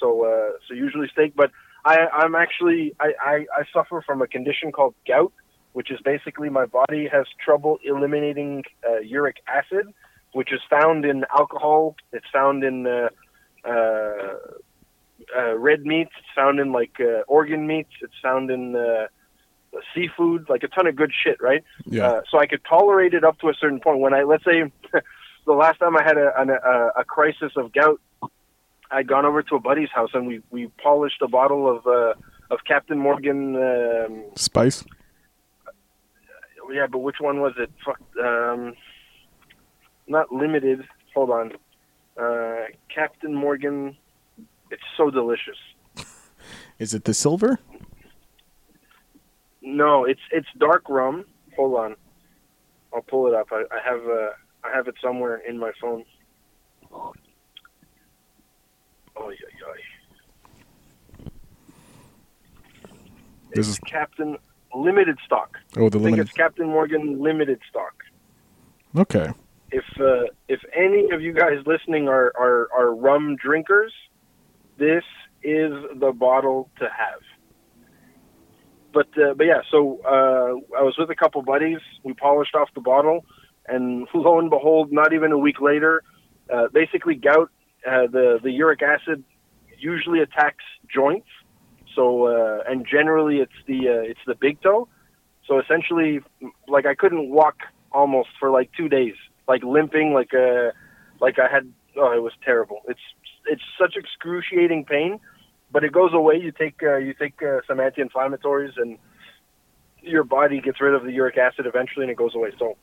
So 0.01 0.25
uh, 0.25 0.59
so 0.67 0.75
usually 0.75 1.09
steak. 1.09 1.35
But 1.35 1.51
I 1.85 2.07
I'm 2.13 2.35
actually 2.35 2.95
I, 3.01 3.13
I 3.21 3.35
I 3.59 3.63
suffer 3.73 4.03
from 4.07 4.23
a 4.23 4.27
condition 4.27 4.73
called 4.73 4.95
gout, 5.07 5.33
which 5.73 5.91
is 5.91 6.01
basically 6.05 6.49
my 6.49 6.67
body 6.67 7.09
has 7.09 7.27
trouble 7.45 7.79
eliminating 7.85 8.65
uh, 8.89 8.99
uric 9.01 9.37
acid, 9.47 9.93
which 10.33 10.53
is 10.53 10.61
found 10.69 11.05
in 11.05 11.25
alcohol. 11.37 11.97
It's 12.13 12.27
found 12.33 12.65
in 12.65 12.87
uh, 12.87 13.09
uh, 13.65 14.37
uh, 15.37 15.57
red 15.59 15.85
meats. 15.85 16.13
It's 16.19 16.29
found 16.35 16.61
in 16.61 16.73
like 16.73 16.99
uh, 17.01 17.23
organ 17.29 17.67
meats. 17.67 17.91
It's 18.03 18.15
found 18.23 18.51
in 18.51 18.75
uh, 18.77 19.07
seafood, 19.95 20.49
like 20.49 20.63
a 20.63 20.69
ton 20.69 20.87
of 20.87 20.97
good 20.97 21.13
shit, 21.13 21.41
right? 21.41 21.63
Yeah. 21.87 22.07
Uh, 22.07 22.21
so 22.31 22.39
I 22.39 22.47
could 22.47 22.63
tolerate 22.69 23.15
it 23.15 23.25
up 23.25 23.39
to 23.41 23.49
a 23.49 23.55
certain 23.55 23.81
point. 23.81 24.01
When 24.01 24.15
I 24.15 24.23
let's 24.23 24.45
say 24.45 24.71
the 25.47 25.53
last 25.53 25.79
time 25.79 25.97
I 25.97 26.03
had 26.03 26.19
a, 26.19 26.33
an, 26.41 26.51
a 26.51 27.01
a 27.01 27.05
crisis 27.05 27.53
of 27.57 27.73
gout, 27.73 28.01
I'd 28.91 29.07
gone 29.07 29.25
over 29.25 29.43
to 29.43 29.57
a 29.57 29.61
buddy's 29.61 29.91
house 29.91 30.11
and 30.15 30.27
we 30.27 30.43
we 30.51 30.69
polished 30.83 31.23
a 31.23 31.29
bottle 31.29 31.69
of 31.71 31.87
uh, 31.87 32.15
of 32.51 32.61
Captain 32.67 32.99
Morgan. 32.99 33.57
Um, 33.57 34.25
Spice. 34.35 34.85
Yeah, 36.73 36.87
but 36.87 36.99
which 36.99 37.17
one 37.21 37.41
was 37.41 37.53
it? 37.59 37.71
Fuck, 37.85 38.01
um, 38.23 38.75
not 40.07 40.33
limited. 40.33 40.85
Hold 41.15 41.31
on, 41.31 41.53
uh, 42.21 42.67
Captain 42.95 43.35
Morgan. 43.35 43.97
It's 44.71 44.83
so 44.97 45.11
delicious. 45.11 45.57
Is 46.79 46.95
it 46.95 47.05
the 47.05 47.15
silver? 47.15 47.59
No, 49.63 50.05
it's 50.05 50.21
it's 50.33 50.49
dark 50.59 50.89
rum. 50.89 51.25
Hold 51.57 51.79
on, 51.79 51.97
I'll 52.95 53.03
pull 53.03 53.27
it 53.27 53.35
up. 53.35 53.49
I, 53.53 53.65
I 53.71 53.81
have 53.85 54.01
uh, 54.07 54.31
I 54.65 54.75
have 54.75 54.89
it 54.89 54.95
somewhere 55.03 55.37
in 55.47 55.59
my 55.59 55.73
phone. 55.81 56.05
Oh 56.93 57.13
yeah, 59.31 59.37
yeah. 59.59 59.75
This 63.55 63.69
It's 63.69 63.69
is 63.69 63.79
Captain 63.81 64.39
Limited 64.75 65.19
Stock. 65.25 65.59
oh 65.77 65.89
the 65.89 65.99
I 65.99 66.03
think 66.03 66.17
limited. 66.17 66.29
it's 66.29 66.33
Captain 66.33 66.67
Morgan 66.69 67.21
Limited 67.23 67.61
Stock. 67.69 67.95
Okay. 68.97 69.31
if 69.71 69.85
uh, 70.01 70.25
if 70.49 70.61
any 70.77 71.11
of 71.13 71.23
you 71.23 71.33
guys 71.33 71.59
listening 71.67 72.09
are, 72.09 72.33
are 72.39 72.69
are 72.77 72.95
rum 72.95 73.37
drinkers, 73.37 73.93
this 74.79 75.05
is 75.43 75.73
the 75.99 76.13
bottle 76.13 76.71
to 76.79 76.85
have. 76.85 77.21
But 78.93 79.09
uh, 79.17 79.35
but 79.35 79.45
yeah, 79.47 79.63
so 79.71 80.01
uh, 80.05 80.79
I 80.79 80.83
was 80.83 80.97
with 80.99 81.11
a 81.11 81.15
couple 81.15 81.43
buddies. 81.43 81.79
We 82.03 82.13
polished 82.15 82.55
off 82.55 82.69
the 82.75 82.81
bottle, 82.81 83.25
and 83.67 84.09
lo 84.15 84.39
and 84.39 84.51
behold, 84.51 84.93
not 84.93 85.13
even 85.13 85.33
a 85.33 85.39
week 85.39 85.61
later, 85.61 86.03
uh, 86.53 86.69
basically 86.73 87.15
gout, 87.15 87.51
uh, 87.87 88.07
the 88.09 88.41
the 88.43 88.51
uric 88.51 88.83
acid 88.83 89.23
usually 89.79 90.21
attacks 90.21 90.65
joints. 90.93 91.29
So 91.95 92.27
uh, 92.27 92.63
and 92.69 92.87
generally 92.87 93.39
it's 93.39 93.53
the 93.67 93.89
uh, 93.89 94.11
it's 94.11 94.21
the 94.27 94.35
big 94.35 94.61
toe. 94.63 94.89
So 95.47 95.59
essentially, 95.59 96.21
like 96.69 96.87
I 96.87 96.95
couldn't 96.95 97.31
walk 97.31 97.57
almost 97.93 98.29
for 98.39 98.51
like 98.51 98.71
two 98.77 98.89
days, 98.89 99.15
like 99.49 99.63
limping, 99.65 100.13
like 100.13 100.33
uh, 100.35 100.71
like 101.21 101.39
I 101.39 101.49
had. 101.53 101.73
Oh, 101.97 102.13
it 102.13 102.23
was 102.23 102.33
terrible. 102.45 102.83
It's 102.87 103.01
it's 103.47 103.63
such 103.79 103.97
excruciating 103.97 104.85
pain, 104.85 105.19
but 105.73 105.83
it 105.83 105.93
goes 105.93 106.13
away. 106.15 106.37
You 106.37 106.53
take 106.53 106.81
uh, 106.83 106.97
you 106.97 107.15
take 107.15 107.43
uh, 107.43 107.61
some 107.67 107.81
anti-inflammatories, 107.81 108.77
and 108.77 108.97
your 110.03 110.25
body 110.25 110.61
gets 110.61 110.81
rid 110.81 110.95
of 110.95 111.03
the 111.05 111.13
uric 111.13 111.37
acid 111.37 111.67
eventually, 111.67 112.05
and 112.05 112.11
it 112.13 112.17
goes 112.17 112.35
away. 112.35 112.53
So, 112.59 112.77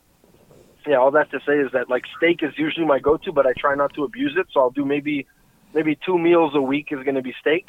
yeah, 0.86 0.98
all 0.98 1.12
that 1.12 1.32
to 1.32 1.39
say 1.48 1.54
is 1.54 1.72
that 1.72 1.89
like 1.89 2.04
steak 2.17 2.43
is 2.43 2.52
usually 2.58 2.86
my 2.86 3.00
go-to, 3.00 3.32
but 3.32 3.46
I 3.46 3.54
try 3.58 3.76
not 3.76 3.93
to 3.96 4.04
abuse 4.04 4.36
it. 4.38 4.48
So 4.52 4.60
I'll 4.60 4.72
do 4.72 4.86
maybe 4.86 5.26
maybe 5.74 5.98
two 6.06 6.17
meals 6.17 6.54
a 6.56 6.62
week 6.62 6.88
is 6.91 7.04
going 7.04 7.15
to 7.15 7.22
be 7.22 7.34
steak. 7.39 7.67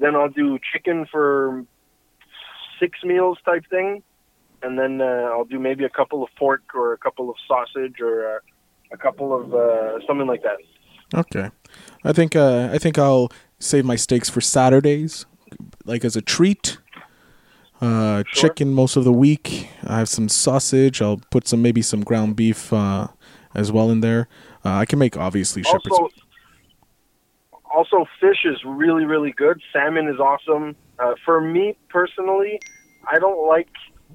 Then 0.00 0.16
I'll 0.16 0.30
do 0.30 0.58
chicken 0.72 1.06
for 1.12 1.64
six 2.80 2.98
meals 3.04 3.38
type 3.44 3.64
thing, 3.70 4.02
and 4.62 4.78
then 4.78 5.00
uh, 5.00 5.28
I'll 5.32 5.44
do 5.44 5.58
maybe 5.58 5.84
a 5.84 5.90
couple 5.90 6.22
of 6.24 6.30
pork 6.38 6.62
or 6.74 6.94
a 6.94 6.98
couple 6.98 7.28
of 7.30 7.36
sausage 7.46 8.00
or 8.00 8.36
uh, 8.36 8.38
a 8.92 8.96
couple 8.96 9.34
of 9.38 9.54
uh, 9.54 10.04
something 10.06 10.26
like 10.26 10.42
that. 10.42 10.56
Okay. 11.14 11.50
I 12.04 12.12
think 12.12 12.34
uh, 12.34 12.70
I 12.72 12.78
think 12.78 12.98
I'll 12.98 13.28
save 13.58 13.84
my 13.84 13.96
steaks 13.96 14.30
for 14.30 14.40
Saturdays, 14.40 15.26
like 15.84 16.04
as 16.04 16.16
a 16.16 16.22
treat. 16.22 16.78
Uh, 17.80 18.22
Sure. 18.26 18.50
Chicken 18.50 18.74
most 18.74 18.96
of 18.96 19.04
the 19.04 19.12
week. 19.12 19.68
I 19.86 19.98
have 19.98 20.08
some 20.08 20.28
sausage. 20.28 21.00
I'll 21.00 21.20
put 21.30 21.48
some 21.48 21.62
maybe 21.62 21.80
some 21.80 22.02
ground 22.02 22.36
beef 22.36 22.72
uh, 22.72 23.08
as 23.54 23.72
well 23.72 23.90
in 23.90 24.00
there. 24.00 24.28
Uh, 24.62 24.74
I 24.74 24.84
can 24.84 24.98
make 24.98 25.16
obviously 25.16 25.62
shepherd's. 25.62 25.88
Also, 25.90 26.08
also 27.74 28.06
fish 28.20 28.44
is 28.44 28.58
really 28.64 29.04
really 29.04 29.32
good. 29.32 29.60
Salmon 29.72 30.08
is 30.08 30.18
awesome. 30.20 30.76
Uh, 30.98 31.14
for 31.24 31.40
me 31.40 31.76
personally, 31.88 32.60
I 33.10 33.18
don't 33.18 33.46
like 33.48 33.68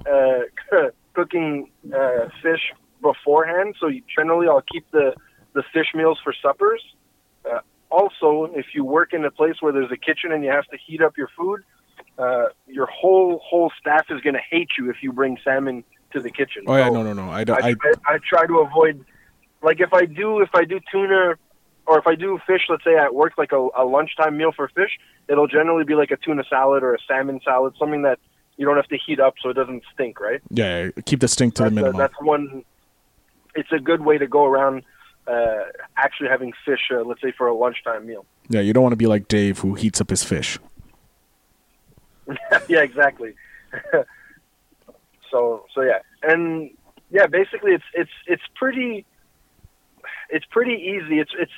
uh, 0.09 0.41
cooking 1.13 1.69
uh, 1.93 2.27
fish 2.41 2.73
beforehand. 3.01 3.75
So 3.79 3.89
generally, 4.15 4.47
I'll 4.47 4.61
keep 4.61 4.89
the 4.91 5.13
the 5.53 5.63
fish 5.73 5.87
meals 5.95 6.19
for 6.23 6.33
suppers. 6.41 6.83
Uh, 7.49 7.59
also, 7.89 8.51
if 8.55 8.67
you 8.73 8.83
work 8.83 9.13
in 9.13 9.23
a 9.25 9.31
place 9.31 9.55
where 9.61 9.71
there's 9.71 9.91
a 9.91 9.97
kitchen 9.97 10.31
and 10.31 10.43
you 10.43 10.49
have 10.51 10.65
to 10.65 10.77
heat 10.85 11.01
up 11.01 11.17
your 11.17 11.29
food, 11.37 11.63
uh, 12.17 12.47
your 12.67 12.87
whole 12.87 13.39
whole 13.43 13.71
staff 13.79 14.05
is 14.09 14.19
going 14.21 14.33
to 14.33 14.41
hate 14.49 14.69
you 14.77 14.89
if 14.89 14.97
you 15.01 15.13
bring 15.13 15.37
salmon 15.43 15.83
to 16.13 16.19
the 16.21 16.29
kitchen. 16.29 16.63
oh 16.67 16.75
yeah, 16.75 16.87
So- 16.87 16.93
no, 16.93 17.03
no, 17.03 17.13
no. 17.13 17.29
I 17.29 17.41
I, 17.41 17.69
I, 17.69 17.73
I 18.05 18.17
try 18.27 18.45
to 18.47 18.59
avoid 18.59 19.03
like 19.61 19.79
if 19.79 19.93
I 19.93 20.05
do 20.05 20.41
if 20.41 20.49
I 20.53 20.65
do 20.65 20.79
tuna 20.91 21.35
or 21.87 21.99
if 21.99 22.07
I 22.07 22.15
do 22.15 22.39
fish, 22.47 22.63
let's 22.69 22.83
say 22.83 22.95
at 22.95 23.13
work 23.13 23.33
like 23.37 23.51
a, 23.51 23.67
a 23.75 23.85
lunchtime 23.85 24.37
meal 24.37 24.51
for 24.51 24.67
fish, 24.69 24.97
it'll 25.27 25.47
generally 25.47 25.83
be 25.83 25.95
like 25.95 26.11
a 26.11 26.17
tuna 26.17 26.43
salad 26.49 26.83
or 26.83 26.93
a 26.95 26.97
salmon 27.07 27.39
salad, 27.43 27.73
something 27.77 28.01
that 28.03 28.19
you 28.57 28.65
don't 28.65 28.75
have 28.75 28.87
to 28.87 28.97
heat 28.97 29.19
up 29.19 29.35
so 29.41 29.49
it 29.49 29.53
doesn't 29.53 29.83
stink, 29.93 30.19
right? 30.19 30.41
yeah, 30.49 30.89
keep 31.05 31.19
the 31.19 31.27
stink 31.27 31.55
to 31.55 31.63
the 31.63 31.69
That's, 31.69 31.71
uh, 31.71 31.75
minimum. 31.75 31.97
that's 31.97 32.21
one. 32.21 32.63
It's 33.53 33.71
a 33.71 33.79
good 33.79 34.01
way 34.01 34.17
to 34.17 34.27
go 34.27 34.45
around 34.45 34.83
uh, 35.27 35.63
actually 35.97 36.29
having 36.29 36.53
fish, 36.65 36.89
uh, 36.91 37.03
let's 37.03 37.21
say 37.21 37.31
for 37.37 37.47
a 37.47 37.55
lunchtime 37.55 38.05
meal. 38.05 38.25
Yeah, 38.49 38.61
you 38.61 38.73
don't 38.73 38.83
want 38.83 38.93
to 38.93 38.97
be 38.97 39.07
like 39.07 39.27
Dave 39.27 39.59
who 39.59 39.73
heats 39.73 39.99
up 40.01 40.09
his 40.09 40.23
fish. 40.23 40.59
yeah, 42.67 42.81
exactly. 42.81 43.33
so 45.31 45.65
so 45.73 45.81
yeah, 45.81 45.99
and 46.23 46.71
yeah, 47.11 47.27
basically 47.27 47.73
it's 47.73 47.83
it's 47.93 48.11
it's 48.27 48.43
pretty 48.55 49.05
it's 50.29 50.45
pretty 50.45 50.73
easy. 50.73 51.19
It's 51.19 51.31
it's 51.37 51.51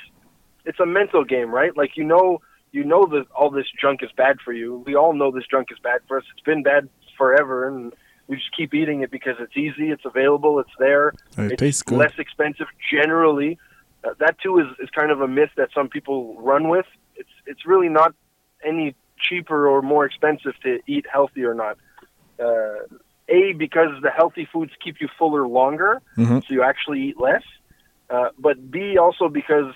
it's 0.68 0.78
a 0.80 0.86
mental 0.86 1.24
game, 1.24 1.50
right? 1.52 1.76
Like 1.76 1.96
you 1.96 2.04
know 2.04 2.40
you 2.70 2.84
know 2.84 3.06
that 3.06 3.24
all 3.36 3.50
this 3.50 3.66
junk 3.80 4.02
is 4.02 4.10
bad 4.16 4.36
for 4.44 4.52
you. 4.52 4.84
We 4.86 4.94
all 4.94 5.14
know 5.14 5.30
this 5.30 5.46
junk 5.50 5.68
is 5.72 5.78
bad 5.82 6.00
for 6.06 6.18
us. 6.18 6.24
It's 6.32 6.44
been 6.44 6.62
bad 6.62 6.88
forever, 7.16 7.66
and 7.66 7.94
we 8.28 8.36
just 8.36 8.54
keep 8.54 8.74
eating 8.74 9.00
it 9.00 9.10
because 9.10 9.36
it's 9.40 9.56
easy, 9.56 9.90
it's 9.90 10.04
available, 10.04 10.60
it's 10.60 10.76
there. 10.78 11.08
It 11.38 11.52
it's 11.52 11.60
tastes 11.60 11.82
good. 11.82 11.98
less 11.98 12.12
expensive 12.18 12.66
generally. 12.92 13.58
Uh, 14.04 14.10
that 14.20 14.38
too 14.40 14.58
is, 14.60 14.66
is 14.80 14.90
kind 14.90 15.10
of 15.10 15.20
a 15.22 15.26
myth 15.26 15.50
that 15.56 15.70
some 15.74 15.88
people 15.88 16.36
run 16.40 16.68
with. 16.68 16.86
It's 17.16 17.34
it's 17.46 17.64
really 17.66 17.88
not 17.88 18.14
any 18.64 18.94
cheaper 19.18 19.66
or 19.66 19.80
more 19.82 20.04
expensive 20.04 20.52
to 20.62 20.78
eat 20.86 21.06
healthy 21.10 21.44
or 21.44 21.54
not. 21.54 21.78
Uh, 22.38 22.80
a 23.30 23.52
because 23.54 23.90
the 24.02 24.10
healthy 24.10 24.46
foods 24.52 24.72
keep 24.84 25.00
you 25.00 25.08
fuller 25.18 25.46
longer, 25.48 26.00
Mhm. 26.16 26.46
so 26.46 26.54
you 26.54 26.62
actually 26.62 27.00
eat 27.08 27.18
less. 27.18 27.42
Uh, 28.10 28.28
but 28.38 28.70
B 28.70 28.96
also 28.98 29.28
because 29.28 29.72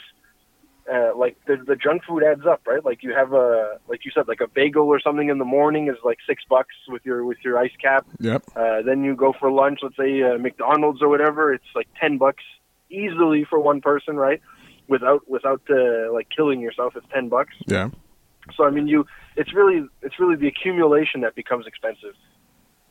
uh, 0.91 1.17
like 1.17 1.37
the 1.47 1.57
the 1.57 1.77
junk 1.77 2.03
food 2.05 2.23
adds 2.23 2.47
up, 2.47 2.63
right? 2.67 2.85
Like 2.85 3.03
you 3.03 3.13
have 3.15 3.33
a 3.33 3.79
like 3.89 4.05
you 4.05 4.11
said, 4.15 4.29
like 4.29 4.41
a 4.41 4.49
bagel 4.49 4.87
or 4.89 5.01
something 5.01 5.29
in 5.29 5.39
the 5.39 5.45
morning 5.45 5.89
is 5.89 5.97
like 6.05 6.19
six 6.27 6.43
bucks 6.49 6.75
with 6.89 7.05
your 7.05 7.25
with 7.25 7.39
your 7.45 7.59
ice 7.59 7.73
cap. 7.81 8.07
Yep. 8.21 8.43
Uh, 8.57 8.83
then 8.83 9.05
you 9.05 9.15
go 9.15 9.33
for 9.39 9.51
lunch, 9.51 9.81
let's 9.83 9.97
say 9.97 10.23
uh, 10.23 10.39
McDonald's 10.39 11.03
or 11.03 11.09
whatever. 11.09 11.53
It's 11.53 11.65
like 11.75 11.89
ten 12.01 12.19
bucks 12.19 12.43
easily 12.91 13.45
for 13.45 13.59
one 13.59 13.81
person, 13.81 14.17
right? 14.17 14.41
Without 14.89 15.29
without 15.29 15.63
uh, 15.71 16.13
like 16.13 16.29
killing 16.35 16.61
yourself, 16.61 16.97
it's 16.97 17.07
ten 17.13 17.29
bucks. 17.29 17.55
Yeah. 17.67 17.91
So 18.57 18.65
I 18.65 18.71
mean, 18.71 18.89
you 18.89 19.07
it's 19.37 19.55
really 19.55 19.87
it's 20.03 20.19
really 20.19 20.37
the 20.37 20.49
accumulation 20.49 21.21
that 21.21 21.35
becomes 21.35 21.67
expensive. 21.67 22.15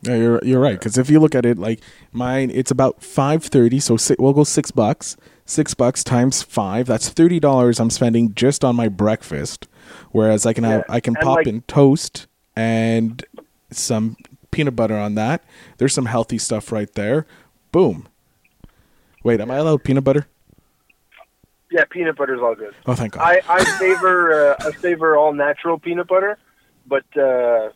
Yeah, 0.04 0.16
you're 0.16 0.39
you're 0.44 0.60
right. 0.60 0.80
Because 0.80 0.98
if 0.98 1.10
you 1.10 1.20
look 1.20 1.36
at 1.36 1.46
it, 1.46 1.60
like 1.60 1.80
mine, 2.12 2.50
it's 2.52 2.72
about 2.72 3.04
five 3.04 3.44
thirty. 3.44 3.80
So 3.80 3.98
si 3.98 4.16
we'll 4.18 4.34
go 4.34 4.44
six 4.44 4.72
bucks. 4.72 5.18
Six 5.52 5.74
bucks 5.74 6.02
times 6.02 6.41
five. 6.41 6.88
That's 6.88 7.10
thirty 7.10 7.38
dollars 7.38 7.82
I'm 7.82 7.89
spending 7.89 8.34
just 8.36 8.64
on 8.64 8.74
my 8.74 8.88
breakfast. 8.88 9.68
Whereas 10.14 10.45
I 10.45 10.54
can 10.54 10.64
have 10.64 10.86
Yeah, 10.88 10.95
I 10.95 11.02
can 11.02 11.14
and, 11.18 11.24
pop 11.26 11.36
like- 11.39 11.47
in 11.47 11.62
toast 11.64 12.26
and 12.56 13.22
some 13.70 14.16
peanut 14.52 14.78
butter 14.78 14.95
on 14.95 15.16
that. 15.16 15.43
There's 15.78 15.93
some 15.93 16.06
healthy 16.06 16.38
stuff 16.38 16.72
right 16.72 16.89
there. 16.93 17.26
Boom. 17.74 18.08
Wait, 19.26 19.41
am 19.41 19.52
I 19.52 19.58
allowed 19.58 19.84
peanut 19.84 20.06
butter? 20.06 20.26
Yeah, 21.70 21.84
peanut 21.89 22.16
butter 22.16 22.36
is 22.36 22.39
all 22.41 22.56
good. 22.56 22.74
Oh, 22.86 22.95
thank 22.95 23.14
God. 23.14 23.22
I, 23.22 23.41
I 23.49 23.66
favor 23.78 24.52
uh, 24.52 24.56
I 24.66 24.72
favor 24.72 25.18
all 25.18 25.34
natural 25.34 25.78
peanut 25.78 26.08
butter, 26.08 26.38
but 26.88 27.04
uh, 27.18 27.72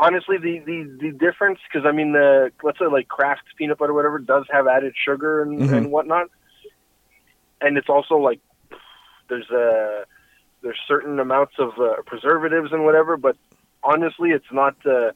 honestly, 0.00 0.38
the 0.38 0.60
the, 0.60 0.96
the 0.98 1.10
difference 1.12 1.58
because 1.70 1.86
I 1.86 1.92
mean 1.92 2.12
the 2.12 2.52
let's 2.62 2.78
say 2.78 2.86
like 2.86 3.06
Kraft 3.08 3.42
peanut 3.58 3.76
butter, 3.76 3.92
whatever, 3.92 4.18
does 4.18 4.46
have 4.50 4.66
added 4.66 4.94
sugar 5.04 5.42
and, 5.42 5.60
Mhm. 5.60 5.72
and 5.76 5.90
whatnot, 5.92 6.28
and 7.60 7.76
it's 7.76 7.88
also 7.88 8.16
like 8.16 8.40
there's 9.28 9.50
uh 9.50 10.04
there's 10.62 10.78
certain 10.86 11.18
amounts 11.20 11.54
of 11.58 11.70
uh, 11.78 12.02
preservatives 12.04 12.72
and 12.72 12.84
whatever, 12.84 13.16
but 13.16 13.36
honestly, 13.82 14.30
it's 14.30 14.50
not. 14.52 14.74
Uh, 14.84 15.12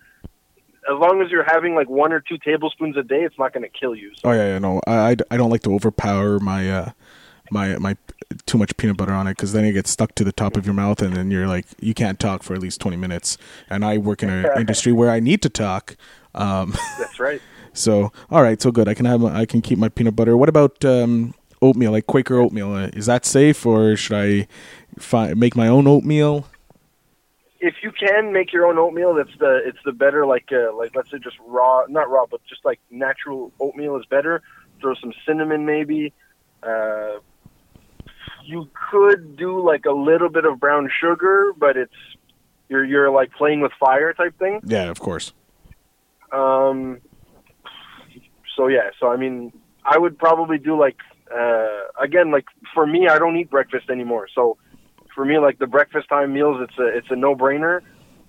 as 0.91 0.99
long 0.99 1.23
as 1.23 1.31
you're 1.31 1.45
having 1.45 1.77
like 1.77 1.89
one 1.89 2.13
or 2.13 2.21
two 2.21 2.39
tablespoons 2.39 2.97
a 2.97 3.05
day, 3.05 3.23
it's 3.23 3.39
not 3.39 3.53
going 3.53 3.63
to 3.63 3.69
kill 3.69 3.95
you. 3.95 4.11
So, 4.15 4.31
Oh 4.31 4.33
yeah, 4.33 4.49
yeah, 4.49 4.59
no, 4.59 4.81
I, 4.87 5.11
I, 5.11 5.17
I 5.31 5.37
don't 5.37 5.51
like 5.51 5.63
to 5.63 5.73
overpower 5.75 6.41
my 6.41 6.71
uh 6.71 6.91
my 7.53 7.79
my 7.79 7.97
too 8.47 8.59
much 8.59 8.77
peanut 8.77 8.97
butter 8.97 9.13
on 9.13 9.27
it 9.29 9.37
because 9.37 9.53
then 9.53 9.65
it 9.65 9.73
gets 9.73 9.91
stuck 9.91 10.15
to 10.17 10.25
the 10.25 10.33
top 10.33 10.57
of 10.57 10.65
your 10.65 10.75
mouth 10.75 11.03
and 11.03 11.15
then 11.15 11.31
you're 11.31 11.47
like 11.47 11.67
you 11.81 11.95
can't 11.95 12.19
talk 12.19 12.43
for 12.43 12.55
at 12.55 12.61
least 12.61 12.81
twenty 12.81 12.97
minutes. 12.97 13.39
And 13.71 13.85
I 13.85 13.99
work 13.99 14.23
in 14.25 14.31
an 14.31 14.49
industry 14.57 14.93
where 14.93 15.11
I 15.11 15.21
need 15.21 15.41
to 15.43 15.49
talk. 15.49 15.97
Um, 16.35 16.75
that's 16.99 17.21
right. 17.21 17.41
so 17.73 18.11
all 18.31 18.43
right, 18.43 18.61
so 18.61 18.73
good. 18.73 18.89
I 18.89 18.95
can 18.95 19.07
have 19.07 19.25
I 19.25 19.47
can 19.47 19.63
keep 19.63 19.79
my 19.79 19.89
peanut 19.89 20.17
butter. 20.17 20.37
What 20.37 20.49
about 20.49 20.85
um 20.85 21.35
oatmeal, 21.63 21.93
like 21.93 22.07
Quaker 22.07 22.37
oatmeal? 22.37 22.75
Uh, 22.75 22.89
is 22.89 23.07
that 23.07 23.25
safe 23.25 23.65
or 23.65 23.97
should 23.97 24.17
I 24.17 24.49
fi- 24.99 25.35
make 25.35 25.57
my 25.57 25.69
own 25.69 25.87
oatmeal? 25.87 26.47
if 27.63 27.77
you 27.81 27.93
can 27.93 28.33
make 28.33 28.53
your 28.53 28.67
own 28.67 28.77
oatmeal, 28.77 29.15
that's 29.15 29.31
the 29.39 29.61
it's 29.65 29.79
the 29.85 29.93
better. 29.93 30.27
Like 30.27 30.51
uh, 30.53 30.75
like 30.77 30.97
let's 30.97 31.11
say 31.13 31.19
just 31.19 31.37
raw, 31.47 31.85
not 31.89 32.11
raw, 32.11 32.27
but 32.29 32.45
just 32.49 32.65
like 32.65 32.81
natural 32.91 33.53
oatmeal 33.61 33.97
is 33.97 34.05
better. 34.07 34.43
Throw 34.81 34.95
some 34.95 35.13
cinnamon 35.25 35.65
maybe. 35.65 36.13
Uh, 36.61 37.21
you 38.45 38.69
could 38.91 39.37
do 39.37 39.65
like 39.65 39.85
a 39.85 39.93
little 39.93 40.29
bit 40.29 40.45
of 40.45 40.59
brown 40.59 40.91
sugar, 41.01 41.53
but 41.57 41.77
it's 41.77 41.95
you're 42.69 42.85
you're 42.85 43.11
like 43.11 43.33
playing 43.33 43.61
with 43.61 43.71
fire 43.79 44.13
type 44.13 44.37
thing. 44.41 44.61
Yeah, 44.65 44.91
of 44.91 44.99
course. 44.99 45.33
Um, 46.33 47.01
so 48.57 48.67
yeah, 48.67 48.91
so 48.99 49.07
I 49.07 49.17
mean, 49.17 49.53
I 49.85 49.99
would 49.99 50.19
probably 50.19 50.59
do 50.59 50.77
like 50.77 50.97
uh, 51.35 52.03
again, 52.03 52.31
like 52.31 52.47
for 52.75 52.87
me, 52.87 53.09
I 53.09 53.19
don't 53.19 53.37
eat 53.37 53.51
breakfast 53.51 53.91
anymore. 53.91 54.29
So 54.35 54.57
for 55.15 55.25
me, 55.25 55.39
like 55.39 55.59
the 55.59 55.67
breakfast 55.67 56.09
time 56.09 56.33
meals, 56.33 56.59
it's 56.61 56.79
a 56.79 56.87
it's 56.87 57.11
a 57.11 57.17
no 57.17 57.35
brainer. 57.35 57.81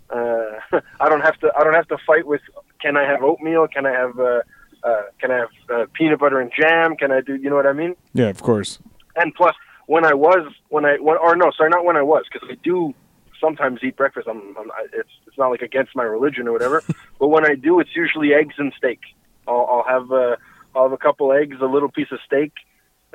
Uh, 0.10 0.80
I 1.00 1.10
don't 1.10 1.22
have 1.22 1.40
to 1.40 1.52
I 1.58 1.64
don't 1.64 1.74
have 1.74 1.88
to 1.90 1.98
fight 2.06 2.26
with 2.28 2.42
can 2.82 2.98
I 2.98 3.04
have 3.04 3.24
oatmeal? 3.24 3.68
Can 3.68 3.86
I 3.86 3.92
have 3.92 4.20
uh, 4.20 4.42
uh, 4.84 5.02
can 5.20 5.32
I 5.32 5.38
have 5.38 5.50
uh, 5.74 5.86
peanut 5.94 6.20
butter 6.20 6.40
and 6.40 6.52
jam? 6.58 6.96
Can 6.96 7.12
I 7.12 7.22
do 7.22 7.36
you 7.36 7.50
know 7.50 7.56
what 7.56 7.68
I 7.68 7.74
mean? 7.74 7.96
Yeah, 8.14 8.30
of 8.30 8.42
course. 8.42 8.80
And 9.16 9.34
plus, 9.36 9.56
when 9.88 10.06
I 10.06 10.14
was 10.14 10.52
when 10.70 10.86
I 10.86 10.98
when, 10.98 11.18
or 11.18 11.36
no, 11.36 11.52
sorry, 11.56 11.70
not 11.70 11.86
when 11.86 11.98
I 11.98 12.02
was 12.02 12.24
because 12.32 12.48
I 12.52 12.56
do 12.64 12.94
sometimes 13.40 13.80
eat 13.84 13.98
breakfast. 13.98 14.28
I'm, 14.30 14.56
I'm 14.58 14.72
I- 14.72 14.88
it's 14.94 15.10
it's 15.28 15.38
not 15.38 15.50
like 15.50 15.62
against 15.62 15.96
my 15.96 16.04
religion 16.04 16.48
or 16.48 16.52
whatever. 16.52 16.84
but 17.20 17.28
when 17.28 17.46
I 17.46 17.56
do, 17.56 17.80
it's 17.80 17.96
usually 17.96 18.34
eggs 18.34 18.56
and 18.58 18.74
steak. 18.78 19.00
I'll, 19.48 19.68
I'll 19.70 19.86
have 19.88 20.12
uh, 20.12 20.36
I'll 20.76 20.84
have 20.84 20.94
a 20.94 20.98
couple 20.98 21.32
eggs, 21.32 21.58
a 21.62 21.66
little 21.66 21.90
piece 21.90 22.12
of 22.12 22.20
steak, 22.26 22.54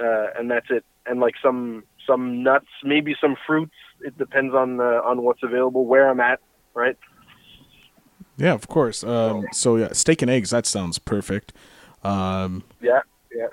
uh, 0.01 0.29
and 0.39 0.51
that's 0.51 0.67
it. 0.71 0.85
And 1.07 1.21
like 1.21 1.35
some 1.43 1.85
some 2.07 2.43
nuts, 2.43 2.67
maybe 2.83 3.15
some 3.21 3.37
fruits. 3.47 3.75
It 4.01 4.17
depends 4.19 4.55
on 4.55 4.81
uh, 4.81 5.01
on 5.05 5.23
what's 5.23 5.43
available, 5.43 5.87
where 5.87 6.09
I'm 6.09 6.21
at, 6.21 6.41
right? 6.75 6.97
Yeah, 8.37 8.53
of 8.55 8.69
course. 8.69 9.03
Um, 9.03 9.47
so 9.53 9.77
yeah, 9.77 9.93
steak 9.93 10.23
and 10.23 10.31
eggs. 10.31 10.51
That 10.51 10.67
sounds 10.67 10.99
perfect. 10.99 11.53
Um, 12.05 12.63
Yeah, 12.81 13.01
yeah. 13.35 13.49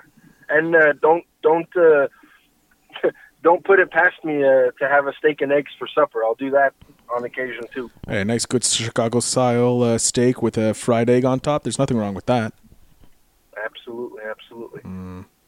And 0.48 0.76
uh, 0.76 0.92
don't 1.02 1.24
don't 1.42 1.68
uh, 1.76 2.06
don't 3.42 3.64
put 3.64 3.80
it 3.80 3.90
past 3.90 4.24
me 4.24 4.44
uh, 4.44 4.70
to 4.78 4.88
have 4.88 5.06
a 5.08 5.12
steak 5.18 5.40
and 5.40 5.50
eggs 5.52 5.72
for 5.78 5.88
supper. 5.88 6.22
I'll 6.24 6.36
do 6.36 6.50
that 6.50 6.72
on 7.14 7.24
occasion 7.24 7.64
too. 7.74 7.90
A 8.06 8.24
nice, 8.24 8.46
good 8.46 8.62
Chicago 8.64 9.20
style 9.20 9.82
uh, 9.82 9.98
steak 9.98 10.40
with 10.42 10.56
a 10.56 10.72
fried 10.74 11.10
egg 11.10 11.24
on 11.24 11.40
top. 11.40 11.64
There's 11.64 11.78
nothing 11.78 11.96
wrong 11.96 12.14
with 12.14 12.26
that. 12.26 12.52
Absolutely, 13.64 14.22
absolutely. 14.28 14.80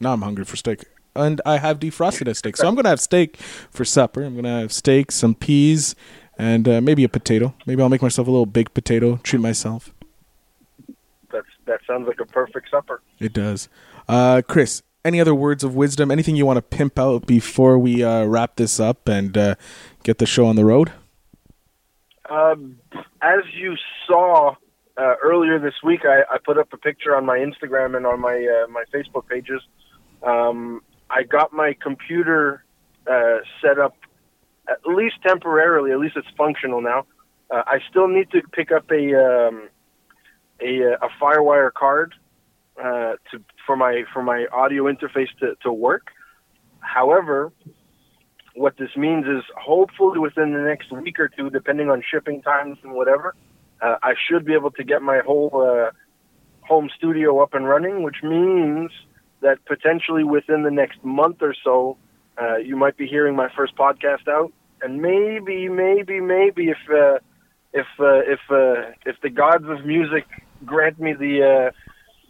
Now 0.01 0.12
I'm 0.12 0.22
hungry 0.22 0.44
for 0.44 0.57
steak. 0.57 0.84
And 1.14 1.40
I 1.44 1.59
have 1.59 1.80
defrosted 1.80 2.28
a 2.28 2.34
steak. 2.34 2.57
So 2.57 2.68
I'm 2.68 2.74
going 2.74 2.84
to 2.84 2.90
have 2.90 3.01
steak 3.01 3.36
for 3.70 3.84
supper. 3.84 4.22
I'm 4.22 4.34
going 4.34 4.44
to 4.44 4.51
have 4.51 4.72
steak, 4.72 5.11
some 5.11 5.34
peas, 5.34 5.96
and 6.38 6.68
uh, 6.68 6.80
maybe 6.80 7.03
a 7.03 7.09
potato. 7.09 7.55
Maybe 7.66 7.82
I'll 7.82 7.88
make 7.88 8.03
myself 8.03 8.28
a 8.28 8.30
little 8.30 8.46
baked 8.46 8.74
potato, 8.74 9.16
treat 9.24 9.40
myself. 9.40 9.92
That's 11.32 11.46
that 11.66 11.80
sounds 11.86 12.07
like 12.07 12.20
a 12.20 12.26
perfect 12.26 12.70
supper. 12.70 13.03
It 13.18 13.32
does. 13.32 13.68
Uh, 14.09 14.42
Chris, 14.46 14.82
any 15.05 15.20
other 15.20 15.34
words 15.34 15.64
of 15.64 15.74
wisdom? 15.74 16.11
Anything 16.11 16.36
you 16.36 16.46
want 16.46 16.59
to 16.59 16.62
pimp 16.62 16.99
out 16.99 17.26
before 17.26 17.78
we 17.78 18.05
uh, 18.05 18.24
wrap 18.24 18.57
this 18.57 18.78
up 18.78 19.09
and 19.09 19.36
uh, 19.36 19.55
get 20.05 20.18
the 20.18 20.26
show 20.26 20.46
on 20.46 20.57
the 20.57 20.64
road? 20.64 20.92
Um, 22.30 22.78
as 23.22 23.40
you 23.55 23.74
saw 24.07 24.55
uh, 24.96 25.14
earlier 25.22 25.59
this 25.59 25.74
week, 25.82 26.01
I, 26.05 26.22
I 26.34 26.38
put 26.44 26.59
up 26.59 26.72
a 26.72 26.76
picture 26.76 27.16
on 27.16 27.24
my 27.24 27.38
Instagram 27.38 27.96
and 27.96 28.07
on 28.07 28.20
my 28.20 28.34
uh, 28.36 28.68
my 28.68 28.84
Facebook 28.92 29.26
pages. 29.28 29.62
Um, 30.23 30.83
I 31.11 31.23
got 31.23 31.53
my 31.53 31.75
computer 31.81 32.64
uh, 33.07 33.39
set 33.62 33.79
up 33.79 33.97
at 34.69 34.79
least 34.87 35.16
temporarily. 35.27 35.93
At 35.93 35.99
least 35.99 36.16
it's 36.16 36.29
functional 36.37 36.81
now. 36.81 37.07
Uh, 37.51 37.62
I 37.66 37.79
still 37.89 38.09
need 38.09 38.31
to 38.33 38.43
pick 38.53 38.71
up 38.71 38.91
a 38.91 39.49
um, 39.49 39.69
a, 40.61 40.83
a 41.01 41.09
FireWire 41.21 41.73
card 41.73 42.14
uh, 42.79 43.14
to 43.31 43.43
for 43.66 43.77
my 43.77 44.05
for 44.12 44.23
my 44.23 44.47
audio 44.53 44.85
interface 44.85 45.29
to, 45.41 45.55
to 45.62 45.73
work. 45.73 46.09
However, 46.81 47.53
what 48.55 48.77
this 48.77 48.91
means 48.97 49.27
is 49.27 49.43
hopefully 49.57 50.19
within 50.19 50.53
the 50.53 50.61
next 50.61 50.93
week 50.93 51.19
or 51.19 51.29
two, 51.29 51.49
depending 51.51 51.91
on 51.91 52.03
shipping 52.09 52.43
times 52.43 52.79
and 52.83 52.93
whatever, 52.93 53.35
uh, 53.81 53.97
I 54.03 54.14
should 54.29 54.45
be 54.45 54.55
able 54.55 54.73
to 54.73 54.85
get 54.85 55.01
my 55.01 55.21
whole 55.25 55.51
uh, 55.62 55.91
home 56.62 56.91
studio 56.97 57.41
up 57.41 57.55
and 57.55 57.66
running, 57.66 58.03
which 58.03 58.23
means 58.23 58.91
that 59.41 59.64
potentially 59.66 60.24
within 60.24 60.62
the 60.62 60.70
next 60.70 61.03
month 61.05 61.39
or 61.41 61.55
so, 61.64 61.97
uh, 62.41 62.57
you 62.57 62.76
might 62.76 62.97
be 62.97 63.07
hearing 63.07 63.34
my 63.34 63.49
first 63.57 63.76
podcast 63.76 64.28
out, 64.28 64.53
and 64.82 65.01
maybe, 65.01 65.68
maybe, 65.68 66.20
maybe 66.20 66.68
if 66.68 66.78
uh, 66.91 67.18
if 67.72 67.86
uh, 67.99 68.20
if 68.26 68.41
uh, 68.51 68.93
if 69.07 69.16
the 69.22 69.30
gods 69.30 69.64
of 69.68 69.84
music 69.84 70.24
grant 70.64 70.99
me 71.01 71.12
the 71.14 71.43
uh, 71.43 71.70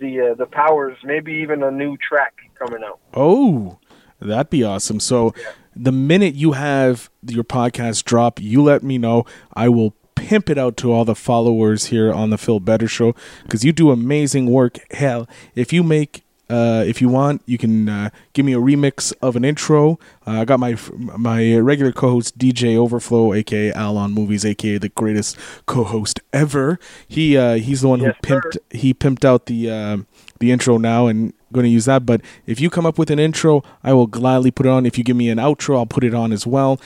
the 0.01 0.31
uh, 0.31 0.35
the 0.35 0.47
powers, 0.47 0.97
maybe 1.05 1.33
even 1.33 1.63
a 1.63 1.71
new 1.71 1.97
track 1.97 2.35
coming 2.59 2.83
out. 2.83 2.99
Oh, 3.15 3.79
That'd 4.21 4.51
be 4.51 4.65
awesome. 4.65 5.01
So, 5.01 5.33
the 5.77 5.93
minute 5.93 6.35
you 6.35 6.53
have 6.53 7.09
your 7.23 7.45
podcast 7.45 8.05
drop, 8.05 8.41
you 8.41 8.63
let 8.63 8.83
me 8.83 8.99
know. 8.99 9.25
I 9.55 9.69
will 9.69 9.95
pimp 10.17 10.51
it 10.51 10.59
out 10.59 10.77
to 10.79 10.93
all 10.93 11.05
the 11.05 11.15
followers 11.15 11.87
here 11.87 12.13
on 12.13 12.31
the 12.31 12.39
Phil 12.39 12.59
Better 12.59 12.89
Show 12.89 13.15
because 13.45 13.65
you 13.65 13.73
do 13.73 13.91
amazing 13.91 14.51
work. 14.51 14.79
Hell, 14.93 15.29
if 15.55 15.73
you 15.73 15.85
make 15.85 16.25
uh, 16.51 16.83
if 16.87 17.01
you 17.03 17.09
want, 17.09 17.43
you 17.47 17.59
can 17.59 17.89
uh, 17.89 18.11
give 18.33 18.47
me 18.47 18.53
a 18.55 18.59
remix 18.59 19.13
of 19.21 19.37
an 19.37 19.45
intro. 19.45 19.99
Uh, 20.27 20.41
I 20.41 20.45
got 20.45 20.59
my 20.61 20.77
my 21.17 21.57
regular 21.59 21.93
co-host 21.93 22.39
DJ 22.39 22.77
Overflow, 22.77 23.35
aka 23.35 23.73
Al 23.73 23.97
on 23.99 24.13
Movies, 24.13 24.45
aka 24.45 24.79
the 24.79 24.89
greatest 24.91 25.37
co-host 25.67 26.21
ever. 26.33 26.79
He 27.07 27.37
uh, 27.37 27.55
he's 27.57 27.83
the 27.83 27.89
one 27.89 28.01
Yes, 28.01 28.15
who 28.23 28.29
pimped 28.29 28.55
sir. 28.55 28.61
he 28.71 28.95
pimped 28.95 29.25
out 29.25 29.47
the 29.47 29.71
um 29.71 30.07
the 30.39 30.51
intro 30.53 30.79
now 30.79 31.07
and 31.07 31.33
going 31.53 31.65
to 31.65 31.71
use 31.71 31.85
that. 31.87 32.07
But 32.07 32.21
if 32.47 32.61
you 32.61 32.71
come 32.71 32.87
up 32.87 32.99
with 32.99 33.11
an 33.11 33.19
intro, 33.19 33.63
I 33.83 33.93
will 33.93 34.07
gladly 34.07 34.51
put 34.51 34.67
it 34.67 34.71
on. 34.71 34.87
If 34.87 34.97
you 34.99 35.05
give 35.05 35.17
me 35.17 35.29
an 35.31 35.39
outro, 35.39 35.77
I'll 35.77 35.87
put 35.87 36.05
it 36.05 36.15
on 36.15 36.33
as 36.33 36.47
well. 36.47 36.81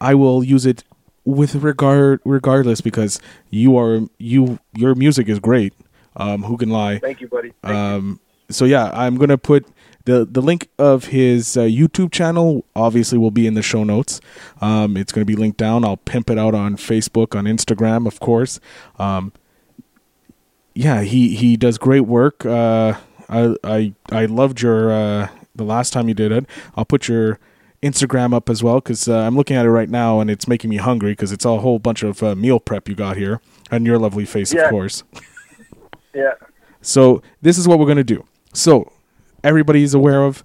I 0.00 0.14
will 0.14 0.42
use 0.44 0.66
it 0.66 0.84
with 1.24 1.54
regard 1.56 2.20
regardless 2.24 2.80
because 2.80 3.20
you 3.50 3.76
are 3.76 4.02
you 4.18 4.58
your 4.74 4.94
music 4.94 5.28
is 5.28 5.38
great. 5.38 5.74
Um, 6.16 6.42
who 6.44 6.56
can 6.56 6.70
lie? 6.70 6.98
Thank 6.98 7.20
you, 7.20 7.28
buddy. 7.28 7.52
Thank 7.62 8.04
you. 8.04 8.20
So 8.50 8.64
yeah, 8.64 8.90
I'm 8.92 9.16
gonna 9.16 9.38
put 9.38 9.66
the 10.04 10.26
the 10.30 10.40
link 10.42 10.68
of 10.78 11.06
his 11.06 11.56
uh, 11.56 11.62
YouTube 11.62 12.10
channel. 12.12 12.64
Obviously, 12.74 13.18
will 13.18 13.30
be 13.30 13.46
in 13.46 13.54
the 13.54 13.62
show 13.62 13.84
notes. 13.84 14.20
Um, 14.60 14.96
it's 14.96 15.12
gonna 15.12 15.24
be 15.24 15.36
linked 15.36 15.58
down. 15.58 15.84
I'll 15.84 15.96
pimp 15.98 16.30
it 16.30 16.38
out 16.38 16.54
on 16.54 16.76
Facebook, 16.76 17.36
on 17.38 17.44
Instagram, 17.44 18.06
of 18.06 18.20
course. 18.20 18.60
Um, 18.98 19.32
yeah, 20.74 21.02
he 21.02 21.34
he 21.36 21.56
does 21.56 21.78
great 21.78 22.00
work. 22.06 22.44
Uh, 22.46 22.94
I 23.28 23.54
I 23.64 23.94
I 24.10 24.24
loved 24.26 24.62
your 24.62 24.90
uh, 24.92 25.28
the 25.54 25.64
last 25.64 25.92
time 25.92 26.08
you 26.08 26.14
did 26.14 26.32
it. 26.32 26.46
I'll 26.76 26.84
put 26.84 27.08
your 27.08 27.38
Instagram 27.82 28.34
up 28.34 28.50
as 28.50 28.62
well 28.62 28.76
because 28.76 29.08
uh, 29.08 29.20
I'm 29.20 29.36
looking 29.36 29.56
at 29.56 29.64
it 29.64 29.70
right 29.70 29.88
now 29.88 30.20
and 30.20 30.30
it's 30.30 30.46
making 30.46 30.68
me 30.70 30.76
hungry 30.76 31.12
because 31.12 31.32
it's 31.32 31.44
a 31.46 31.58
whole 31.58 31.78
bunch 31.78 32.02
of 32.02 32.22
uh, 32.22 32.34
meal 32.34 32.60
prep 32.60 32.88
you 32.88 32.94
got 32.94 33.16
here 33.16 33.40
and 33.70 33.86
your 33.86 33.98
lovely 33.98 34.26
face, 34.26 34.52
of 34.52 34.58
Yeah. 34.58 34.68
course. 34.70 35.02
yeah. 36.14 36.34
So 36.82 37.22
this 37.42 37.56
is 37.58 37.66
what 37.66 37.78
we're 37.78 37.86
gonna 37.86 38.04
do. 38.04 38.24
So 38.52 38.92
everybody's 39.44 39.94
aware 39.94 40.24
of 40.24 40.44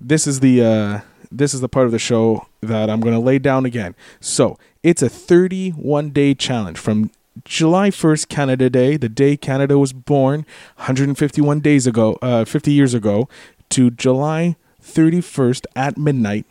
this 0.00 0.26
is 0.26 0.40
the 0.40 0.62
uh, 0.62 1.00
this 1.30 1.54
is 1.54 1.60
the 1.60 1.68
part 1.68 1.86
of 1.86 1.92
the 1.92 1.98
show 1.98 2.46
that 2.60 2.90
I'm 2.90 3.00
gonna 3.00 3.20
lay 3.20 3.38
down 3.38 3.64
again. 3.64 3.94
So 4.20 4.58
it's 4.82 5.02
a 5.02 5.08
31 5.08 6.10
day 6.10 6.34
challenge 6.34 6.78
from 6.78 7.10
July 7.44 7.90
1st, 7.90 8.28
Canada 8.28 8.68
Day, 8.68 8.96
the 8.96 9.08
day 9.08 9.36
Canada 9.36 9.78
was 9.78 9.92
born, 9.92 10.44
151 10.76 11.60
days 11.60 11.86
ago, 11.86 12.18
uh, 12.20 12.44
50 12.44 12.72
years 12.72 12.94
ago, 12.94 13.28
to 13.70 13.90
July 13.90 14.56
31st 14.82 15.66
at 15.76 15.96
midnight. 15.96 16.46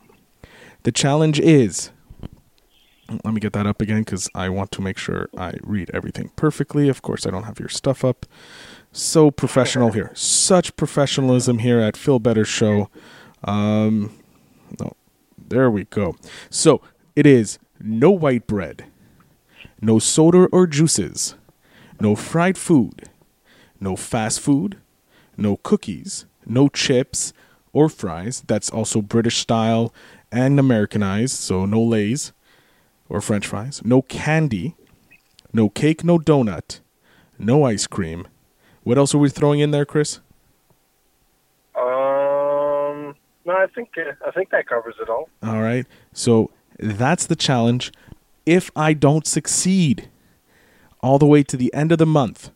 The 0.83 0.91
challenge 0.91 1.39
is. 1.39 1.91
Let 3.23 3.33
me 3.33 3.39
get 3.39 3.53
that 3.53 3.65
up 3.65 3.81
again 3.81 3.99
because 3.99 4.29
I 4.35 4.49
want 4.49 4.71
to 4.71 4.81
make 4.81 4.97
sure 4.97 5.29
I 5.37 5.53
read 5.63 5.89
everything 5.93 6.31
perfectly. 6.35 6.89
Of 6.89 7.01
course, 7.01 7.25
I 7.25 7.31
don't 7.31 7.43
have 7.43 7.59
your 7.59 7.69
stuff 7.69 8.03
up 8.03 8.25
so 8.97 9.31
professional 9.31 9.91
here. 9.91 10.11
Such 10.15 10.75
professionalism 10.75 11.59
here 11.59 11.79
at 11.79 11.95
Phil 11.95 12.19
Better 12.19 12.45
Show. 12.45 12.89
Um, 13.43 14.17
no, 14.79 14.93
there 15.37 15.69
we 15.69 15.85
go. 15.85 16.15
So 16.49 16.81
it 17.15 17.25
is 17.25 17.59
no 17.79 18.11
white 18.11 18.47
bread, 18.47 18.85
no 19.81 19.99
soda 19.99 20.47
or 20.51 20.65
juices, 20.67 21.35
no 22.01 22.15
fried 22.15 22.57
food, 22.57 23.09
no 23.79 23.95
fast 23.95 24.39
food, 24.39 24.77
no 25.37 25.57
cookies, 25.57 26.25
no 26.45 26.67
chips 26.67 27.33
or 27.73 27.89
fries. 27.89 28.43
That's 28.47 28.69
also 28.69 29.01
British 29.01 29.37
style 29.37 29.93
and 30.31 30.59
Americanized, 30.59 31.35
so 31.35 31.65
no 31.65 31.81
Lay's 31.81 32.33
or 33.09 33.21
French 33.21 33.47
fries, 33.47 33.81
no 33.85 34.01
candy, 34.01 34.75
no 35.53 35.69
cake, 35.69 36.03
no 36.03 36.17
donut, 36.17 36.79
no 37.37 37.63
ice 37.63 37.87
cream. 37.87 38.27
What 38.87 38.97
else 38.97 39.13
are 39.13 39.17
we 39.17 39.27
throwing 39.29 39.59
in 39.59 39.71
there, 39.71 39.83
Chris? 39.83 40.21
Um. 41.75 43.15
No, 43.43 43.51
I 43.53 43.65
think 43.75 43.89
I 44.25 44.31
think 44.31 44.49
that 44.51 44.65
covers 44.65 44.95
it 45.01 45.09
all. 45.09 45.27
All 45.43 45.61
right. 45.61 45.85
So 46.13 46.51
that's 46.79 47.25
the 47.25 47.35
challenge. 47.35 47.91
If 48.45 48.71
I 48.77 48.93
don't 48.93 49.27
succeed 49.27 50.07
all 51.01 51.19
the 51.19 51.25
way 51.25 51.43
to 51.43 51.57
the 51.57 51.73
end 51.73 51.91
of 51.91 51.97
the 51.97 52.05
month, 52.05 52.51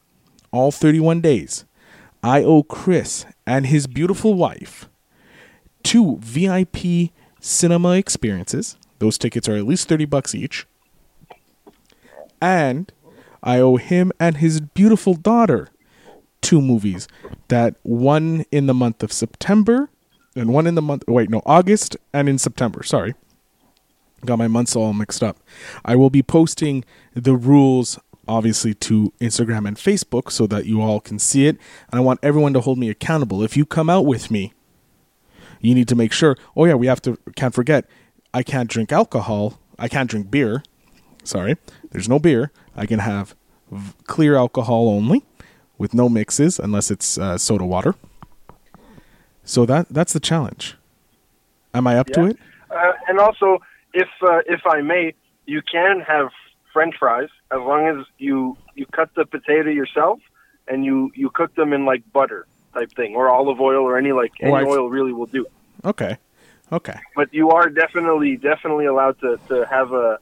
all 0.52 0.72
31 0.72 1.20
days, 1.20 1.66
I 2.24 2.46
owe 2.46 2.64
Chris 2.64 3.26
and 3.46 3.66
his 3.66 3.86
beautiful 3.86 4.34
wife 4.34 4.88
two 5.84 6.18
VIP 6.22 7.12
cinema 7.42 7.98
experiences. 7.98 8.78
Those 9.00 9.18
tickets 9.18 9.50
are 9.50 9.58
at 9.58 9.66
least 9.66 9.90
30 9.90 10.06
bucks 10.06 10.34
each. 10.34 10.66
And 12.42 12.90
I 13.44 13.60
owe 13.60 13.76
him 13.76 14.14
and 14.18 14.38
his 14.38 14.62
beautiful 14.62 15.16
daughter 15.16 15.68
two 16.42 16.62
movies. 16.62 17.08
That 17.48 17.76
one 17.84 18.46
in 18.52 18.68
the 18.68 18.74
month 18.74 19.04
of 19.04 19.12
September 19.12 19.90
and 20.36 20.54
one 20.54 20.68
in 20.68 20.76
the 20.76 20.82
month 20.82 21.04
wait 21.08 21.30
no 21.30 21.42
August 21.46 21.98
and 22.14 22.28
in 22.30 22.38
September. 22.38 22.84
Sorry. 22.84 23.14
Got 24.26 24.38
my 24.38 24.48
months 24.48 24.76
all 24.76 24.94
mixed 24.94 25.24
up. 25.24 25.40
I 25.84 25.96
will 25.96 26.12
be 26.12 26.22
posting 26.22 26.84
the 27.14 27.36
rules 27.36 28.00
obviously 28.28 28.74
to 28.76 29.12
Instagram 29.20 29.68
and 29.68 29.78
Facebook 29.78 30.32
so 30.32 30.46
that 30.48 30.66
you 30.66 30.80
all 30.82 31.00
can 31.00 31.18
see 31.18 31.48
it. 31.48 31.58
And 31.92 32.00
I 32.00 32.02
want 32.02 32.20
everyone 32.22 32.54
to 32.54 32.62
hold 32.62 32.78
me 32.78 32.90
accountable. 32.90 33.44
If 33.44 33.58
you 33.58 33.66
come 33.66 33.90
out 33.90 34.06
with 34.06 34.30
me 34.32 34.54
you 35.64 35.76
need 35.76 35.88
to 35.88 35.96
make 35.96 36.12
sure 36.12 36.36
oh 36.56 36.66
yeah 36.66 36.74
we 36.74 36.88
have 36.88 37.02
to 37.04 37.18
can't 37.36 37.54
forget 37.54 37.86
I 38.34 38.44
can't 38.44 38.70
drink 38.70 38.92
alcohol. 38.92 39.60
I 39.78 39.88
can't 39.88 40.10
drink 40.10 40.32
beer. 40.32 40.64
Sorry. 41.24 41.58
There's 41.92 42.08
no 42.08 42.18
beer. 42.18 42.52
I 42.76 42.86
can 42.86 43.00
have 43.00 43.36
v- 43.70 43.94
clear 44.06 44.36
alcohol 44.36 44.90
only 44.90 45.26
with 45.82 45.96
no 45.96 46.08
mixes 46.08 46.60
unless 46.60 46.92
it's 46.92 47.18
uh, 47.18 47.38
soda 47.40 47.66
water. 47.66 47.96
So 49.44 49.66
that 49.66 49.88
that's 49.90 50.14
the 50.14 50.20
challenge. 50.20 50.76
Am 51.74 51.88
I 51.88 51.98
up 51.98 52.08
to 52.18 52.26
it? 52.28 52.38
Uh, 52.70 52.94
and 53.08 53.20
also, 53.20 53.58
if 53.94 54.08
uh, 54.22 54.42
if 54.46 54.62
I 54.68 54.82
may, 54.82 55.14
you 55.48 55.62
can 55.64 56.00
have 56.02 56.30
French 56.72 56.96
fries 57.00 57.30
as 57.52 57.58
long 57.60 57.88
as 57.88 58.06
you 58.20 58.56
you 58.76 58.86
cut 58.86 59.10
the 59.16 59.26
potato 59.26 59.70
yourself 59.70 60.20
and 60.68 60.86
you 60.86 61.12
you 61.16 61.30
cook 61.32 61.54
them 61.56 61.74
in 61.74 61.84
like 61.86 62.04
butter 62.14 62.46
type 62.76 62.92
thing 62.96 63.16
or 63.16 63.28
olive 63.30 63.60
oil 63.60 63.84
or 63.84 63.98
any 63.98 64.12
like 64.12 64.32
any 64.40 64.52
Oh, 64.52 64.56
I've- 64.56 64.70
oil 64.70 64.90
really 64.90 65.14
will 65.14 65.26
do. 65.40 65.46
Okay. 65.84 66.18
Okay. 66.72 66.98
But 67.16 67.34
you 67.34 67.50
are 67.50 67.68
definitely 67.70 68.38
definitely 68.38 68.86
allowed 68.86 69.20
to 69.22 69.40
to 69.50 69.66
have 69.66 69.92
a 69.92 70.20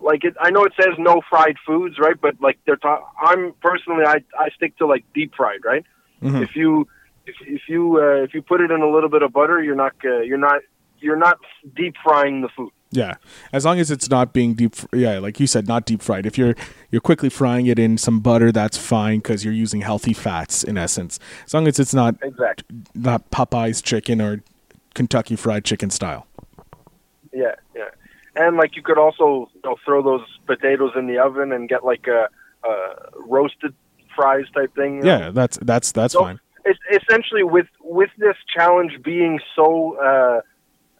like 0.00 0.24
it. 0.24 0.34
I 0.40 0.50
know 0.50 0.64
it 0.64 0.72
says 0.78 0.94
no 0.98 1.20
fried 1.28 1.56
foods, 1.66 1.98
right? 1.98 2.20
But 2.20 2.40
like 2.40 2.58
they're 2.66 2.76
ta- 2.76 3.04
I'm 3.20 3.52
personally 3.60 4.04
I 4.04 4.16
I 4.38 4.50
stick 4.56 4.76
to 4.78 4.86
like 4.86 5.04
deep 5.14 5.34
fried, 5.34 5.64
right? 5.64 5.84
Mhm. 6.22 6.42
If 6.42 6.54
you 6.56 6.86
if 7.26 7.34
if 7.42 7.62
you 7.68 7.98
uh, 8.00 8.22
if 8.24 8.34
you 8.34 8.42
put 8.42 8.60
it 8.60 8.70
in 8.70 8.80
a 8.82 8.88
little 8.88 9.08
bit 9.08 9.22
of 9.22 9.32
butter, 9.32 9.62
you're 9.62 9.74
not 9.74 9.94
uh, 10.04 10.20
you're 10.20 10.38
not 10.38 10.60
you're 10.98 11.16
not 11.16 11.38
deep 11.74 11.94
frying 12.02 12.40
the 12.42 12.48
food. 12.48 12.70
Yeah. 12.92 13.14
As 13.52 13.64
long 13.64 13.80
as 13.80 13.90
it's 13.90 14.08
not 14.08 14.32
being 14.32 14.54
deep 14.54 14.74
fr- 14.76 14.86
yeah, 14.94 15.18
like 15.18 15.40
you 15.40 15.46
said 15.46 15.66
not 15.66 15.84
deep 15.86 16.00
fried. 16.02 16.24
If 16.24 16.38
you're 16.38 16.54
you're 16.90 17.00
quickly 17.00 17.28
frying 17.28 17.66
it 17.66 17.78
in 17.78 17.98
some 17.98 18.20
butter, 18.20 18.52
that's 18.52 18.78
fine 18.78 19.20
cuz 19.20 19.44
you're 19.44 19.52
using 19.52 19.80
healthy 19.80 20.12
fats 20.14 20.62
in 20.62 20.78
essence. 20.78 21.18
As 21.44 21.52
long 21.52 21.66
as 21.66 21.78
it's 21.80 21.92
not 21.92 22.14
Exactly. 22.22 22.76
not 22.94 23.30
Popeye's 23.30 23.82
chicken 23.82 24.20
or 24.20 24.42
Kentucky 24.94 25.36
fried 25.36 25.64
chicken 25.64 25.90
style. 25.90 26.26
Yeah. 27.32 27.54
And 28.36 28.56
like 28.56 28.76
you 28.76 28.82
could 28.82 28.98
also 28.98 29.50
you 29.54 29.60
know, 29.64 29.76
throw 29.84 30.02
those 30.02 30.26
potatoes 30.46 30.92
in 30.96 31.06
the 31.06 31.18
oven 31.18 31.52
and 31.52 31.68
get 31.68 31.84
like 31.84 32.06
a, 32.06 32.28
a 32.68 32.94
roasted 33.26 33.74
fries 34.14 34.44
type 34.54 34.74
thing. 34.74 34.96
you 34.98 35.02
know? 35.02 35.18
Yeah, 35.18 35.30
that's 35.30 35.58
that's 35.62 35.92
that's 35.92 36.12
So, 36.12 36.20
fine. 36.20 36.40
it's 36.64 36.78
essentially 36.90 37.42
with 37.42 37.66
with 37.80 38.10
this 38.18 38.36
challenge 38.54 39.02
being 39.02 39.40
so 39.54 39.96
uh, 39.98 40.40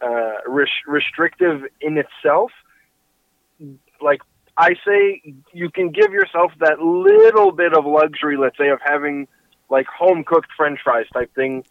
uh, 0.04 0.32
res- 0.46 0.68
restrictive 0.86 1.62
in 1.80 1.98
itself, 1.98 2.50
like 4.00 4.20
I 4.56 4.74
say, 4.86 5.22
you 5.52 5.70
can 5.70 5.90
give 5.90 6.12
yourself 6.12 6.52
that 6.60 6.80
little 6.80 7.52
bit 7.52 7.74
of 7.74 7.84
luxury, 7.84 8.36
let's 8.38 8.56
say, 8.56 8.68
of 8.68 8.78
having 8.84 9.28
like 9.68 9.86
home 9.86 10.24
cooked 10.24 10.48
French 10.56 10.80
fries 10.82 11.06
type 11.12 11.34
thing 11.34 11.64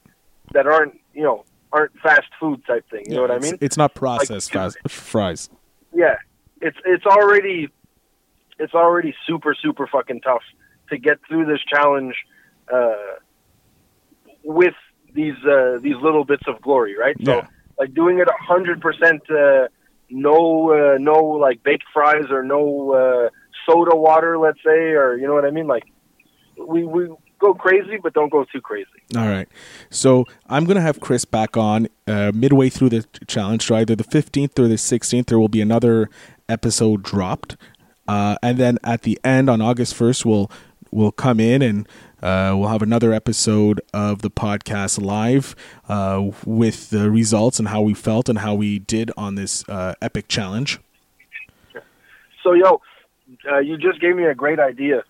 that 0.53 0.67
aren't 0.67 0.99
you 1.13 1.23
know 1.23 1.43
aren't 1.75 1.91
fast 1.99 2.29
food 2.39 2.59
type 2.65 2.85
thing. 2.89 3.03
You 3.05 3.11
Yeah, 3.11 3.15
know 3.17 3.21
what 3.23 3.31
I 3.31 3.39
mean? 3.39 3.57
It's 3.61 3.77
not 3.77 3.93
processed 3.93 4.53
Like- 4.55 4.73
fast 4.73 4.77
fries. 4.89 5.49
yeah, 5.93 6.15
it's 6.61 6.77
it's 6.85 7.05
already 7.05 7.69
it's 8.57 8.73
already 8.73 9.13
super 9.27 9.53
super 9.53 9.85
fucking 9.87 10.21
tough 10.21 10.43
to 10.89 10.97
get 10.97 11.17
through 11.27 11.45
this 11.45 11.59
challenge 11.73 12.15
uh, 12.73 12.95
with 14.43 14.73
these 15.13 15.35
uh, 15.45 15.79
these 15.81 15.95
little 16.01 16.23
bits 16.25 16.43
of 16.47 16.61
glory, 16.61 16.95
right? 16.97 17.15
Yeah. 17.19 17.41
So 17.41 17.47
like 17.79 17.93
doing 17.93 18.19
it 18.19 18.27
a 18.27 18.43
hundred 18.51 18.81
percent, 18.81 19.21
uh, 19.29 19.67
no 20.09 20.71
uh, 20.71 20.97
no 20.99 21.17
like 21.45 21.61
baked 21.63 21.85
fries 21.93 22.25
or 22.29 22.41
no 22.43 22.61
uh, 22.93 23.29
soda 23.67 23.95
water, 23.95 24.37
let's 24.37 24.59
say, 24.63 24.93
or 25.01 25.17
you 25.17 25.27
know 25.27 25.33
what 25.33 25.45
I 25.45 25.51
mean? 25.51 25.67
Like 25.67 25.83
we 26.57 26.83
we 26.85 27.09
go 27.39 27.53
crazy, 27.53 27.97
but 28.01 28.13
don't 28.13 28.29
go 28.29 28.45
too 28.45 28.61
crazy. 28.61 28.87
All 29.15 29.27
right. 29.27 29.47
So 29.89 30.25
I'm 30.47 30.65
going 30.65 30.75
to 30.75 30.81
have 30.81 30.99
Chris 30.99 31.25
back 31.25 31.57
on 31.57 31.87
uh, 32.07 32.31
midway 32.33 32.69
through 32.69 32.89
the 32.89 33.05
challenge. 33.27 33.65
So 33.65 33.75
either 33.75 33.95
the 33.95 34.03
15th 34.03 34.57
or 34.59 34.67
the 34.67 34.75
16th, 34.75 35.27
there 35.27 35.39
will 35.39 35.49
be 35.49 35.61
another 35.61 36.09
episode 36.49 37.03
dropped. 37.03 37.57
Uh, 38.07 38.35
and 38.43 38.57
then 38.57 38.77
at 38.83 39.01
the 39.01 39.19
end 39.23 39.49
on 39.49 39.61
August 39.61 39.95
1st, 39.95 40.25
we'll 40.25 40.51
we'll 40.91 41.11
come 41.11 41.39
in 41.39 41.61
and 41.61 41.87
uh, 42.21 42.55
we'll 42.55 42.69
have 42.69 42.81
another 42.81 43.11
episode 43.11 43.81
of 43.93 44.21
the 44.21 44.29
podcast 44.29 45.01
live 45.01 45.55
uh, 45.89 46.31
with 46.45 46.89
the 46.89 47.11
results 47.11 47.59
and 47.59 47.67
how 47.67 47.81
we 47.81 47.93
felt 47.93 48.29
and 48.29 48.39
how 48.39 48.53
we 48.53 48.79
did 48.79 49.11
on 49.17 49.35
this 49.35 49.67
uh, 49.67 49.93
epic 50.01 50.27
challenge. 50.27 50.79
So 52.43 52.53
yo, 52.53 52.81
uh, 53.51 53.57
you 53.57 53.77
just 53.77 53.99
gave 53.99 54.15
me 54.15 54.25
a 54.25 54.35
great 54.35 54.59
idea. 54.59 55.03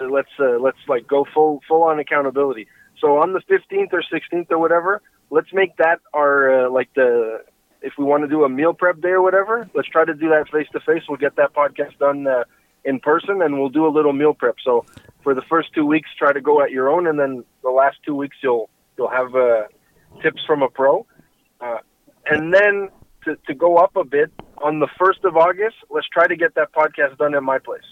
Let's 0.00 0.28
uh, 0.38 0.58
let's 0.58 0.78
like 0.88 1.06
go 1.06 1.26
full 1.32 1.60
full 1.68 1.82
on 1.82 1.98
accountability. 1.98 2.68
So 3.00 3.18
on 3.18 3.32
the 3.32 3.40
15th 3.40 3.92
or 3.92 4.02
16th 4.02 4.50
or 4.50 4.58
whatever, 4.58 5.02
let's 5.30 5.52
make 5.52 5.76
that 5.76 6.00
our 6.12 6.66
uh, 6.66 6.70
like 6.70 6.92
the 6.94 7.44
if 7.80 7.92
we 7.96 8.04
want 8.04 8.24
to 8.24 8.28
do 8.28 8.44
a 8.44 8.48
meal 8.48 8.74
prep 8.74 9.00
day 9.00 9.10
or 9.10 9.22
whatever, 9.22 9.68
let's 9.74 9.88
try 9.88 10.04
to 10.04 10.14
do 10.14 10.28
that 10.30 10.48
face 10.50 10.66
to 10.72 10.80
face. 10.80 11.02
We'll 11.08 11.18
get 11.18 11.36
that 11.36 11.54
podcast 11.54 11.96
done 11.98 12.26
uh, 12.26 12.44
in 12.84 12.98
person, 13.00 13.40
and 13.42 13.58
we'll 13.58 13.68
do 13.68 13.86
a 13.86 13.92
little 13.92 14.12
meal 14.12 14.34
prep. 14.34 14.56
So 14.64 14.84
for 15.22 15.34
the 15.34 15.42
first 15.42 15.72
two 15.74 15.84
weeks, 15.84 16.08
try 16.18 16.32
to 16.32 16.40
go 16.40 16.62
at 16.62 16.70
your 16.70 16.88
own, 16.88 17.06
and 17.06 17.18
then 17.18 17.44
the 17.62 17.70
last 17.70 17.98
two 18.04 18.14
weeks 18.14 18.36
you'll 18.42 18.68
you'll 18.96 19.10
have 19.10 19.34
uh, 19.34 19.64
tips 20.22 20.42
from 20.46 20.62
a 20.62 20.68
pro, 20.68 21.06
uh, 21.60 21.78
and 22.26 22.52
then 22.52 22.88
to, 23.24 23.36
to 23.46 23.54
go 23.54 23.76
up 23.76 23.94
a 23.96 24.04
bit 24.04 24.32
on 24.62 24.80
the 24.80 24.88
first 24.98 25.24
of 25.24 25.36
August, 25.36 25.76
let's 25.90 26.08
try 26.08 26.26
to 26.26 26.36
get 26.36 26.54
that 26.54 26.72
podcast 26.72 27.16
done 27.18 27.34
at 27.34 27.42
my 27.42 27.58
place. 27.58 27.82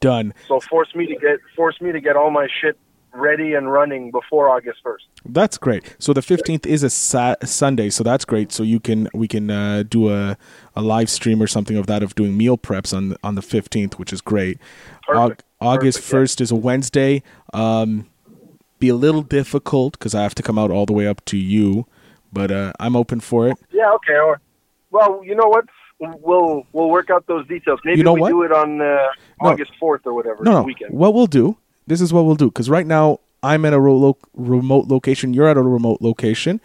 Done. 0.00 0.34
So 0.48 0.60
force 0.60 0.94
me 0.94 1.06
to 1.06 1.14
get 1.16 1.38
force 1.56 1.80
me 1.80 1.92
to 1.92 2.00
get 2.00 2.16
all 2.16 2.30
my 2.30 2.46
shit 2.60 2.76
ready 3.14 3.54
and 3.54 3.70
running 3.70 4.10
before 4.10 4.48
August 4.48 4.78
first. 4.82 5.04
That's 5.24 5.58
great. 5.58 5.96
So 5.98 6.12
the 6.12 6.20
15th 6.22 6.66
is 6.66 6.82
a 6.82 6.90
sa- 6.90 7.36
Sunday, 7.44 7.90
so 7.90 8.02
that's 8.02 8.24
great. 8.24 8.52
So 8.52 8.62
you 8.62 8.80
can 8.80 9.08
we 9.14 9.28
can 9.28 9.50
uh, 9.50 9.84
do 9.88 10.10
a, 10.10 10.36
a 10.74 10.82
live 10.82 11.10
stream 11.10 11.42
or 11.42 11.46
something 11.46 11.76
of 11.76 11.86
that 11.86 12.02
of 12.02 12.14
doing 12.14 12.36
meal 12.36 12.58
preps 12.58 12.96
on 12.96 13.16
on 13.22 13.34
the 13.34 13.42
15th, 13.42 13.94
which 13.94 14.12
is 14.12 14.20
great. 14.20 14.58
Perfect. 15.06 15.44
Au- 15.60 15.66
August 15.68 15.98
Perfect, 15.98 16.32
1st 16.32 16.40
is 16.40 16.50
a 16.50 16.56
Wednesday. 16.56 17.22
Um, 17.52 18.08
be 18.78 18.88
a 18.88 18.96
little 18.96 19.22
difficult 19.22 19.92
because 19.92 20.14
I 20.14 20.22
have 20.22 20.34
to 20.34 20.42
come 20.42 20.58
out 20.58 20.70
all 20.70 20.86
the 20.86 20.92
way 20.92 21.06
up 21.06 21.24
to 21.26 21.36
you, 21.36 21.86
but 22.32 22.50
uh, 22.50 22.72
I'm 22.80 22.96
open 22.96 23.20
for 23.20 23.46
it. 23.48 23.56
Yeah. 23.70 23.92
Okay. 23.92 24.14
Or, 24.16 24.40
well, 24.90 25.22
you 25.24 25.34
know 25.36 25.46
what? 25.46 25.66
We'll 26.20 26.66
we'll 26.72 26.90
work 26.90 27.10
out 27.10 27.26
those 27.26 27.46
details. 27.46 27.80
Maybe 27.84 27.98
You 27.98 28.04
know 28.04 28.14
we 28.14 28.20
what? 28.22 28.28
do 28.30 28.42
it 28.42 28.52
on 28.52 28.80
uh, 28.80 28.98
No. 29.42 29.50
August 29.50 29.72
fourth 29.78 30.02
or 30.06 30.14
whatever. 30.14 30.42
No, 30.44 30.52
no. 30.52 30.62
weekend. 30.62 30.92
What 30.92 31.14
we'll 31.14 31.26
do, 31.26 31.56
this 31.86 32.00
is 32.00 32.12
what 32.12 32.24
we'll 32.24 32.34
do, 32.34 32.46
because 32.46 32.68
right 32.68 32.86
now 32.86 33.20
I'm 33.42 33.64
at 33.64 33.72
a 33.72 33.80
ro- 33.80 34.16
remote 34.34 34.88
location. 34.88 35.32
You're 35.34 35.48
at 35.48 35.56
a 35.56 35.62
remote 35.62 36.00
location. 36.00 36.60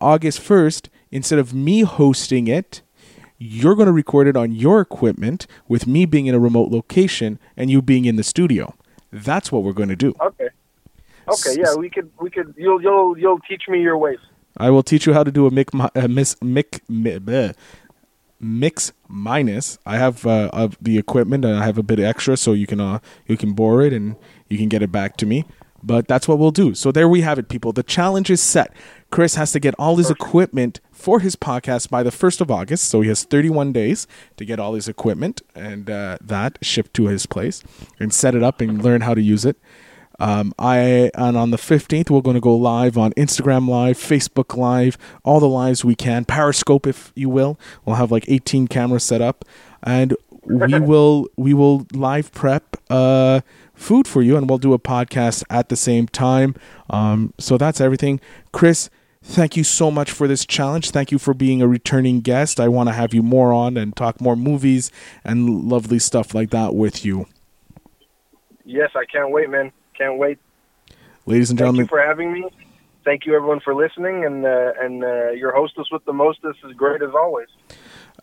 August 0.00 0.40
1st, 0.40 0.88
instead 1.10 1.38
of 1.38 1.54
me 1.54 1.80
hosting 1.82 2.46
it, 2.46 2.82
you're 3.38 3.74
going 3.74 3.86
to 3.86 3.92
record 3.92 4.26
it 4.28 4.36
on 4.36 4.52
your 4.52 4.80
equipment 4.80 5.46
with 5.66 5.86
me 5.86 6.04
being 6.06 6.26
in 6.26 6.34
a 6.34 6.38
remote 6.38 6.70
location 6.70 7.38
and 7.56 7.70
you 7.70 7.82
being 7.82 8.04
in 8.04 8.16
the 8.16 8.22
studio. 8.22 8.74
That's 9.12 9.50
what 9.50 9.62
we're 9.64 9.72
going 9.72 9.88
to 9.88 9.96
do. 9.96 10.14
Okay. 10.20 10.48
Okay. 11.28 11.56
Yeah, 11.60 11.74
we 11.76 11.88
could 11.88 12.10
we 12.20 12.30
could 12.30 12.54
you'll 12.56 12.82
you'll 12.82 13.16
you'll 13.18 13.38
teach 13.40 13.62
me 13.68 13.80
your 13.80 13.96
ways. 13.96 14.18
I 14.58 14.70
will 14.70 14.82
teach 14.82 15.06
you 15.06 15.14
how 15.14 15.24
to 15.24 15.30
do 15.32 15.46
a 15.46 15.50
mic, 15.50 15.72
mi- 15.72 15.88
uh, 15.94 16.08
miss, 16.08 16.36
mic, 16.42 16.82
mi- 16.88 17.18
bleh. 17.18 17.54
Mix 18.42 18.92
minus. 19.08 19.78
I 19.86 19.96
have 19.96 20.26
uh, 20.26 20.50
of 20.52 20.76
the 20.80 20.98
equipment 20.98 21.44
and 21.44 21.56
I 21.56 21.64
have 21.64 21.78
a 21.78 21.82
bit 21.82 22.00
extra, 22.00 22.36
so 22.36 22.52
you 22.52 22.66
can 22.66 22.80
uh, 22.80 22.98
you 23.26 23.36
can 23.36 23.52
borrow 23.54 23.80
it 23.80 23.92
and 23.92 24.16
you 24.48 24.58
can 24.58 24.68
get 24.68 24.82
it 24.82 24.92
back 24.92 25.16
to 25.18 25.26
me. 25.26 25.44
But 25.84 26.06
that's 26.06 26.28
what 26.28 26.38
we'll 26.38 26.52
do. 26.52 26.74
So 26.74 26.92
there 26.92 27.08
we 27.08 27.22
have 27.22 27.38
it, 27.40 27.48
people. 27.48 27.72
The 27.72 27.82
challenge 27.82 28.30
is 28.30 28.40
set. 28.40 28.72
Chris 29.10 29.34
has 29.34 29.50
to 29.52 29.58
get 29.58 29.74
all 29.78 29.96
his 29.96 30.10
equipment 30.10 30.80
for 30.92 31.18
his 31.18 31.34
podcast 31.34 31.90
by 31.90 32.04
the 32.04 32.12
first 32.12 32.40
of 32.40 32.50
August, 32.52 32.84
so 32.84 33.00
he 33.00 33.08
has 33.08 33.24
31 33.24 33.72
days 33.72 34.06
to 34.36 34.44
get 34.44 34.60
all 34.60 34.74
his 34.74 34.86
equipment 34.86 35.42
and 35.56 35.90
uh, 35.90 36.18
that 36.20 36.58
shipped 36.62 36.94
to 36.94 37.08
his 37.08 37.26
place 37.26 37.64
and 37.98 38.14
set 38.14 38.34
it 38.36 38.44
up 38.44 38.60
and 38.60 38.82
learn 38.82 39.00
how 39.00 39.12
to 39.14 39.20
use 39.20 39.44
it. 39.44 39.56
Um, 40.18 40.52
I 40.58 41.10
and 41.14 41.36
on 41.36 41.50
the 41.50 41.58
fifteenth 41.58 42.10
we're 42.10 42.20
going 42.20 42.34
to 42.34 42.40
go 42.40 42.54
live 42.54 42.96
on 42.96 43.12
Instagram 43.12 43.68
Live, 43.68 43.96
Facebook 43.96 44.56
Live, 44.56 44.96
all 45.24 45.40
the 45.40 45.48
lives 45.48 45.84
we 45.84 45.94
can, 45.94 46.24
Periscope 46.24 46.86
if 46.86 47.12
you 47.14 47.28
will. 47.28 47.58
We'll 47.84 47.96
have 47.96 48.12
like 48.12 48.24
eighteen 48.28 48.68
cameras 48.68 49.04
set 49.04 49.20
up, 49.20 49.44
and 49.82 50.16
we 50.44 50.78
will 50.78 51.28
we 51.36 51.54
will 51.54 51.86
live 51.92 52.32
prep 52.32 52.76
uh, 52.90 53.40
food 53.74 54.06
for 54.06 54.22
you, 54.22 54.36
and 54.36 54.48
we'll 54.48 54.58
do 54.58 54.72
a 54.72 54.78
podcast 54.78 55.44
at 55.50 55.68
the 55.68 55.76
same 55.76 56.06
time. 56.06 56.54
Um, 56.90 57.32
so 57.38 57.56
that's 57.56 57.80
everything, 57.80 58.20
Chris. 58.52 58.90
Thank 59.24 59.56
you 59.56 59.62
so 59.62 59.88
much 59.92 60.10
for 60.10 60.26
this 60.26 60.44
challenge. 60.44 60.90
Thank 60.90 61.12
you 61.12 61.18
for 61.18 61.32
being 61.32 61.62
a 61.62 61.68
returning 61.68 62.22
guest. 62.22 62.58
I 62.58 62.66
want 62.66 62.88
to 62.88 62.92
have 62.92 63.14
you 63.14 63.22
more 63.22 63.52
on 63.52 63.76
and 63.76 63.94
talk 63.94 64.20
more 64.20 64.34
movies 64.34 64.90
and 65.24 65.68
lovely 65.68 66.00
stuff 66.00 66.34
like 66.34 66.50
that 66.50 66.74
with 66.74 67.04
you, 67.04 67.26
Yes, 68.64 68.90
I 68.94 69.04
can't 69.04 69.30
wait, 69.30 69.50
man. 69.50 69.72
Can't 69.96 70.18
wait. 70.18 70.38
ladies 71.26 71.50
and 71.50 71.58
gentlemen, 71.58 71.86
Thank 71.86 71.90
you 71.90 71.96
for 71.96 72.02
having 72.06 72.32
me. 72.32 72.48
Thank 73.04 73.26
you 73.26 73.34
everyone 73.34 73.60
for 73.60 73.74
listening, 73.74 74.24
and 74.24 74.44
uh, 74.46 74.72
and 74.80 75.02
uh, 75.02 75.30
your 75.30 75.52
hostess 75.54 75.86
with 75.90 76.04
the 76.04 76.12
mostest 76.12 76.60
is 76.64 76.72
great 76.74 77.02
as 77.02 77.10
always. 77.14 77.48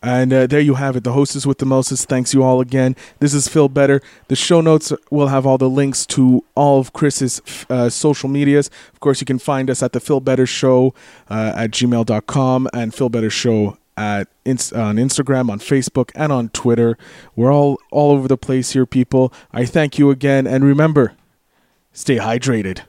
And 0.02 0.32
uh, 0.32 0.46
there 0.46 0.60
you 0.60 0.74
have 0.74 0.96
it. 0.96 1.04
The 1.04 1.12
hostess 1.12 1.44
with 1.44 1.58
the 1.58 1.66
mostest. 1.66 2.08
Thanks 2.08 2.32
you 2.32 2.42
all 2.42 2.62
again. 2.62 2.96
This 3.18 3.34
is 3.34 3.46
Phil 3.48 3.68
Better. 3.68 4.00
The 4.28 4.36
show 4.36 4.62
notes 4.62 4.90
will 5.10 5.28
have 5.28 5.44
all 5.44 5.58
the 5.58 5.68
links 5.68 6.06
to 6.06 6.42
all 6.54 6.80
of 6.80 6.94
Chris's 6.94 7.42
uh, 7.68 7.90
social 7.90 8.30
medias. 8.30 8.70
Of 8.94 9.00
course, 9.00 9.20
you 9.20 9.26
can 9.26 9.38
find 9.38 9.68
us 9.68 9.82
at 9.82 9.92
the 9.92 10.00
Phil 10.00 10.20
Better 10.20 10.46
Show 10.46 10.94
uh, 11.28 11.52
at 11.54 11.72
gmail.com 11.72 12.68
and 12.72 12.94
Phil 12.94 13.10
Better 13.10 13.28
Show 13.28 13.76
at 13.98 14.28
inst- 14.46 14.72
on 14.72 14.96
Instagram, 14.96 15.50
on 15.50 15.58
Facebook, 15.58 16.10
and 16.14 16.32
on 16.32 16.48
Twitter. 16.48 16.96
We're 17.36 17.52
all 17.52 17.78
all 17.90 18.12
over 18.12 18.26
the 18.26 18.38
place 18.38 18.72
here, 18.72 18.86
people. 18.86 19.34
I 19.52 19.66
thank 19.66 19.98
you 19.98 20.10
again, 20.10 20.46
and 20.46 20.64
remember, 20.64 21.12
stay 21.92 22.16
hydrated. 22.16 22.82